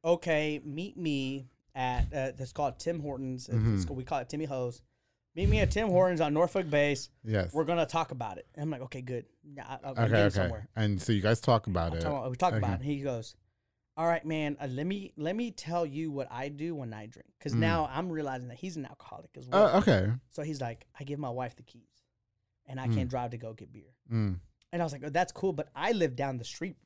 [0.05, 3.47] okay, meet me at uh, it's called Tim Hortons.
[3.47, 3.85] Mhm.
[3.87, 4.83] called- we call it Timmy Hose.
[5.37, 7.09] Meet me at Tim Hortons on Norfolk Base.
[7.23, 8.47] yes, We're gonna talk about it.
[8.55, 9.25] And I'm like, okay, good.
[9.43, 10.29] Yeah, I, I'm okay, okay.
[10.35, 10.67] somewhere.
[10.75, 12.01] And so you guys talk about I'm it.
[12.01, 12.73] talking- we talk about it.
[12.73, 12.83] Okay.
[12.85, 13.35] And he goes,
[13.95, 14.57] "All right, man.
[14.59, 17.59] Uh, let me let me tell you what I do when I drink, because Mm.
[17.59, 19.69] now I'm realizing that he's an alcoholic as well.
[19.73, 20.11] Oh, okay.
[20.31, 22.01] So he's like, I give my wife the keys,
[22.65, 22.95] and I Mm.
[22.95, 23.93] can't drive to go get beer.
[24.11, 24.39] Mm.
[24.73, 26.77] And I was like, oh, that's cool, but I live down the street.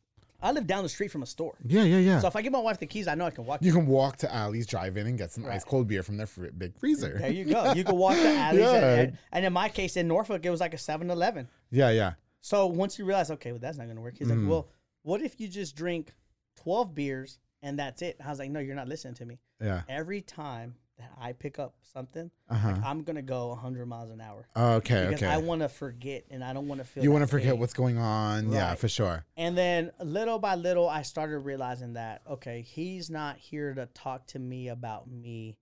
[0.41, 1.55] I live down the street from a store.
[1.65, 2.19] Yeah, yeah, yeah.
[2.19, 3.61] So if I give my wife the keys, I know I can walk.
[3.61, 5.55] you can walk to Ali's Drive-In and get some Right.
[5.55, 7.17] ice cold beer from their fr- big freezer.
[7.19, 7.73] there you go.
[7.73, 8.59] You can walk to Ali's.
[8.61, 8.73] Yeah.
[8.75, 11.47] and, and, and in my case, in Norfolk, it was like a 7-Eleven.
[11.69, 12.13] Yeah, yeah.
[12.41, 14.15] So once you realize, okay, well, that's not going to work.
[14.17, 14.41] He's Mm.
[14.41, 14.69] like, well,
[15.03, 16.11] what if you just drink
[16.57, 18.17] 12 beers and that's it?
[18.23, 19.39] I was like, no, you're not listening to me.
[19.61, 19.81] Yeah.
[19.87, 22.75] Every time that I pick up something, Uh huh.
[22.83, 24.47] I'm going to go 100 miles an hour.
[24.55, 25.31] Okay, Because okay.
[25.31, 27.73] I want to forget and I don't want to feel you want to forget what's
[27.73, 28.51] going on.
[28.51, 29.25] Yeah, for sure.
[29.37, 34.27] And then little by little, I started realizing that, okay, he's not here to talk
[34.27, 35.57] to me about me.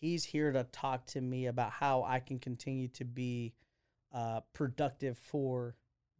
[0.00, 3.54] He's here to talk to me about how I can continue to be
[4.12, 5.74] uh, productive for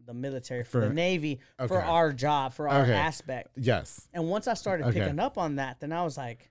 [0.06, 2.92] the military, for, For- the Navy, for our job, for our Okay.
[2.94, 3.50] aspect.
[3.56, 4.08] Yes.
[4.12, 5.00] And once I started Okay.
[5.00, 6.50] picking up on that, then I was like,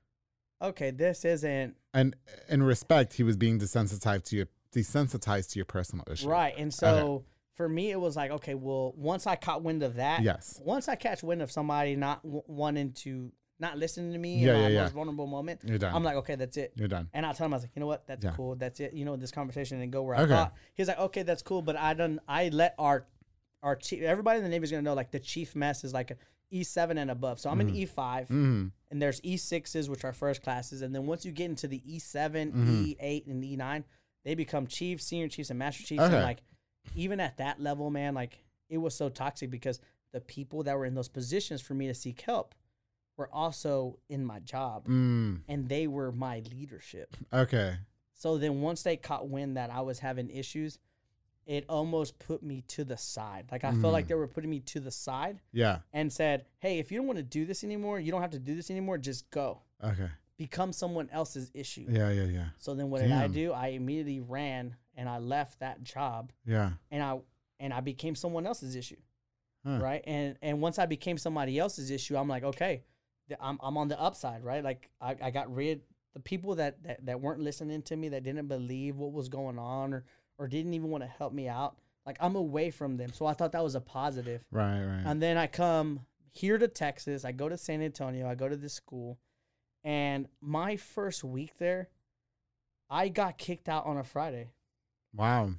[0.61, 2.15] okay, this isn't And
[2.49, 6.27] in respect, he was being desensitized to your desensitized to your personal issue.
[6.27, 6.55] right.
[6.57, 7.25] And so
[7.55, 10.59] for me, it was like, okay, well, once I caught wind of that, Yes.
[10.65, 14.55] once I catch wind of somebody not w- wanting to, not listening to me Yeah,
[14.55, 15.93] in my yeah, most vulnerable moment, You're done.
[15.93, 16.73] I'm like, okay, that's it.
[16.75, 17.07] You're done.
[17.13, 18.31] And I tell him, I was like, you know what, that's Yeah.
[18.31, 18.93] cool, that's it.
[18.93, 20.55] You know, this conversation didn't go where I thought.
[20.73, 23.05] He's like, okay, that's cool, but I done, I let our,
[23.61, 26.09] our chief, everybody in the Navy is gonna know, like the chief mess is like
[26.09, 26.15] a
[26.51, 27.39] E7 and above.
[27.39, 28.71] So I'm an E5, Mm.
[28.93, 32.51] And there's E6s, which are first classes, and then once you get into the E7,
[32.53, 32.95] Mhm.
[32.99, 33.83] E8, and E9,
[34.23, 36.03] they become chiefs, senior chiefs, and master chiefs.
[36.03, 36.13] Okay.
[36.13, 36.43] And like,
[36.95, 39.79] even at that level, man, like it was so toxic because
[40.11, 42.53] the people that were in those positions for me to seek help
[43.17, 45.41] were also in my job, Mm.
[45.47, 47.17] and they were my leadership.
[47.33, 47.77] Okay.
[48.13, 50.77] So then once they caught wind that I was having issues,
[51.45, 53.47] it almost put me to the side.
[53.51, 54.09] Like I felt like Mhm.
[54.09, 55.79] they were putting me to the side Yeah.
[55.91, 58.39] and said, "Hey, if you don't want to do this anymore, you don't have to
[58.39, 58.97] do this anymore.
[58.97, 59.61] Just go.
[59.83, 60.09] Okay.
[60.37, 62.09] Become someone else's issue." Yeah.
[62.11, 62.23] Yeah.
[62.25, 62.49] Yeah.
[62.59, 63.51] So then what did I do?
[63.51, 66.73] I immediately ran and I left that job Yeah.
[66.91, 67.19] and I
[67.59, 69.01] and I became someone else's issue.
[69.65, 69.79] Huh.
[69.81, 70.03] Right?
[70.05, 72.83] And and once I became somebody else's issue, I'm like, "Okay,
[73.39, 74.63] I'm I'm on the upside, right?
[74.63, 75.81] Like I, I got rid
[76.13, 79.57] the people that, that that weren't listening to me, that didn't believe what was going
[79.57, 80.05] on or
[80.37, 81.75] or didn't even want to help me out.
[82.05, 83.11] Like I'm away from them.
[83.13, 84.43] So I thought that was a positive.
[84.51, 84.83] Right.
[84.83, 85.03] Right.
[85.05, 87.23] And then I come here to Texas.
[87.23, 88.27] I go to San Antonio.
[88.27, 89.19] I go to this school.
[89.83, 91.89] And my first week there,
[92.89, 94.49] I got kicked out on a Friday.
[95.15, 95.49] wow.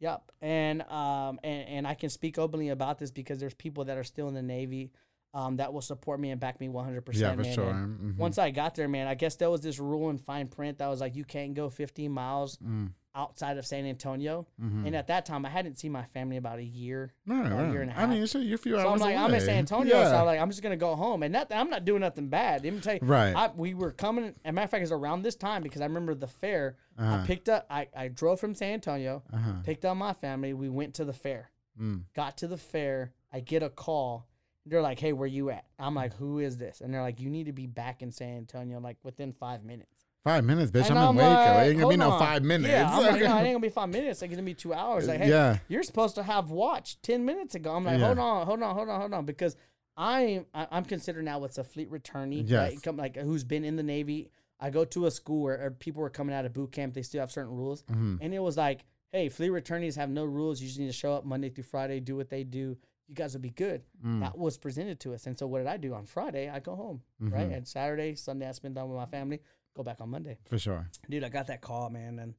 [0.00, 0.30] Yep.
[0.40, 4.04] And um and, and I can speak openly about this because there's people that are
[4.04, 4.92] still in the Navy
[5.34, 7.02] um that will support me and back me 100%.
[7.14, 7.52] Yeah, for man.
[7.54, 7.64] sure.
[7.72, 8.16] Mhm.
[8.16, 10.86] Once I got there, man, I guess there was this rule in fine print that
[10.86, 12.92] was like you can't go 15 miles Mm.
[13.18, 14.46] Outside of San Antonio.
[14.62, 14.86] Mhm.
[14.86, 17.12] And at that time, I hadn't seen my family about a year.
[17.26, 17.72] Right, a right.
[17.72, 18.28] year and a I mean, half.
[18.28, 19.40] so you're a few So hours I'm like, I'm in.
[19.40, 22.00] San Antonio, so I'm like, I'm just gonna go home, and that I'm not doing
[22.00, 22.62] nothing bad.
[22.64, 23.34] Let me tell you, Right.
[23.34, 24.26] I, we were coming.
[24.26, 26.76] As a matter of fact, it's around this time because I remember the fair.
[26.96, 27.16] Uh-huh.
[27.22, 27.66] I picked up.
[27.68, 29.52] I, I drove from San Antonio, Uh-huh.
[29.64, 30.54] picked up my family.
[30.54, 31.50] We went to the fair.
[31.80, 32.04] Mm.
[32.14, 33.12] Got to the fair.
[33.32, 34.26] I get a call.
[34.66, 37.30] They're like, "Hey, where you at?" I'm like, "Who is this?" And they're like, "You
[37.30, 40.90] need to be back in San Antonio like within five minutes." Five minutes, bitch.
[40.90, 41.28] And I'm, in Waco.
[41.30, 42.70] like, it ain't gonna be "Hold no on." five minutes.
[42.70, 44.20] Yeah, I'm like, no, it ain't gonna be five minutes.
[44.22, 45.06] It's gonna be two hours.
[45.08, 45.58] Like, hey, Yeah.
[45.68, 47.74] you're supposed to have watched ten minutes ago.
[47.74, 48.06] I'm like, Yeah.
[48.06, 49.56] hold on, hold on, hold on, hold on, because
[49.96, 52.84] I'm I'm considered now what's a fleet returnee, Yes.
[52.86, 52.96] right?
[52.96, 54.30] Like who's been in the Navy.
[54.60, 56.94] I go to a school where people were coming out of boot camp.
[56.94, 58.18] They still have certain rules, Mhm.
[58.20, 60.60] and it was like, hey, fleet returnees have no rules.
[60.60, 62.76] You just need to show up Monday through Friday, do what they do.
[63.06, 63.82] You guys will be good.
[64.04, 64.20] Mm.
[64.20, 66.50] That was presented to us, and so what did I do on Friday?
[66.50, 67.50] I go home, right?
[67.50, 69.40] And Saturday, Sunday, I spend time with my family.
[69.78, 70.90] Go back on Monday For sure.
[71.08, 72.34] dude, I got that call, man, and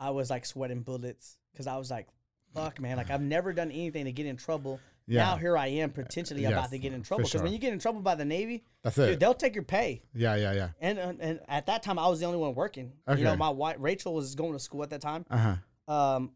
[0.00, 2.08] I was like sweating bullets because I was like,
[2.52, 4.80] fuck, man, like I've never done anything to get in trouble.
[5.06, 5.22] Yeah.
[5.22, 7.78] Now here I am potentially about to get in trouble because when you get in
[7.78, 9.20] trouble by the Navy, That's dude, it.
[9.20, 10.02] they'll take your pay.
[10.14, 10.68] Yeah, yeah, yeah.
[10.80, 12.92] And, and and at that time, I was the only one working.
[13.08, 15.24] You know, my wife Rachel was going to school at that time.
[15.30, 15.94] Uh huh.
[15.94, 16.32] Um,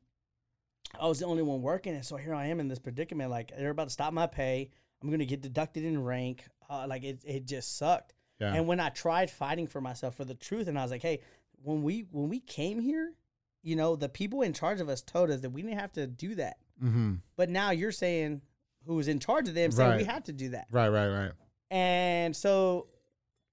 [1.01, 3.29] I was the only one working, and so here I am in this predicament.
[3.29, 4.71] Like they're about to stop my pay.
[5.03, 6.45] I'm gonna get deducted in rank.
[6.71, 8.14] Uh, like it, it just sucked.
[8.41, 8.55] Yeah.
[8.55, 11.21] And when I tried fighting for myself for the truth, and I was like, hey,
[11.63, 13.13] when we when we came here,
[13.63, 16.07] you know, the people in charge of us told us that we didn't have to
[16.07, 16.57] do that.
[16.83, 17.15] Mm-hmm.
[17.37, 18.43] But now you're saying
[18.87, 20.07] who was in charge of them saying we Right.
[20.07, 20.67] had to do that.
[20.71, 21.33] Right, right, right.
[21.71, 22.89] And so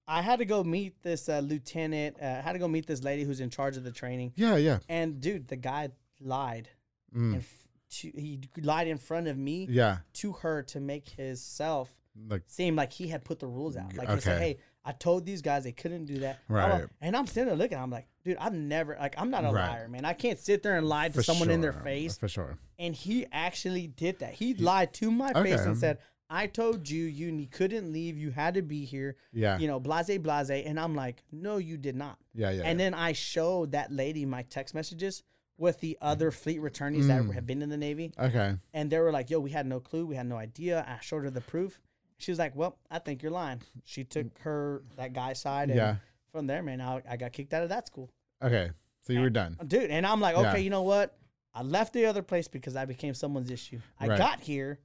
[0.08, 2.18] I had to go meet this uh, lieutenant.
[2.22, 4.34] Uh, I had to go meet this lady who's in charge of the training.
[4.36, 4.80] Yeah, yeah.
[4.90, 6.70] And dude, the guy lied.
[7.16, 7.38] Mm.
[7.38, 10.00] F- to, he lied in front of me Yeah.
[10.14, 11.90] to her to make himself
[12.28, 13.96] Like, seem like he had put the rules out.
[13.96, 16.86] Like he said, "Hey, I told these guys they couldn't do that." Right.
[17.02, 17.78] And I'm sitting there looking.
[17.78, 19.68] I'm like, dude, I've never like I'm not a Right.
[19.70, 20.06] liar, man.
[20.06, 22.18] I can't sit there and lie to for someone in their face.
[22.18, 22.58] For sure.
[22.80, 24.34] And he actually did that.
[24.34, 28.18] He lied to my face and said, "I told you you couldn't leave.
[28.18, 29.58] You had to be here." Yeah.
[29.60, 30.50] You know, blase blase.
[30.50, 32.64] And I'm like, "No, you did not." Yeah, yeah.
[32.66, 35.22] And then I showed that lady my text messages
[35.58, 37.34] with the other fleet returnees that Mm.
[37.36, 38.12] have been in the Navy.
[38.18, 38.56] okay.
[38.74, 40.08] And they were like, yo, we had no clue.
[40.08, 40.84] We had no idea.
[40.88, 41.80] I showed her the proof.
[42.22, 43.62] She was like, well, I think you're lying.
[43.84, 44.40] She took mm.
[44.42, 45.70] her, that guy's side.
[45.70, 45.96] And Yeah.
[46.32, 48.10] from there, man, I, I got kicked out of that school.
[48.44, 48.72] Okay.
[49.02, 49.58] So you were done.
[49.66, 50.58] Dude, and I'm like, okay, Yeah.
[50.58, 51.18] you know what?
[51.54, 53.80] I left the other place because I became someone's issue.
[54.00, 54.18] I Right.
[54.18, 54.80] got here.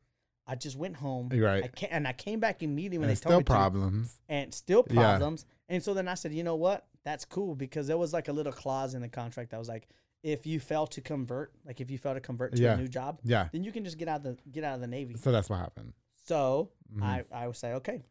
[0.46, 1.28] I just went home.
[1.28, 1.64] Right.
[1.64, 4.20] I ca- and I came back immediately when And they told still me to problems.
[4.28, 4.94] and still Yeah.
[4.94, 5.44] problems.
[5.68, 6.86] And so then I said, you know what?
[7.04, 9.88] That's cool because there was like a little clause in the contract that was like,
[10.22, 12.74] if you fail to convert, like if you fail to convert to Yeah.
[12.74, 13.48] a new job, Yeah.
[13.52, 15.16] then you can just get out of the get out of the Navy.
[15.16, 15.92] So that's what happened.
[16.26, 17.02] So Mhm.
[17.02, 18.02] I I would say, okay,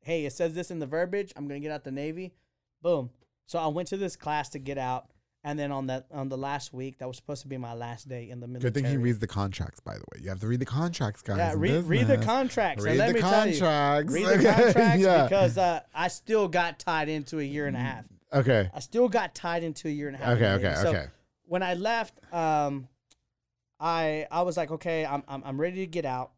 [0.00, 1.32] hey, it says this in the verbiage.
[1.36, 2.34] I'm gonna get out the Navy.
[2.82, 3.10] Boom.
[3.46, 5.10] So I went to this class to get out,
[5.42, 8.08] and then on that on the last week, that was supposed to be my last
[8.08, 8.70] day in the military.
[8.72, 10.22] Good thing he reads the contracts, by the way.
[10.22, 11.38] You have to read the contracts, guys.
[11.38, 12.82] Yeah, read, read the contracts.
[12.84, 13.58] Read let the me contracts.
[13.58, 15.22] tell you, read the contracts yeah.
[15.24, 18.04] because uh, I still got tied into a year and a half.
[18.32, 18.70] Okay.
[18.74, 20.36] I still got tied into a year and a half.
[20.36, 21.06] Okay, okay, So okay.
[21.46, 22.88] when I left, um,
[23.80, 26.32] I I was like, okay, I'm I'm, I'm ready to get out.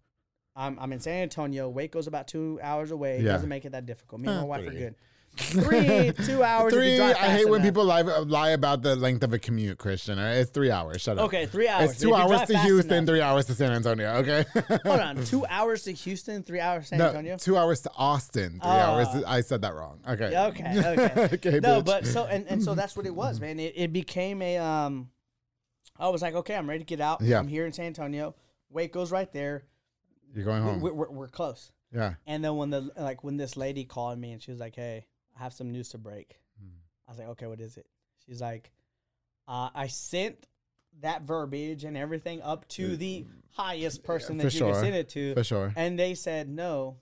[0.56, 1.68] I'm, I'm in San Antonio.
[1.68, 3.16] Waco's about two hours away.
[3.18, 3.32] It Yeah.
[3.32, 4.22] doesn't make it that difficult.
[4.22, 4.78] Me and my wife are three.
[4.78, 4.94] good.
[5.38, 6.72] Three, two hours.
[6.72, 6.96] if you Three.
[6.96, 7.66] drive I fast hate when enough.
[7.66, 10.18] people lie, lie about the length of a commute, Christian.
[10.18, 10.36] All right?
[10.36, 11.02] It's three hours.
[11.02, 11.26] Shut up.
[11.26, 11.90] Okay, three hours.
[11.90, 14.08] It's If two you hours drive to fast Houston, enough- three hours to San Antonio.
[14.14, 14.44] Okay.
[14.86, 17.36] Hold on, two hours to Houston, three hours to San no, Antonio.
[17.36, 18.66] two hours to Austin, three Oh.
[18.70, 19.08] hours.
[19.08, 20.00] To, I said that wrong.
[20.08, 20.30] Okay.
[20.32, 21.28] Yeah, okay, okay.
[21.34, 21.60] okay.
[21.60, 21.84] no, bitch.
[21.84, 23.60] but so and, and so that's what it was, man.
[23.60, 25.10] It, it became a um.
[25.98, 27.20] I was like, okay, I'm ready to get out.
[27.20, 27.38] Yeah.
[27.38, 28.34] I'm here in San Antonio.
[28.70, 29.64] Waco's right there.
[30.36, 30.80] You're going home.
[30.80, 31.72] We're, we're, we're close.
[31.92, 32.14] yeah.
[32.26, 35.06] And then when the like when this lady called me and she was like, "Hey,
[35.38, 36.68] I have some news to break," Hmm.
[37.08, 37.86] I was like, "Okay, what is it?"
[38.26, 38.70] She's like,
[39.48, 40.46] uh, "I sent
[41.00, 44.72] that verbiage and everything up to the highest person for that you sure.
[44.72, 45.72] can send it to, For sure.
[45.76, 46.98] and they said no.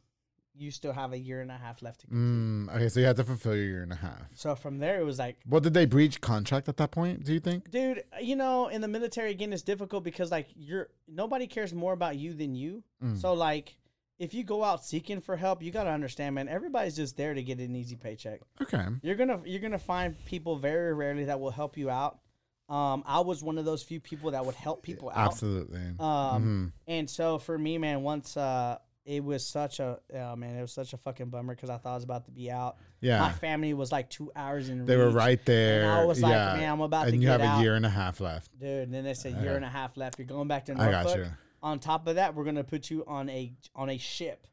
[0.56, 2.22] You still have a year and a half left to complete.
[2.22, 4.20] Mm, okay, so you had to fulfill your year and a half.
[4.34, 7.24] So from there, it was like, Well, did they breach contract at that point?
[7.24, 7.70] Do you think?
[7.70, 11.92] dude, you know, in the military again, it's difficult because like you're nobody cares more
[11.92, 12.84] about you than you.
[13.02, 13.20] Mm.
[13.20, 13.76] So like,
[14.20, 16.48] if you go out seeking for help, you gotta understand, man.
[16.48, 18.40] Everybody's just there to get an easy paycheck.
[18.62, 18.84] Okay.
[19.02, 22.20] You're gonna you're gonna find people very rarely that will help you out.
[22.68, 25.32] Um, I was one of those few people that would help people out.
[25.32, 25.80] Absolutely.
[25.98, 26.72] Um, Mhm.
[26.86, 30.72] and so for me, man, once uh, it was such a oh, man, it was
[30.72, 32.76] such a fucking bummer because I thought I was about to be out.
[33.00, 33.20] Yeah.
[33.20, 34.86] My family was like two hours in.
[34.86, 35.82] They were right there.
[35.82, 36.54] And I was like, yeah.
[36.56, 37.34] man, I'm about and to the house.
[37.34, 37.60] And you have out.
[37.60, 38.58] a year and a half left.
[38.58, 38.84] dude.
[38.84, 39.56] And then they said year Okay.
[39.56, 40.18] and a half left.
[40.18, 41.26] You're going back to I got you.
[41.62, 44.46] On top of that, we're gonna put you on a on a ship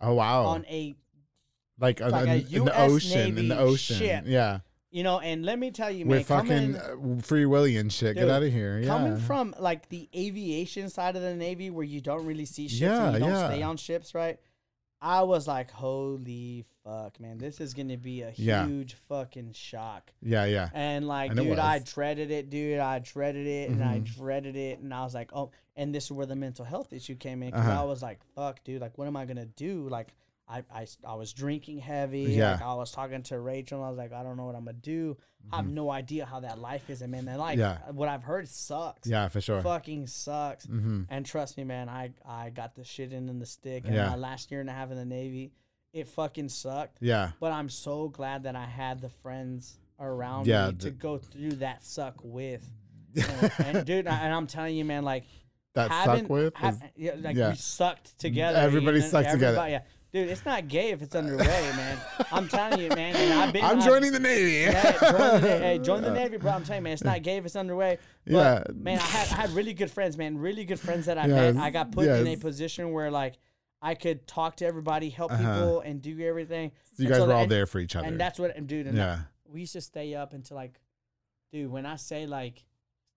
[0.00, 0.44] Oh wow.
[0.44, 0.96] on a
[1.80, 3.20] like, uh, like a in, in the ocean.
[3.20, 3.96] in the Navy ocean.
[3.96, 4.24] ship.
[4.26, 4.60] Yeah.
[4.90, 7.92] You know, and let me tell you, man, With fucking coming, uh, Free Willy and
[7.92, 8.16] shit.
[8.16, 8.78] Get out of here.
[8.78, 8.86] Yeah.
[8.86, 12.80] coming from like the aviation side of the Navy where you don't really see ships
[12.80, 13.48] Yeah, and you don't yeah.
[13.48, 14.38] stay on ships, right?
[15.00, 18.66] I was like, holy fuck, man, this is gonna be a Yeah.
[18.66, 20.10] huge fucking shock.
[20.22, 20.70] yeah, yeah.
[20.72, 22.80] And like, And dude, I dreaded it, dude.
[22.80, 24.16] I dreaded it, and I Mhm.
[24.16, 27.14] dreaded it, and I was like, oh, and this is where the mental health issue
[27.14, 27.82] came in because Uh-huh.
[27.82, 29.86] I was like, fuck, dude, like, what am I gonna do?
[29.88, 30.08] Like,
[30.48, 32.22] I, I, I was drinking heavy.
[32.22, 32.52] Yeah.
[32.52, 34.64] Like, I was talking to Rachel, and I was like, I don't know what I'm
[34.64, 35.16] gonna do.
[35.52, 37.86] I have no idea how that life is, and man, that life, Mm-hmm.
[37.86, 37.92] Yeah.
[37.92, 39.08] what I've heard sucks.
[39.08, 39.60] Yeah, for sure.
[39.62, 40.64] Fucking sucks.
[40.66, 43.84] hmm And trust me, man, I I got the shit in, in the stick.
[43.84, 44.08] And Yeah.
[44.10, 45.52] my last year and a half in the Navy,
[45.92, 46.98] it fucking sucked.
[47.00, 47.30] Yeah.
[47.40, 51.52] But I'm so glad that I had the friends around Yeah, me to go through
[51.52, 52.68] that suck with.
[53.16, 55.24] and, and dude, I- and I'm telling you, man, like
[55.74, 56.54] That having, suck with.
[56.54, 57.50] ha- was- yeah, like yeah.
[57.50, 58.58] we sucked together.
[58.58, 59.66] Everybody you know, sucked together.
[59.68, 59.80] Yeah.
[60.18, 61.98] Dude, it's not gay if it's underway, man.
[62.32, 63.14] I'm telling you, man.
[63.14, 63.64] And I've been.
[63.64, 64.62] I'm joining the Navy.
[64.72, 66.52] yeah, join the, hey, join the Navy, bro.
[66.52, 67.98] I'm telling you, man, it's not gay if it's underway.
[68.26, 68.62] But, Yeah.
[68.74, 70.38] man, I had, I had really good friends, man.
[70.38, 71.62] Really good friends that I Yes, met.
[71.62, 73.38] I got put in a position where like
[73.80, 75.42] I could talk to everybody, help Uh-huh.
[75.54, 76.72] people, and do everything.
[76.96, 78.06] So you guys were all and- there for each other.
[78.08, 79.20] And that's what, and dude, and yeah.
[79.48, 80.80] we used to stay up until like,
[81.52, 82.64] dude, when I say like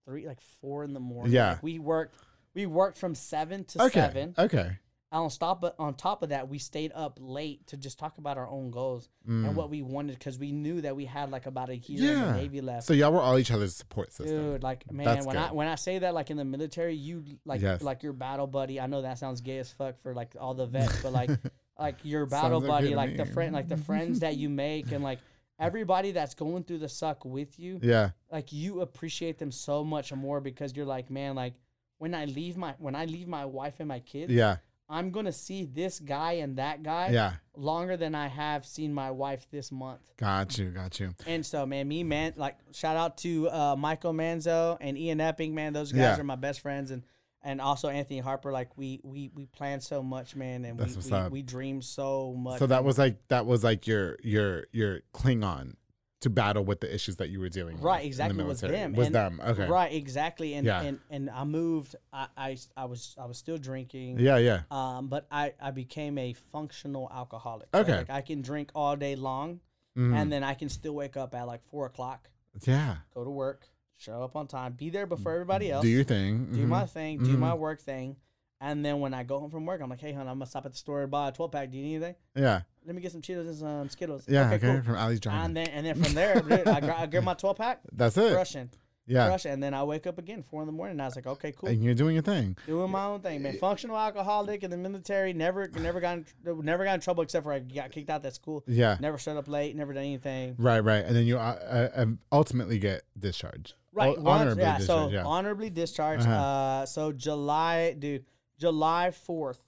[0.04, 1.32] three, like four in the morning.
[1.32, 1.50] Yeah.
[1.52, 2.16] like, we worked.
[2.54, 4.00] We worked from seven to Okay.
[4.00, 4.34] seven.
[4.38, 4.78] Okay.
[5.12, 8.48] On stop, on top of that, we stayed up late to just talk about our
[8.48, 9.46] own goals Mm.
[9.48, 12.18] and what we wanted because we knew that we had like about a year in
[12.18, 12.26] Yeah.
[12.32, 12.86] the Navy left.
[12.86, 14.52] So y'all were all each other's support system.
[14.54, 17.22] Dude, like man, That's when I when I say that, like in the military, you
[17.44, 17.82] like Yes.
[17.82, 18.80] like your battle buddy.
[18.80, 21.30] I know that sounds gay as fuck for like all the vets, but like
[21.78, 25.04] like your battle Sounds buddy, like the friend, like the friends that you make, and
[25.04, 25.18] like
[25.58, 28.10] everybody that's going through the suck with you, Yeah.
[28.30, 31.54] like you appreciate them so much more because you're like, man, like
[31.98, 34.56] when I leave my when I leave my wife and my kids, Yeah.
[34.92, 37.32] I'm gonna see this guy and that guy Yeah.
[37.56, 40.00] longer than I have seen my wife this month.
[40.18, 40.70] Got you.
[40.70, 41.14] Got you.
[41.26, 45.54] And so, man, me, man, like, shout out to uh, Michael Manzo and Ian Epping,
[45.54, 45.72] man.
[45.72, 46.20] Those guys Yeah.
[46.20, 47.02] are my best friends, and
[47.44, 48.52] and also Anthony Harper.
[48.52, 52.34] Like, we we we plan so much, man, and That's we we, we dream so
[52.34, 52.58] much.
[52.60, 55.74] So that was like that was like your your your Klingon
[56.22, 57.84] to battle with the issues that you were dealing with.
[57.84, 59.40] Right, in the exactly, was them, Was and- them.
[59.44, 59.66] Okay.
[59.68, 60.54] right, exactly.
[60.54, 60.80] And Yeah.
[60.82, 61.94] and and I moved.
[62.12, 64.18] I, I I was I was still drinking.
[64.18, 64.38] Yeah.
[64.38, 64.62] Yeah.
[64.70, 67.68] Um, but I I became a functional alcoholic.
[67.74, 67.98] Okay.
[67.98, 69.60] Like I can drink all day long,
[69.96, 70.16] Mhm.
[70.16, 72.30] and then I can still wake up at like four o'clock,
[72.66, 72.96] yeah.
[73.14, 73.66] go to work,
[73.96, 75.82] show up on time, be there before everybody else.
[75.82, 76.52] Do your thing.
[76.52, 76.68] do Mhm.
[76.68, 77.38] my thing, do Mhm.
[77.38, 78.16] my work thing,
[78.62, 80.64] and then when I go home from work, I'm like, hey, hon, I'm gonna stop
[80.64, 81.70] at the store and buy a 12 pack.
[81.70, 82.14] Do you need anything?
[82.36, 82.60] Yeah.
[82.86, 84.24] Let me get some Cheetos and some Skittles.
[84.28, 84.46] Yeah.
[84.46, 84.54] Okay.
[84.54, 84.82] okay, cool.
[84.82, 85.44] From Ali's Drive-In.
[85.44, 88.16] And then and then from there, dude, I, gra- I get my 12 pack, That's
[88.16, 88.32] it.
[88.32, 88.70] brushing,
[89.06, 89.26] yeah.
[89.26, 90.92] brushing, and then I wake up again four in the morning.
[90.92, 92.56] And I was like, okay, cool, And you're doing your thing.
[92.66, 93.58] doing my own thing, man.
[93.58, 96.26] Functional alcoholic in the military, never never got in,
[96.64, 98.62] never got in trouble except for I got kicked out that school.
[98.66, 98.96] Yeah.
[99.00, 100.54] Never showed up late, never done anything.
[100.58, 100.80] Right.
[100.80, 101.04] Right.
[101.04, 103.74] And then you uh, uh, um, ultimately get discharged.
[103.92, 104.16] Right.
[104.16, 104.78] O- honorably yeah.
[104.78, 105.08] So.
[105.10, 105.24] Yeah.
[105.24, 106.26] honorably discharged.
[106.26, 106.34] Uh-huh.
[106.34, 108.24] Uh, so July, dude,
[108.62, 109.60] July fourth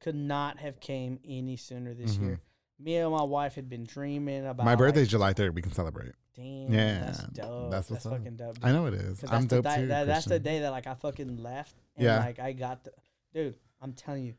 [0.00, 2.22] could not have came any sooner this Mhm.
[2.22, 2.40] year.
[2.78, 5.54] Me and my wife had been dreaming about My like, birthday's July 3rd.
[5.54, 6.12] We can celebrate.
[6.34, 7.70] Damn, Yeah, that's dope.
[7.70, 8.12] that's That's, what's up.
[8.18, 8.58] fucking dope.
[8.62, 9.24] I know it is.
[9.24, 9.86] I'm that's the dope too.
[9.86, 11.74] that- that's the day that like I fucking left.
[11.96, 12.18] And Yeah.
[12.18, 12.92] like I got the
[13.32, 13.58] dude.
[13.80, 14.34] I'm telling you,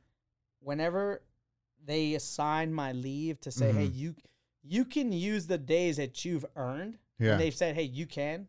[0.59, 1.23] whenever
[1.83, 3.95] they assign my leave to say, hey, Mhm.
[3.95, 4.15] you
[4.69, 6.99] you can use the days that you've earned.
[7.17, 7.31] Yeah.
[7.31, 8.47] And they've said, hey, you can,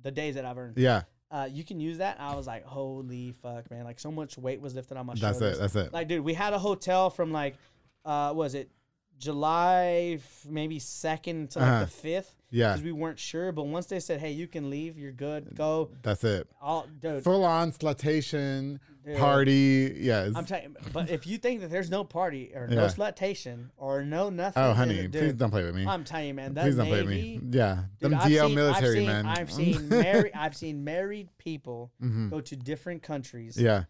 [0.00, 0.76] the days that I've earned.
[0.76, 1.02] Yeah.
[1.30, 2.18] Uh, you can use that.
[2.18, 3.84] I was like, holy fuck, man!
[3.84, 5.58] Like so much weight was lifted on my That's shoulders.
[5.58, 5.60] it.
[5.60, 5.92] That's it.
[5.92, 7.56] Like, dude, we had a hotel from like,
[8.04, 8.70] uh, was it
[9.18, 11.80] July maybe second to Uh-huh.
[11.80, 12.72] the fifth Yeah.
[12.72, 13.52] because we weren't sure.
[13.52, 15.90] But once they said, hey, you can leave, you're good, go.
[16.02, 16.48] That's it.
[16.60, 19.94] All dude, Full on slutation, dude, party.
[19.98, 20.32] Yes.
[20.34, 20.76] I'm telling.
[20.92, 24.72] But if you think that there's no party or no slutation or no nothing, oh,
[24.72, 25.86] honey, dude, please don't play with me.
[25.86, 27.40] I'm telling you, man, Please don't play with me.
[27.50, 27.84] Yeah.
[28.00, 29.26] Dude, Them I've DL seen- military I've seen, man.
[29.26, 30.32] I've seen married.
[30.34, 32.30] I've seen married people Mhm.
[32.30, 33.60] go to different countries.
[33.60, 33.84] Yeah.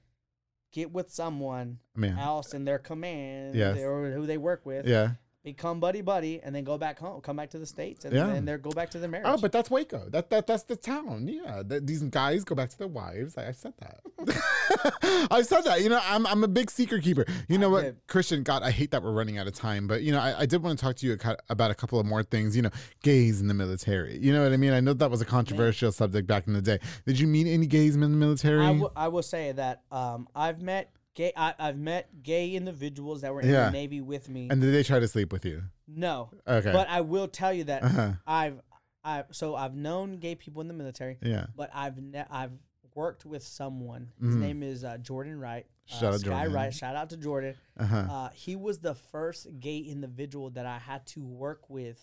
[0.73, 2.19] Get with someone Man.
[2.19, 5.13] else in their command or who they work with, Yeah.
[5.45, 8.27] Become buddy buddy, and then go back home, come back to the states, and Yeah.
[8.27, 9.27] then they go back to the marriage.
[9.29, 10.09] Oh, but that's Waco.
[10.11, 11.27] That that that's the town.
[11.29, 13.39] Yeah, Th- these guys go back to their wives.
[13.39, 14.01] I, I said that.
[15.31, 15.81] I said that.
[15.83, 17.25] You know, I'm I'm a big secret keeper.
[17.49, 17.97] You know I what, did.
[18.09, 18.43] Christian?
[18.43, 19.87] God, I hate that we're running out of time.
[19.87, 21.17] But you know, I, I did want to talk to you
[21.49, 22.57] about a couple of more things.
[22.57, 22.71] You know,
[23.03, 24.19] gays in the military.
[24.19, 24.73] You know what I mean?
[24.73, 26.79] I know that was a controversial subject back in the day.
[27.07, 28.61] Did you meet any gays in the military?
[28.65, 31.33] I, w- I will say that um, I've met gay.
[31.37, 33.67] I, I've met gay individuals that were in Yeah.
[33.67, 34.49] the Navy with me.
[34.51, 35.63] and did they try to sleep with you?
[35.87, 36.73] no, Okay.
[36.73, 38.13] but I will tell you that uh-huh.
[38.27, 38.61] I've
[39.05, 41.47] I so I've known gay people in the military, Yeah.
[41.57, 42.53] but I've ne- I've
[42.95, 44.11] worked with someone.
[44.21, 44.41] His Mhm.
[44.41, 45.67] name is uh, Jordan Wright.
[45.91, 46.53] Uh, Shout out Sky Jordan.
[46.53, 46.75] Wright.
[46.75, 47.55] Shout out to Jordan.
[47.79, 47.97] Uh huh.
[48.11, 51.99] Uh, he was the first gay individual that I had to work with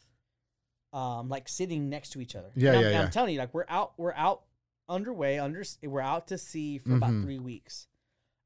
[0.94, 2.52] um, like sitting next to each other.
[2.56, 3.02] Yeah, And I'm, yeah.
[3.02, 4.44] I'm telling you, like we're out, we're out
[4.88, 7.24] underway, under, we're out to sea for about Mhm.
[7.24, 7.88] three weeks,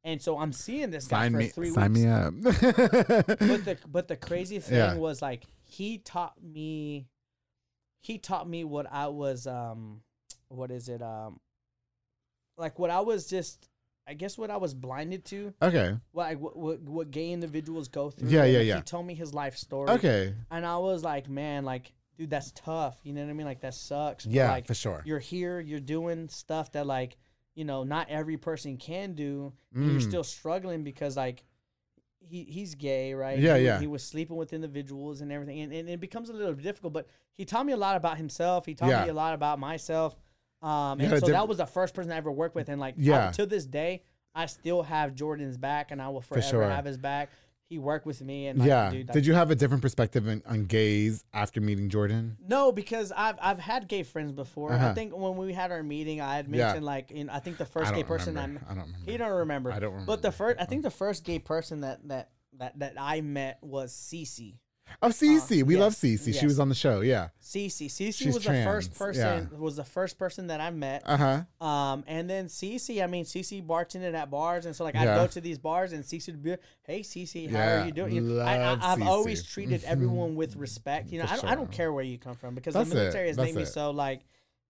[0.04, 2.06] and so I'm seeing this guy Sign for me, three sign weeks.
[2.06, 2.34] me up.
[2.42, 2.56] but
[3.66, 4.96] the but the crazy thing Yeah.
[4.96, 7.08] was like he taught me,
[8.02, 10.02] he taught me what I was um,
[10.48, 11.40] what is it um,
[12.58, 13.68] like what I was just.
[14.08, 17.88] I guess what I was blinded to, okay, what, like, what what what gay individuals
[17.90, 18.30] go through.
[18.30, 18.76] Yeah, yeah, like, yeah.
[18.78, 19.88] He told me his life story.
[19.92, 23.00] okay, And I was like, man, like, dude, that's tough.
[23.04, 23.46] You know what I mean?
[23.46, 24.26] Like, that sucks.
[24.26, 25.04] yeah, like, for sure.
[25.06, 27.18] you're here, you're doing stuff that, like,
[27.60, 29.52] you know, not every person can do.
[29.76, 31.44] And you're still struggling because, like,
[32.22, 33.38] he he's gay, right?
[33.38, 33.80] Yeah, he, yeah.
[33.82, 36.94] He was sleeping with individuals and everything, and, and it becomes a little difficult.
[36.94, 38.66] But he taught me a lot about himself.
[38.66, 39.04] He taught Yeah.
[39.04, 40.16] me a lot about myself.
[40.62, 42.96] Um, and so diff- that was the first person I ever worked with, and like,
[42.96, 43.32] I- Yeah.
[43.32, 44.04] to this day,
[44.34, 46.64] I still have Jordan's back, and I will forever sure.
[46.70, 47.30] have his back.
[47.70, 48.90] He worked with me, and like, yeah.
[48.90, 52.36] dude, like, Did you have a different perspective in, on gays after meeting Jordan?
[52.48, 54.72] No, because I've I've had gay friends before.
[54.74, 54.94] I Uh-huh.
[54.96, 56.66] think when we had our meeting, I had Yeah.
[56.66, 58.66] mentioned like in, I think the first gay person I remember.
[58.68, 59.12] I don't remember.
[59.12, 59.72] he don't remember.
[59.72, 62.94] I don't But the first I think the first gay person that that that that
[62.98, 64.56] I met was Cece.
[65.02, 65.64] Oh, Cece.
[65.64, 67.02] we love uh, yes, She was on the show.
[67.02, 67.30] Yeah.
[67.42, 67.88] Cece.
[67.88, 69.16] Cece She's was the first trans,
[69.50, 71.04] person was the first person that I met.
[71.06, 71.66] Uh huh.
[71.66, 75.28] Um, and then Cece, I mean Cece bartended at bars, and so like I'd go
[75.28, 78.42] to these bars, and Cece would be, "Hey Cece, how Yeah, are you doing?" You
[78.42, 81.12] I, I, I've always treated everyone with respect.
[81.12, 83.00] You know, I don't, I don't care where you come from because That's the it,
[83.00, 84.22] military has that's made me so like,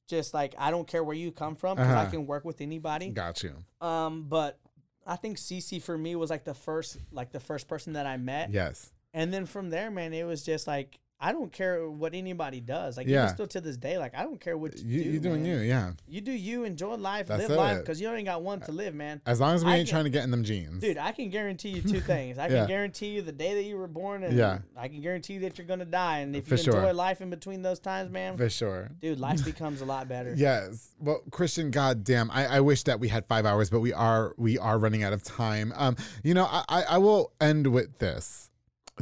[0.08, 2.12] just like I don't care where you come from because I Uh-huh.
[2.12, 3.10] can work with anybody.
[3.10, 3.56] Got you.
[3.82, 4.60] Um, but
[5.08, 8.18] I think Cece for me was like the first, like the first person that I
[8.18, 8.92] met, Yes.
[9.14, 11.00] And then from there, man, it was just like.
[11.22, 12.96] I don't care what anybody does.
[12.96, 13.24] Like Yeah.
[13.26, 15.10] even still to this day, like I don't care what you, You, do.
[15.10, 15.52] you doing man.
[15.52, 15.58] you.
[15.68, 15.92] Yeah.
[16.08, 16.64] You do you.
[16.64, 17.28] Enjoy life.
[17.28, 19.20] That's live life because you only got one to live, man.
[19.26, 20.80] As long as we I ain't can- trying to get in them jeans.
[20.82, 22.38] Dude, I can guarantee you two things.
[22.38, 22.60] I Yeah.
[22.60, 24.60] can guarantee you the day that you were born, and Yeah.
[24.78, 26.20] I can guarantee you that you're gonna die.
[26.20, 26.76] And if For you sure.
[26.78, 28.90] enjoy life in between those times, man, For sure.
[29.02, 30.34] dude, life becomes a lot better.
[30.38, 30.96] Yes.
[31.02, 34.58] Well, Christian, goddamn, I, I wish that we had five hours, but we are we
[34.58, 35.74] are running out of time.
[35.76, 38.49] Um, you know, I, I, I will end with this.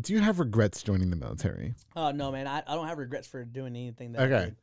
[0.01, 1.75] Do you have regrets joining the military?
[1.95, 4.45] Oh no, man, I, I don't have regrets for doing anything that I Okay.
[4.45, 4.55] did.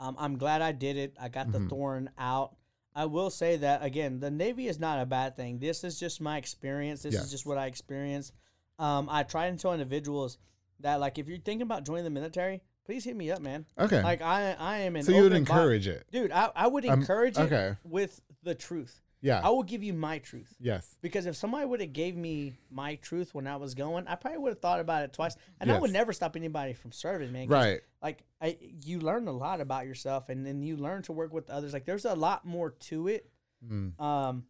[0.00, 1.14] Um, I'm glad I did it.
[1.20, 1.68] I got the Mhm.
[1.68, 2.56] thorn out.
[2.94, 5.58] I will say that again, the Navy is not a bad thing.
[5.58, 7.02] This is just my experience.
[7.02, 7.24] This Yes.
[7.26, 8.32] is just what I experienced.
[8.78, 10.38] Um, I try and tell individuals
[10.80, 13.66] that like if you're thinking about joining the military, please hit me up, man.
[13.78, 14.02] Okay.
[14.02, 16.06] Like I I am an so you would encourage it?
[16.10, 16.32] dude.
[16.32, 19.00] I, I would Um, encourage it with the truth.
[19.22, 19.40] Yeah.
[19.44, 20.96] I will give you my truth yes.
[21.02, 24.38] because if somebody would have gave me my truth when I was going, I probably
[24.38, 27.48] would have thought about it twice, and I would never stop anybody from serving, man.
[27.48, 27.80] Right.
[28.02, 31.50] Like I, you learn a lot about yourself, and then you learn to work with
[31.50, 31.72] others.
[31.72, 33.30] Like there's a lot more to it.
[33.70, 34.00] Mm.
[34.00, 34.44] Um,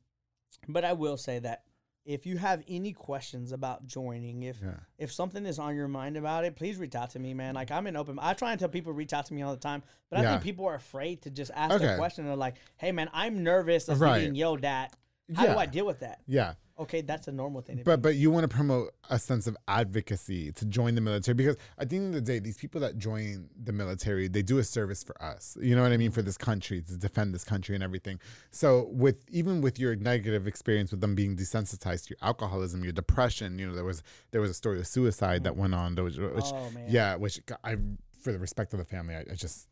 [0.69, 1.65] but I will say that
[2.13, 4.75] if you have any questions about joining, if Yeah.
[4.99, 7.55] if something is on your mind about it, please reach out to me, man.
[7.55, 8.19] Like I'm an open.
[8.21, 10.31] I try and tell people reach out to me all the time, but I Yeah.
[10.33, 11.87] think people are afraid to just ask Okay.
[11.87, 12.25] the question.
[12.27, 14.21] They're like, "Hey, man, I'm nervous of Right.
[14.23, 14.95] being yelled at.
[15.35, 15.53] How Yeah.
[15.55, 16.55] do I deal with that?" Yeah.
[16.81, 17.83] Okay, that's a normal thing.
[17.85, 21.59] But but you want to promote a sense of advocacy to join the military because
[21.77, 24.65] at the end of the day, these people that join the military, they do a
[24.65, 25.59] service for us.
[25.61, 26.15] You know what I mean mm-hmm.
[26.15, 28.19] for this country to defend this country and everything.
[28.51, 32.95] So with even with your negative experience with them being desensitized to your alcoholism, your
[32.95, 35.61] depression, you know there was there was a story of suicide that mm-hmm.
[35.61, 35.97] went on.
[35.97, 37.77] Was, which oh man, yeah, which I
[38.23, 39.69] for the respect of the family, I, I just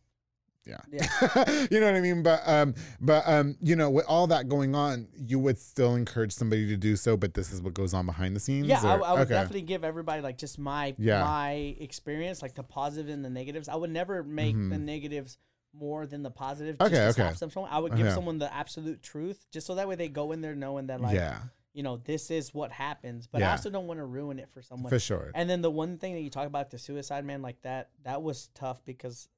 [0.69, 0.77] yeah.
[0.93, 1.66] Yeah.
[1.70, 2.23] you know what I mean?
[2.23, 6.32] But um but um you know with all that going on, you would still encourage
[6.32, 8.66] somebody to do so, but this is what goes on behind the scenes.
[8.66, 9.31] Yeah, I, or- I would okay.
[9.35, 11.24] definitely give everybody like just my Yeah.
[11.24, 13.69] my experience, like the positive and the negatives.
[13.69, 14.82] I would never make the Mhm.
[14.82, 15.39] negatives
[15.74, 16.78] more than the positive.
[16.78, 17.35] Just Okay, to okay.
[17.35, 17.70] stop someone.
[17.73, 18.15] I would give Okay.
[18.15, 21.15] someone the absolute truth, just so that way they go in there knowing that like
[21.15, 21.40] yeah,
[21.74, 23.27] you know this is what happens.
[23.27, 24.89] But I also don't want to ruin it for someone.
[24.90, 25.31] for sure.
[25.35, 28.23] And then the one thing that you talk about the suicide man, like that, that
[28.23, 29.28] was tough because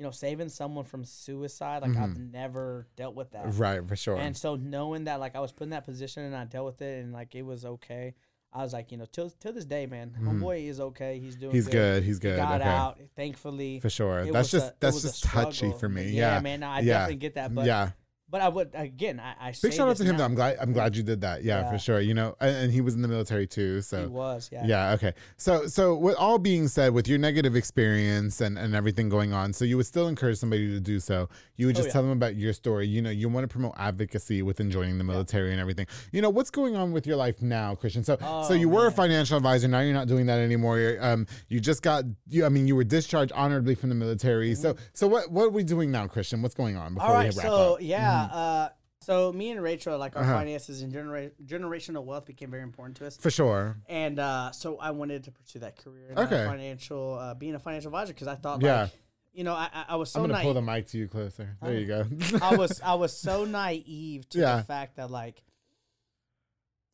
[0.00, 3.44] you know saving someone from suicide, like I've never dealt with that.
[3.58, 4.16] Right, for sure.
[4.16, 6.80] And so knowing that like I was put in that position and I dealt with
[6.80, 8.14] it and like it was okay,
[8.52, 11.18] I was like, you know, till till this day, man, my boy is okay.
[11.20, 11.56] He's doing Mm-hmm.
[11.56, 12.02] he's good.
[12.02, 12.36] He's He good.
[12.38, 12.70] got okay.
[12.70, 13.78] out, thankfully.
[13.80, 14.24] For sure.
[14.32, 16.08] That's just a- that's just touchy for me.
[16.12, 16.40] Yeah, Yeah.
[16.40, 16.94] man, no, I yeah.
[16.94, 17.90] definitely get that, but- yeah.
[18.30, 20.12] But I would again, I, I Big shout out to him.
[20.12, 20.18] now.
[20.18, 20.24] Though.
[20.26, 20.56] I'm glad.
[20.60, 21.42] I'm glad you did that.
[21.42, 21.70] Yeah, Yeah.
[21.72, 22.00] for sure.
[22.00, 23.82] You know, and, and he was in the military too.
[23.82, 24.64] So He was, yeah.
[24.64, 24.92] Yeah.
[24.92, 25.12] Okay.
[25.36, 29.52] So, so with all being said, with your negative experience and, and everything going on,
[29.52, 31.28] so you would still encourage somebody to do so.
[31.56, 31.92] You would Oh, just yeah.
[31.94, 32.86] tell them about your story.
[32.86, 35.86] You know, you want to promote advocacy within joining the military and everything.
[36.12, 38.02] You know, what's going on with your life now, Christian?
[38.04, 39.66] So, so Oh, you were a financial advisor.
[39.68, 40.78] Now you're not doing that anymore.
[40.78, 42.04] You're, um, you just got.
[42.28, 44.54] You, I mean, you were discharged honorably from the military.
[44.54, 46.42] So, so what what are we doing now, Christian?
[46.42, 47.16] What's going on before Mm-hmm.
[47.16, 47.78] All right, so up?
[47.82, 48.68] yeah, uh,
[49.02, 50.34] so me and Rachel, like our Uh-huh.
[50.34, 53.16] finances and genera- generational wealth became very important to us.
[53.16, 53.76] For sure.
[53.88, 56.44] and uh, so I wanted to pursue that career in Okay.
[56.46, 58.82] financial, uh, being a financial advisor, because I thought Yeah.
[58.82, 58.90] like
[59.32, 60.66] you know, I I, I was so I'm gonna pull naive.
[60.66, 61.56] the mic to you closer.
[61.62, 62.04] There you go.
[62.42, 64.56] I was I was so naive to Yeah.
[64.56, 65.42] the fact that like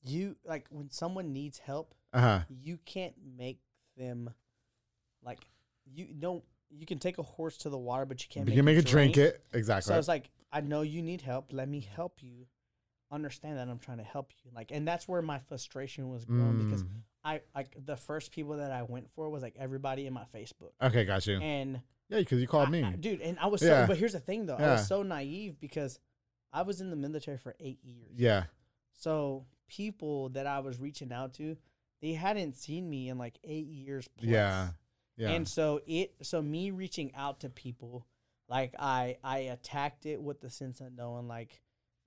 [0.05, 2.41] you like when someone needs help, uh huh.
[2.49, 3.59] you can't make
[3.97, 4.31] them
[5.25, 5.41] like
[5.93, 8.57] you don't you can take a horse to the water, but you can't You make
[8.59, 9.93] can make it drink it exactly.
[9.93, 11.53] So it's like I know you need help.
[11.53, 12.47] Let me help you.
[13.11, 14.51] Understand that I'm trying to help you.
[14.55, 16.89] Like, and that's where my frustration was growing because Mm.
[17.25, 20.71] I like the first people that I went for was like everybody in my Facebook
[20.83, 21.39] okay, got you.
[21.41, 22.83] and Yeah, because you called I- me.
[22.85, 23.21] I- dude.
[23.21, 23.83] And I was Yeah.
[23.83, 23.89] so.
[23.89, 24.57] But here's the thing, though.
[24.57, 24.73] I Yeah.
[24.73, 25.99] was so naive because
[26.53, 28.19] I was in the military for eight years.
[28.19, 28.45] yeah,
[28.93, 31.57] So people that I was reaching out to,
[32.01, 34.09] they hadn't seen me in like eight years.
[34.09, 34.27] Plus.
[34.31, 34.71] yeah,
[35.17, 35.31] yeah.
[35.31, 36.15] And so it.
[36.23, 38.07] So me reaching out to people,
[38.49, 41.61] like I I attacked it with the sense of knowing like.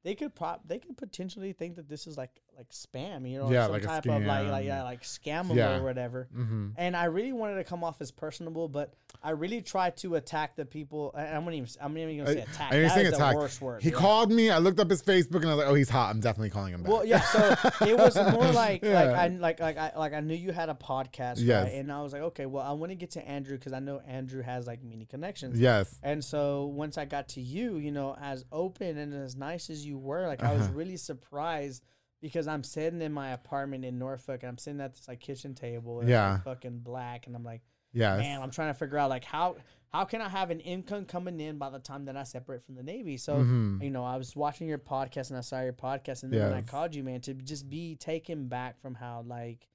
[0.06, 0.66] They could prop.
[0.66, 3.84] They could potentially think that this is like like spam, you know, Yeah, some like
[3.84, 5.78] type of like like yeah, like scam Yeah.
[5.78, 6.28] or whatever.
[6.38, 6.68] mm-hmm.
[6.76, 10.58] And I really wanted to come off as personable, but I really tried to attack
[10.58, 11.14] the people.
[11.18, 11.70] I'm not even.
[11.82, 12.74] I'm not even gonna say attack.
[12.74, 13.32] I That saying is attack.
[13.36, 13.82] the worst word.
[13.82, 13.96] He yeah.
[13.96, 14.50] called me.
[14.50, 16.10] I looked up his Facebook and I was like, "Oh, he's hot.
[16.10, 17.22] I'm definitely calling him back." Well, yeah.
[17.22, 17.56] So
[17.88, 19.04] it was more like Yeah.
[19.04, 21.64] like I like like I like I knew you had a podcast, Yes.
[21.66, 21.74] right?
[21.76, 24.02] And I was like, okay, well, I want to get to Andrew because I know
[24.06, 25.58] Andrew has like many connections.
[25.60, 29.70] yes, And so once I got to you, you know, as open and as nice
[29.70, 30.74] as you were, like I was Uh-huh.
[30.74, 31.84] really surprised
[32.22, 35.54] because I'm sitting in my apartment in Norfolk and I'm sitting at this like kitchen
[35.56, 36.34] table, and Yeah.
[36.34, 37.62] like, fucking black, and I'm like.
[37.92, 39.56] yeah, man, I'm trying to figure out like how
[39.92, 42.76] how can I have an income coming in by the time that I separate from
[42.76, 43.18] the Navy?
[43.18, 43.82] So Mhm.
[43.84, 46.54] you know, I was watching your podcast and I saw your podcast, and then when
[46.54, 49.68] I called you, man, to just be taken back from how like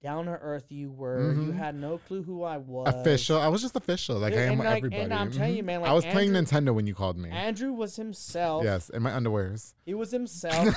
[0.00, 1.32] down to earth you were.
[1.32, 1.56] You Mhm.
[1.56, 2.94] had no clue who I was.
[2.94, 3.38] official.
[3.38, 4.16] I was just official.
[4.18, 5.02] Like Dude, I am and, like- everybody.
[5.02, 5.66] and I'm telling you, Mhm.
[5.66, 7.30] man, I like, was playing Nintendo when you called me.
[7.30, 8.62] Andrew was himself.
[8.64, 9.74] yes, in my underwears.
[9.84, 10.68] He was himself,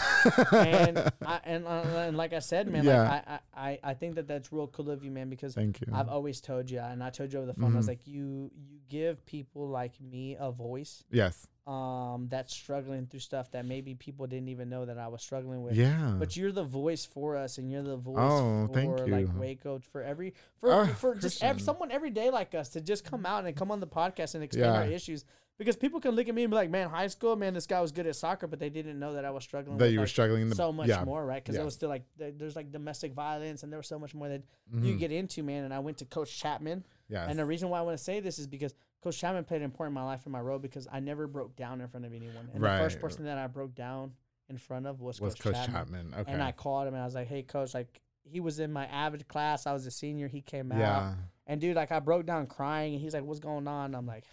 [0.53, 3.03] and I, and, uh, and like I said, man, Yeah.
[3.09, 5.81] like I, I I I think that that's real cool of you, man, because Thank
[5.81, 5.87] you.
[5.93, 7.89] I've always told you, and I told you over the phone, I was Mhm.
[7.89, 11.47] like, you you give people like me a voice, yes.
[11.67, 15.61] Um, that's struggling through stuff that maybe people didn't even know that I was struggling
[15.61, 15.75] with.
[15.75, 16.15] Yeah.
[16.17, 19.33] But you're the voice for us, and you're the voice Oh, for like you.
[19.37, 23.05] Waco for every for Oh, for just ev- someone every day like us to just
[23.05, 25.23] come out and come on the podcast and explain our issues.
[25.57, 27.79] Because people can look at me and be like, "Man, high school, man, this guy
[27.81, 29.77] was good at soccer," but they didn't know that I was struggling.
[29.77, 31.03] that with, you were like, struggling in the so much yeah.
[31.03, 31.43] more, right?
[31.43, 31.63] Because Yeah.
[31.63, 34.41] was still like there's like domestic violence, and there was so much more that
[34.73, 34.99] you Mhm.
[34.99, 35.63] get into, man.
[35.63, 37.27] And I went to Coach Chapman, Yes.
[37.29, 39.65] and the reason why I want to say this is because Coach Chapman played an
[39.65, 42.13] important in my life in my role because I never broke down in front of
[42.13, 44.13] anyone, and the first person that I broke down
[44.49, 45.73] in front of was, was Coach, Coach Chapman.
[45.73, 46.21] Chapman.
[46.21, 46.31] Okay.
[46.31, 48.85] And I called him and I was like, "Hey, Coach, like." He was in my
[48.85, 49.65] avid class.
[49.65, 50.27] I was a senior.
[50.27, 51.13] He came out, yeah.
[51.47, 54.25] and dude, like I broke down crying, and he's like, "What's going on?" I'm like,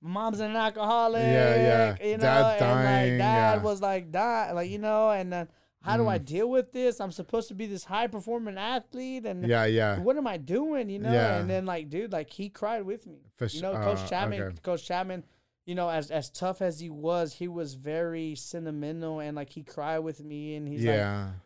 [0.00, 1.56] mom's an alcoholic." Yeah,
[2.00, 2.06] yeah.
[2.06, 3.62] You know, Dad's and dying, like dad yeah.
[3.62, 5.48] was like, "Die," like you know, and then
[5.82, 6.24] how do I Mm.
[6.24, 7.00] deal with this?
[7.00, 9.98] I'm supposed to be this high performing athlete, and Yeah, yeah.
[10.00, 10.90] what am I doing?
[10.90, 11.38] You know, Yeah.
[11.40, 13.30] and then like, dude, like he cried with me.
[13.36, 14.56] For you know, Coach uh, Chapman, okay.
[14.62, 15.24] Coach Chapman,
[15.66, 19.62] you know, as as tough as he was, he was very sentimental and like he
[19.62, 20.96] cried with me, and he's like,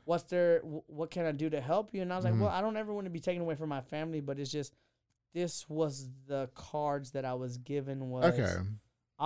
[0.04, 0.60] "What's there?
[0.60, 2.40] wh- What can I do to help you?" And I was like, Mhm.
[2.40, 4.74] "Well, I don't ever want to be taken away from my family, but it's just."
[5.32, 8.54] This was the cards that I was given was okay.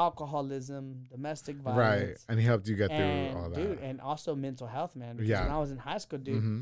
[0.05, 1.79] Alcoholism, domestic violence.
[2.09, 2.16] Right.
[2.29, 3.57] And he helped you get through all that.
[3.57, 5.16] dude, and also mental health, man.
[5.16, 5.43] Because Yeah.
[5.43, 6.61] when I was in high school, dude, hmm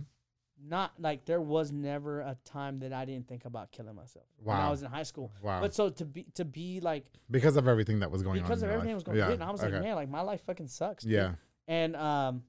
[0.58, 4.56] not like there was never a time that I didn't think about killing myself when
[4.56, 5.30] I was in high school.
[5.42, 5.60] Wow.
[5.60, 8.44] But so to be to be like because of everything that was going on.
[8.46, 8.96] because of everything that life.
[8.96, 9.26] was going yeah.
[9.26, 11.04] on, and I was like, man, like my life fucking sucks.
[11.04, 11.12] dude.
[11.12, 11.32] Yeah.
[11.68, 12.42] And um,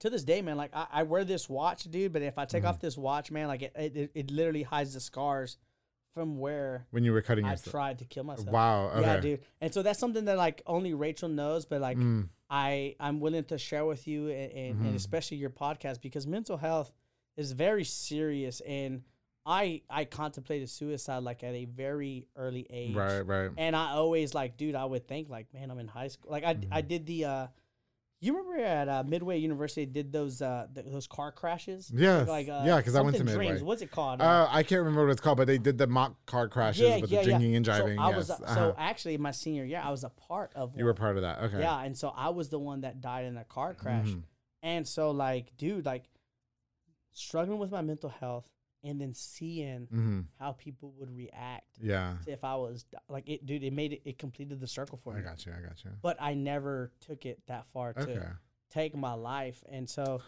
[0.00, 2.12] to this day, man, like I, I wear this watch, dude.
[2.12, 2.68] But if I take Mhm.
[2.68, 5.56] off this watch, man, like it it- it literally hides the scars
[6.18, 7.70] from where When you were cutting I yourself.
[7.70, 8.48] tried to kill myself.
[8.48, 8.88] Wow.
[8.90, 9.00] Okay.
[9.02, 9.40] Yeah, dude.
[9.60, 13.44] And so that's something that like only Rachel knows, but like Mm, I I'm willing
[13.44, 14.96] to share with you and, and, and Mhm.
[14.96, 16.92] especially your podcast because mental health
[17.36, 19.02] is very serious and
[19.46, 22.96] I I contemplated suicide like at a very early age.
[22.96, 23.20] right.
[23.20, 23.50] Right.
[23.56, 26.32] And I always like, dude, I would think like, man, I'm in high school.
[26.32, 26.88] Like I I Mhm.
[26.88, 27.46] did the uh
[28.20, 31.90] you remember at uh, Midway University did those uh th- those car crashes?
[31.94, 32.26] Yes.
[32.26, 33.46] Like uh, yeah, because I went to Midway.
[33.46, 33.62] Dreams.
[33.62, 34.20] What's it called?
[34.20, 36.98] Uh, I can't remember what it's called, but they did the mock car crashes yeah,
[36.98, 37.96] with the drinking and driving.
[37.96, 38.16] So I yes.
[38.16, 38.54] was uh, uh-huh.
[38.54, 41.42] so actually my senior year I was a part of you were part of that.
[41.42, 41.60] Okay.
[41.60, 44.08] Yeah, and so I was the one that died in a car crash.
[44.08, 44.22] Mhm.
[44.62, 46.04] And so like, dude, like
[47.12, 48.50] struggling with my mental health
[48.84, 50.24] and then seeing Mhm.
[50.38, 52.16] how people would react Yeah.
[52.26, 55.16] if I was like it dude, it made it it completed the circle for I
[55.16, 55.22] me.
[55.22, 55.52] I got you.
[55.52, 55.90] I got you.
[56.00, 58.36] But I never took it that far to
[58.70, 59.62] take my life.
[59.68, 60.22] And so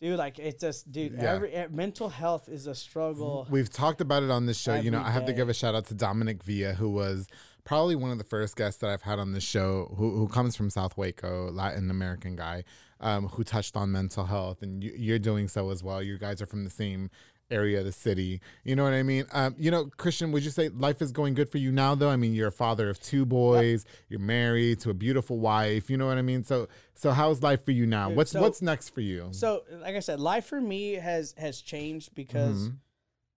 [0.00, 1.32] dude, like it's just dude, Yeah.
[1.34, 3.46] every mental health is a struggle.
[3.48, 4.74] We've talked about it on this show.
[4.74, 7.26] You know, I have to give a shout out to Dominic Villa, who was
[7.64, 10.54] probably one of the first guests that I've had on this show, who, who comes
[10.54, 12.62] from South Waco, Latin American guy,
[13.00, 16.02] um, who touched on mental health, and you, you're doing so as well.
[16.02, 17.08] You guys are from the same
[17.50, 18.40] area of the city.
[18.64, 19.26] You know what I mean?
[19.32, 22.08] Um, you know, Christian, would you say life is going good for you now though?
[22.10, 25.96] I mean, you're a father of two boys, you're married to a beautiful wife, you
[25.96, 26.44] know what I mean?
[26.44, 28.08] So so how's life for you now?
[28.08, 29.28] Dude, what's so- what's next for you?
[29.32, 32.76] So, like I said, life for me has has changed because Mhm.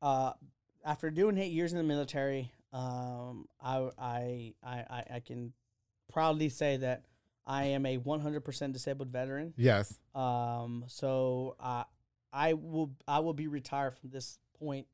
[0.01, 0.33] uh,
[0.85, 5.53] after doing eight years in the military, um, I, I I I I can
[6.11, 7.03] proudly say that
[7.45, 9.53] I am a 100% disabled veteran.
[9.57, 9.97] yes.
[10.15, 11.83] Um, so uh,
[12.33, 14.87] I will I will be retired from this point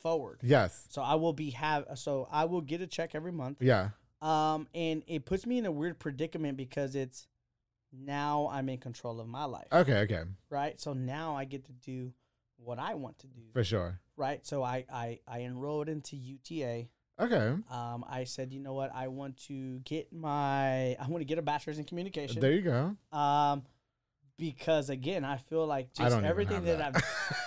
[0.00, 0.40] forward.
[0.42, 0.86] Yes.
[0.90, 3.58] So I will be have so I will get a check every month.
[3.60, 3.90] Yeah.
[4.20, 7.26] Um, and it puts me in a weird predicament because it's
[7.92, 10.22] now I'm in control of my life, Okay, okay.
[10.48, 10.80] right?
[10.80, 12.12] So now I get to do
[12.56, 14.00] what I want to do, For sure.
[14.16, 14.44] right?
[14.46, 16.86] So I I I enrolled into UTA.
[17.20, 17.54] Okay.
[17.70, 18.90] Um, I said, you know what?
[18.94, 22.40] I want to get my I want to get a bachelor's in communication.
[22.40, 22.96] There you go.
[23.16, 23.64] Um,
[24.42, 26.96] because again, I feel like just everything that, that.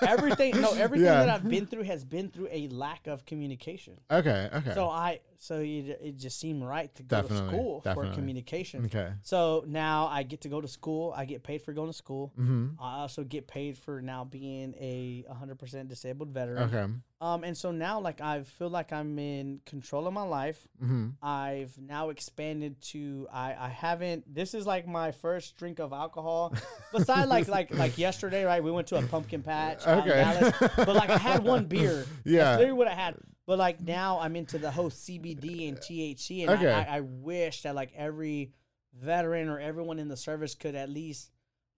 [0.01, 1.25] I've everything no everything Yeah.
[1.25, 3.99] that I've been through has been through a lack of communication.
[4.09, 4.73] Okay, okay.
[4.73, 8.09] So I so it, it just seemed right to go Definitely, to school definitely.
[8.11, 8.85] for communication.
[8.85, 9.11] okay.
[9.21, 11.13] So now I get to go to school.
[11.15, 12.33] I get paid for going to school.
[12.39, 12.81] Mm-hmm.
[12.81, 16.63] I also get paid for now being a 100% disabled veteran.
[16.73, 16.93] Okay.
[17.21, 20.67] Um, and so now, like, I feel like I'm in control of my life.
[20.83, 21.09] Mm-hmm.
[21.23, 24.31] I've now expanded to I, I haven't.
[24.33, 26.53] This is like my first drink of alcohol.
[26.91, 28.61] Besides, like like like yesterday, right?
[28.63, 30.09] We went to a pumpkin patch in Okay.
[30.09, 32.05] Dallas, but like I had one beer.
[32.25, 32.43] Yeah.
[32.43, 33.15] That's literally what I had.
[33.47, 36.71] But like now, I'm into the whole CBD and THC, and Okay.
[36.71, 38.51] I, I, I wish that like every
[38.93, 41.31] veteran or everyone in the service could at least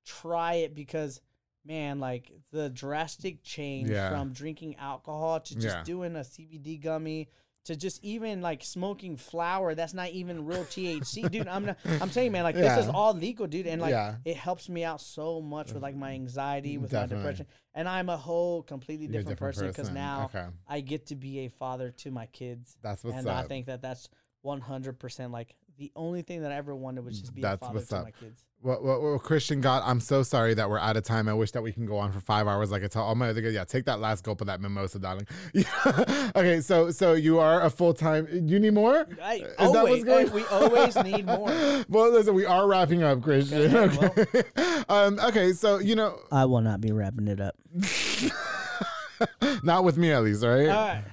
[0.06, 1.19] try it because
[1.65, 4.10] man like the drastic change Yeah.
[4.10, 5.84] from drinking alcohol to just Yeah.
[5.84, 7.27] doing a cbd gummy
[7.68, 12.10] to just even like smoking flower that's not even real thc dude i'm not, i'm
[12.10, 14.15] saying man like this is all legal dude and like Yeah.
[14.26, 17.15] it helps me out so much with like my anxiety with Definitely.
[17.18, 17.45] my depression
[17.76, 20.48] and i'm a whole completely different, different person because now Okay.
[20.68, 23.44] i get to be a father to my kids That's what's and up.
[23.45, 24.10] i think that that's
[24.45, 27.75] 100% like the only thing that i ever wanted was just be That's a father
[27.75, 28.03] what's to up.
[28.05, 31.29] my kids Well, well, well, Christian God, I'm so sorry that we're out of time.
[31.29, 32.71] I wish that we can go on for five hours.
[32.71, 34.97] Like I tell all my other guys, yeah, take that last gulp of that mimosa,
[34.97, 35.27] darling.
[35.53, 36.31] Yeah.
[36.35, 38.27] okay, so so you are a full time.
[38.31, 39.05] You need more?
[39.21, 40.27] Hey, Is always, that what's going?
[40.27, 41.49] hey, we always need more.
[41.87, 43.75] well, listen, we are wrapping up, Christian.
[43.75, 44.43] Okay, Okay.
[44.89, 47.55] um, okay, so you know, I will not be wrapping it up.
[49.63, 50.67] not with me at least, all right?
[50.69, 51.03] All right.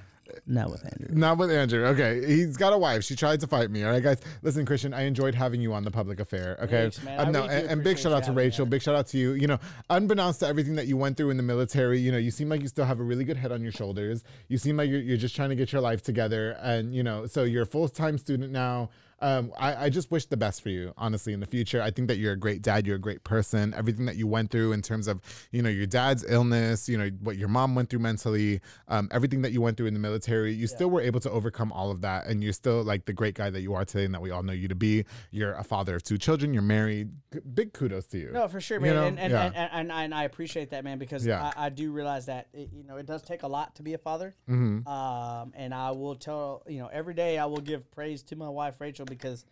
[0.47, 1.15] Not with Andrew.
[1.15, 1.85] Not with Andrew.
[1.87, 3.03] Okay, he's got a wife.
[3.03, 3.83] She tried to fight me.
[3.83, 4.19] All right, guys.
[4.43, 6.57] Listen, Christian, I enjoyed having you on the public affair.
[6.61, 7.19] Okay, Thanks, man.
[7.19, 8.63] Um, no, really and, and big shout out to Rachel.
[8.63, 8.69] on.
[8.69, 9.33] Big shout out to you.
[9.33, 9.59] You know,
[9.89, 12.61] unbeknownst to everything that you went through in the military, you know, you seem like
[12.61, 14.23] you still have a really good head on your shoulders.
[14.47, 17.25] You seem like you're, you're just trying to get your life together, and you know,
[17.25, 18.89] so you're a full time student now.
[19.21, 21.81] Um, I, I just wish the best for you, honestly, in the future.
[21.81, 22.85] I think that you're a great dad.
[22.85, 23.73] You're a great person.
[23.73, 25.21] Everything that you went through in terms of,
[25.51, 28.59] you know, your dad's illness, you know, what your mom went through mentally,
[28.89, 31.71] um, everything that you went through in the military, you still were able to overcome
[31.71, 32.25] all of that.
[32.27, 34.43] And you're still like the great guy that you are today and that we all
[34.43, 35.05] know you to be.
[35.31, 36.53] You're a father of two children.
[36.53, 37.09] You're married.
[37.33, 38.31] G- Big kudos to you.
[38.31, 39.07] No, for sure, You man, know?
[39.07, 39.45] and, and, Yeah.
[39.45, 41.51] and, and, and I appreciate that, man, because Yeah.
[41.55, 43.93] I, I do realize that it, you know it does take a lot to be
[43.93, 44.35] a father.
[44.45, 48.35] hmm Um, and I will tell you know every day I will give praise to
[48.35, 49.45] my wife Rachel because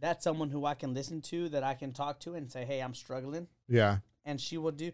[0.00, 2.80] that's someone who I can listen to, that I can talk to, and say, hey,
[2.80, 3.98] I'm struggling, Yeah.
[4.24, 4.92] and she will do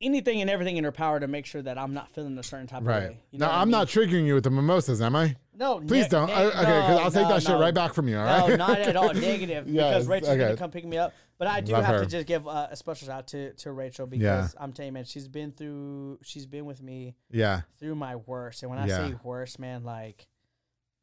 [0.00, 2.68] anything and everything in her power to make sure that I'm not feeling a certain
[2.68, 3.02] type of Right.
[3.10, 3.18] way.
[3.32, 3.72] You know now, what I I'm mean?
[3.72, 5.34] not triggering you with the mimosas, am I?
[5.54, 6.28] No, Please ne- don't.
[6.28, 8.48] ne- I- okay, because I'll take no, that shit right back from you, all right?
[8.50, 9.66] No, not at all negative.
[9.68, 10.38] Yes, because Rachel's okay.
[10.38, 11.12] gonna come pick me up.
[11.36, 12.00] But I do Love have her.
[12.04, 14.22] to just give uh, a special shout out to, to Rachel because
[14.54, 14.62] Yeah.
[14.62, 17.62] I'm telling you, man, she's been through, she's been with me Yeah.
[17.80, 18.62] through my worst.
[18.62, 19.08] And when I Yeah.
[19.08, 20.28] say worst, man, like,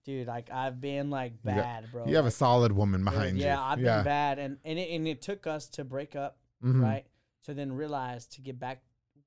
[0.06, 2.06] dude, like I've been like bad, bro.
[2.08, 3.44] You have a solid woman behind you.
[3.46, 6.82] yeah, I've been bad, and and it, and it took us to break up, Mhm.
[6.82, 7.06] right?
[7.46, 8.82] To then realize to get back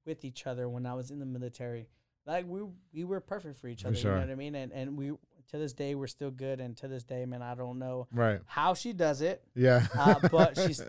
[0.07, 1.89] with each other when I was in the military,
[2.27, 2.63] like we
[2.95, 3.97] we were perfect for each For other.
[3.99, 4.55] You know what I mean?
[4.55, 5.13] And and we
[5.49, 8.41] to this day we're still good, and to this day, man, I don't know Right.
[8.47, 9.87] how she does it, Yeah.
[9.99, 10.83] uh, but she's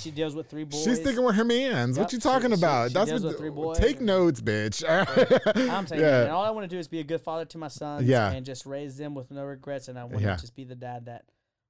[0.00, 0.82] she deals with three boys.
[0.84, 1.96] She's sticking with her mans.
[1.96, 2.88] Yep, what you talking she- about?
[2.90, 3.28] she That's deals what.
[3.30, 4.84] with three boys take notes, bitch.
[5.70, 6.24] I'm saying, yeah.
[6.24, 8.30] man, all I want to do is be a good father to my sons, Yeah.
[8.30, 10.36] and just raise them with no regrets, and I want Yeah.
[10.36, 11.24] to just be the dad that.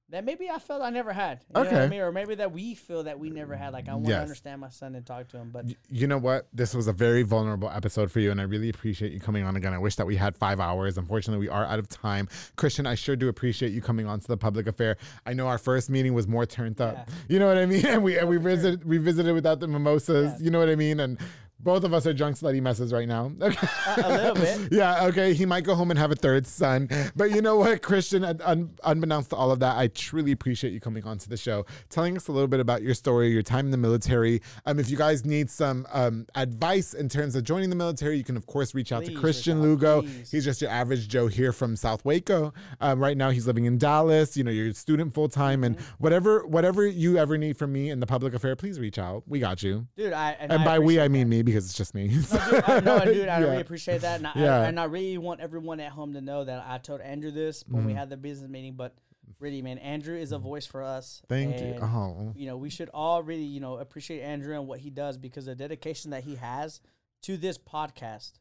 [0.09, 1.39] That maybe I felt I never had.
[1.49, 1.89] You know what I Okay.
[1.89, 2.01] mean?
[2.01, 3.73] Or maybe that we feel that we never had.
[3.73, 4.17] Like I want Yes.
[4.17, 5.49] to understand my son and talk to him.
[5.51, 6.47] But You know what?
[6.53, 9.55] This was a very vulnerable episode for you, and I really appreciate you coming on
[9.55, 9.73] again.
[9.73, 10.99] I wish that we had five hours.
[10.99, 12.27] Unfortunately, we are out of time.
[12.55, 14.97] Christian, I sure do appreciate you coming on to the public affair.
[15.25, 16.93] I know our first meeting was more turned up.
[16.95, 17.05] Yeah.
[17.27, 17.83] You know what I mean?
[17.95, 20.33] And we and we visited we visited without the mimosas.
[20.39, 20.45] Yeah.
[20.45, 20.99] You know what I mean?
[20.99, 21.17] And
[21.59, 23.31] Both of us are drunk slutty messes right now.
[23.41, 23.67] Okay.
[23.97, 24.67] A, a little bit.
[24.71, 25.33] yeah, okay.
[25.33, 26.89] He might go home and have a third son.
[27.15, 30.79] But you know what, Christian, un- unbeknownst to all of that, I truly appreciate you
[30.79, 33.71] coming onto the show, telling us a little bit about your story, your time in
[33.71, 34.41] the military.
[34.65, 38.23] Um, if you guys need some um, advice in terms of joining the military, you
[38.23, 40.01] can, of course, reach out Please to Christian Lugo.
[40.01, 40.31] please.
[40.31, 42.53] He's just your average Joe here from South Waco.
[42.81, 44.35] Um, right now, he's living in Dallas.
[44.37, 45.85] You know, you're a student full time, and Mm-hmm.
[45.99, 49.23] whatever whatever you ever need from me in the public affair, please reach out.
[49.27, 49.87] We got you.
[49.97, 51.35] Dude, I and, And I by we, I mean that.
[51.35, 52.07] me because it's just me.
[52.07, 52.15] No,
[52.49, 53.45] dude, I, no, dude, I Yeah.
[53.45, 54.63] really appreciate that, and I, Yeah.
[54.65, 57.81] and I really want everyone at home to know that I told Andrew this when
[57.81, 57.87] Mm-hmm.
[57.87, 58.73] we had the business meeting.
[58.75, 58.95] But
[59.39, 61.21] really, man, Andrew is a voice for us.
[61.29, 61.65] Thank you.
[61.75, 62.33] and, Oh.
[62.35, 65.45] You know, we should all really, you know, appreciate Andrew and what he does because
[65.45, 66.81] the dedication that he has
[67.23, 68.33] to this podcast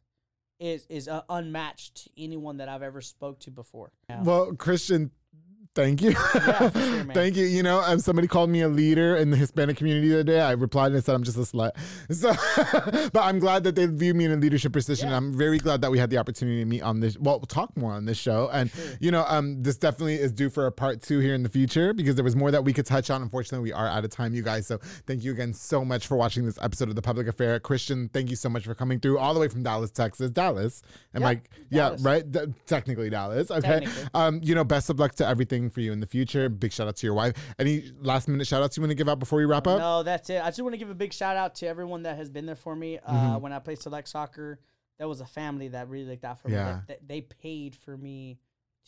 [0.60, 3.90] is is uh, unmatched to anyone that I've ever spoke to before.
[4.22, 5.10] Well, Christian,
[5.74, 6.10] thank you.
[6.10, 6.70] Yeah, sure,
[7.14, 7.44] thank you.
[7.44, 10.40] You know, um, somebody called me a leader in the Hispanic community the other day.
[10.40, 11.72] I replied and said I'm just a slut.
[12.14, 12.32] So,
[13.12, 15.09] but I'm glad that they view me in a leadership position.
[15.09, 15.16] Yeah.
[15.16, 17.18] I'm very glad that we had the opportunity to meet on this.
[17.18, 18.51] Well, we'll talk more on this show.
[18.52, 18.70] And
[19.01, 21.92] you know, um, this definitely is due for a part two here in the future
[21.92, 23.22] because there was more that we could touch on.
[23.22, 24.66] Unfortunately, we are out of time, you guys.
[24.66, 27.59] So thank you again so much for watching this episode of the Public Affair.
[27.59, 30.30] Christian, thank you so much for coming through all the way from Dallas, Texas.
[30.30, 30.82] Dallas.
[31.14, 31.42] And Yeah, I?
[31.70, 32.30] Yeah, right.
[32.30, 33.51] D- technically Dallas.
[33.51, 33.60] Okay.
[33.60, 34.09] Technically.
[34.14, 36.49] Um, you know, best of luck to everything for you in the future.
[36.49, 37.35] Big shout out to your wife.
[37.59, 39.78] Any last minute shout outs you want to give out before we wrap up?
[39.78, 40.43] No, that's it.
[40.43, 42.57] I just want to give a big shout out to everyone that has been there
[42.57, 43.43] for me uh, Mm-hmm.
[43.43, 44.59] when I played select soccer.
[44.99, 46.55] That was a family that really looked out for me.
[46.55, 46.81] Yeah.
[46.86, 48.39] That they paid for me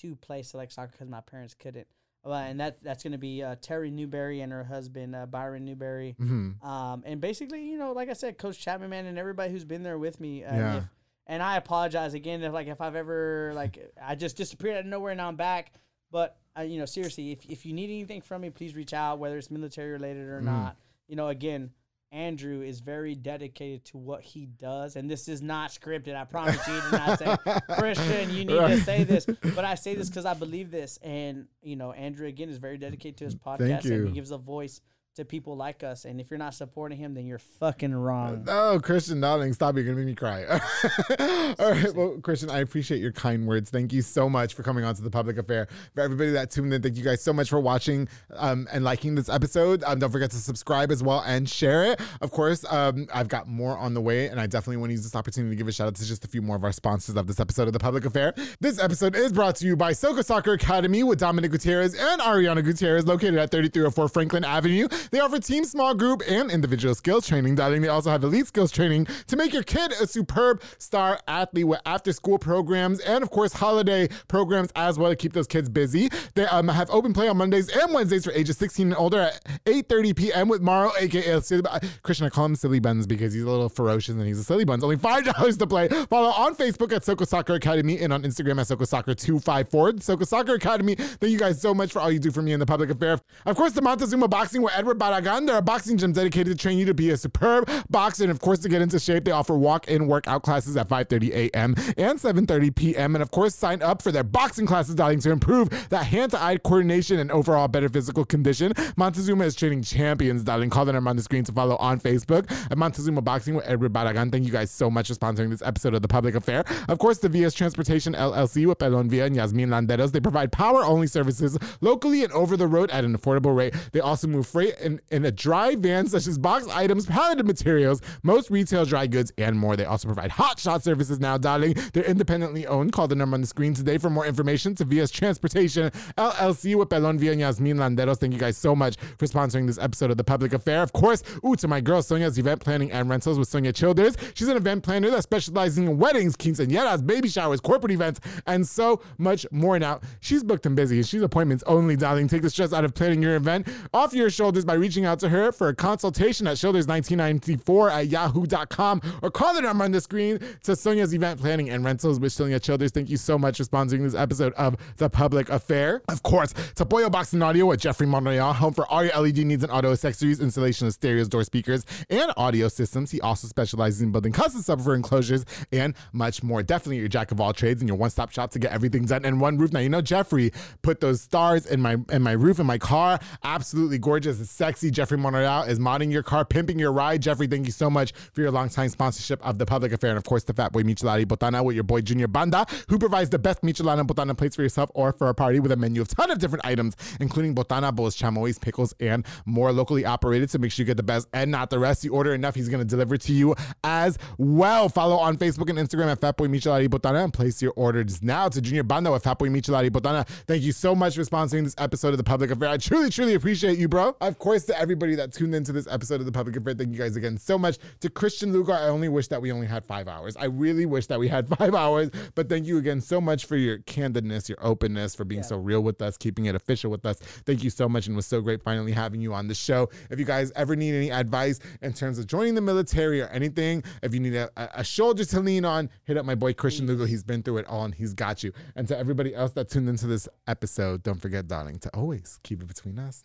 [0.00, 1.86] to play select soccer because my parents couldn't.
[2.24, 5.64] Uh, and that that's going to be uh, Terry Newberry and her husband uh, Byron
[5.64, 6.16] Newberry.
[6.20, 6.62] Mhm.
[6.64, 9.82] Um, and basically, you know, like I said, Coach Chapman, man, and everybody who's been
[9.84, 10.42] there with me.
[10.42, 10.76] And, Yeah.
[10.78, 10.84] if,
[11.28, 14.86] and I apologize again if like if I've ever like I just disappeared out of
[14.86, 15.72] nowhere and now I'm back.
[16.16, 19.18] But uh, you know, seriously, if if you need anything from me, please reach out,
[19.18, 20.76] whether it's military related or not.
[21.08, 21.72] You know, again.
[22.12, 26.14] Andrew is very dedicated to what he does, and this is not scripted.
[26.14, 26.80] I promise you.
[26.80, 27.36] Did not say,
[27.78, 29.26] Christian, you need to say this,
[29.56, 30.98] but I say this because I believe this.
[31.02, 33.94] And you know, Andrew again is very dedicated to his podcast, you.
[33.94, 34.80] and he gives a voice
[35.16, 36.04] to people like us.
[36.04, 38.44] And if you're not supporting him, then you're fucking wrong.
[38.48, 39.74] Oh, Christian, darling, stop.
[39.74, 40.44] You're going to make me cry.
[41.58, 41.94] All right.
[41.94, 43.70] Well, Christian, I appreciate your kind words.
[43.70, 45.68] Thank you so much for coming on to the public affair.
[45.94, 49.14] For everybody that tuned in, thank you guys so much for watching um, and liking
[49.14, 49.82] this episode.
[49.84, 52.00] Um, don't forget to subscribe as well and share it.
[52.20, 55.02] Of course, um, I've got more on the way, and I definitely want to use
[55.02, 57.16] this opportunity to give a shout out to just a few more of our sponsors
[57.16, 58.34] of this episode of the public affair.
[58.60, 62.62] This episode is brought to you by Soka Soccer Academy with Dominic Gutierrez and Ariana
[62.62, 64.88] Gutierrez, located at 3304 Franklin Avenue.
[65.10, 67.54] They offer team, small group, and individual skills training.
[67.54, 71.66] Darling, they also have elite skills training to make your kid a superb star athlete
[71.66, 75.68] with after school programs and, of course, holiday programs as well to keep those kids
[75.68, 76.08] busy.
[76.34, 79.44] They um, have open play on Mondays and Wednesdays for ages 16 and older at
[79.64, 80.48] 8.30 p.m.
[80.48, 84.26] with Morrow, aka Silly I call him Silly Buns because he's a little ferocious and
[84.26, 84.82] he's a Silly Buns.
[84.82, 85.88] Only $5 to play.
[85.88, 90.00] Follow on Facebook at Soko Soccer Academy and on Instagram at Soko Soccer 254.
[90.00, 92.60] Soko Soccer Academy, thank you guys so much for all you do for me in
[92.60, 93.18] the public affair.
[93.44, 95.46] Of course, the Montezuma Boxing with Edward Baragan.
[95.46, 98.24] They're a boxing gym dedicated to train you to be a superb boxer.
[98.24, 101.74] And of course, to get into shape, they offer walk-in workout classes at 5.30 a.m.
[101.96, 103.14] and 7.30 p.m.
[103.14, 107.18] And of course, sign up for their boxing classes, darling, to improve that hand-to-eye coordination
[107.18, 108.72] and overall better physical condition.
[108.96, 110.70] Montezuma is training champions, darling.
[110.70, 114.30] Call them on the screen to follow on Facebook at Montezuma Boxing with Edward Baragan.
[114.30, 116.64] Thank you guys so much for sponsoring this episode of The Public Affair.
[116.88, 120.12] Of course, the VS Transportation LLC with Pelon Villa and Yasmin Landeros.
[120.12, 123.74] They provide power-only services locally and over the road at an affordable rate.
[123.92, 128.00] They also move freight in, in a dry van such as box items, palleted materials,
[128.22, 129.76] most retail dry goods, and more.
[129.76, 131.74] They also provide hot shot services now, darling.
[131.92, 132.92] They're independently owned.
[132.92, 136.88] Call the number on the screen today for more information to VS Transportation LLC with
[136.88, 138.18] Pelon Villa and Yasmin Landeros.
[138.18, 140.82] Thank you guys so much for sponsoring this episode of The Public Affair.
[140.82, 144.16] Of course, ooh, to my girl Sonia's event planning and rentals with Sonia Childers.
[144.34, 149.02] She's an event planner that specializes in weddings, quinceañeras, baby showers, corporate events, and so
[149.18, 149.78] much more.
[149.78, 151.02] Now, she's booked and busy.
[151.02, 152.28] She's appointments only, darling.
[152.28, 155.28] Take the stress out of planning your event off your shoulders by reaching out to
[155.28, 160.38] her for a consultation at shoulders1994 at yahoo.com or call the number on the screen
[160.64, 162.90] to Sonia's event planning and rentals with Sonia Childers.
[162.90, 166.02] Thank you so much for sponsoring this episode of The Public Affair.
[166.08, 169.38] Of course, to Boyo Box and Audio with Jeffrey Monreal, home for all your LED
[169.38, 173.10] needs and auto accessories, installation of stereos, door speakers, and audio systems.
[173.10, 176.62] He also specializes in building custom subwoofer enclosures and much more.
[176.62, 179.38] Definitely your jack of all trades and your one-stop shop to get everything done in
[179.38, 179.72] one roof.
[179.72, 183.18] Now you know Jeffrey put those stars in my in my roof in my car.
[183.44, 184.40] Absolutely gorgeous.
[184.40, 187.20] It's sexy Jeffrey Monreal is modding your car, pimping your ride.
[187.20, 190.10] Jeffrey, thank you so much for your longtime sponsorship of the public affair.
[190.10, 193.28] And of course, the Fat Boy Michelada Botana with your boy Junior Banda, who provides
[193.28, 196.08] the best Michelada Botana plates for yourself or for a party with a menu of
[196.08, 200.50] ton of different items, including Botana bowls, chamoy, pickles, and more locally operated.
[200.50, 202.02] So make sure you get the best and not the rest.
[202.02, 203.54] You order enough, he's going to deliver to you
[203.84, 204.88] as well.
[204.88, 208.62] Follow on Facebook and Instagram at Fatboy Michelada Botana and place your orders now to
[208.62, 210.26] Junior Banda with Fatboy Michelada Botana.
[210.46, 212.70] Thank you so much for sponsoring this episode of the Public Affair.
[212.70, 214.16] I truly, truly appreciate you, bro.
[214.20, 216.96] Of course, to everybody that tuned into this episode of the Public Affair, thank you
[216.98, 217.78] guys again so much.
[217.98, 220.36] To Christian Lugo, I only wish that we only had five hours.
[220.36, 223.56] I really wish that we had five hours, but thank you again so much for
[223.56, 227.18] your candidness, your openness, for being so real with us, keeping it official with us.
[227.44, 229.90] Thank you so much, and it was so great finally having you on the show.
[230.10, 233.82] If you guys ever need any advice in terms of joining the military or anything,
[234.04, 236.86] if you need a, a- a shoulder to lean on, hit up my boy Christian
[236.86, 237.04] Lugo.
[237.04, 238.52] He's been through it all and he's got you.
[238.76, 242.62] And to everybody else that tuned into this episode, don't forget, darling, to always keep
[242.62, 243.24] it between us.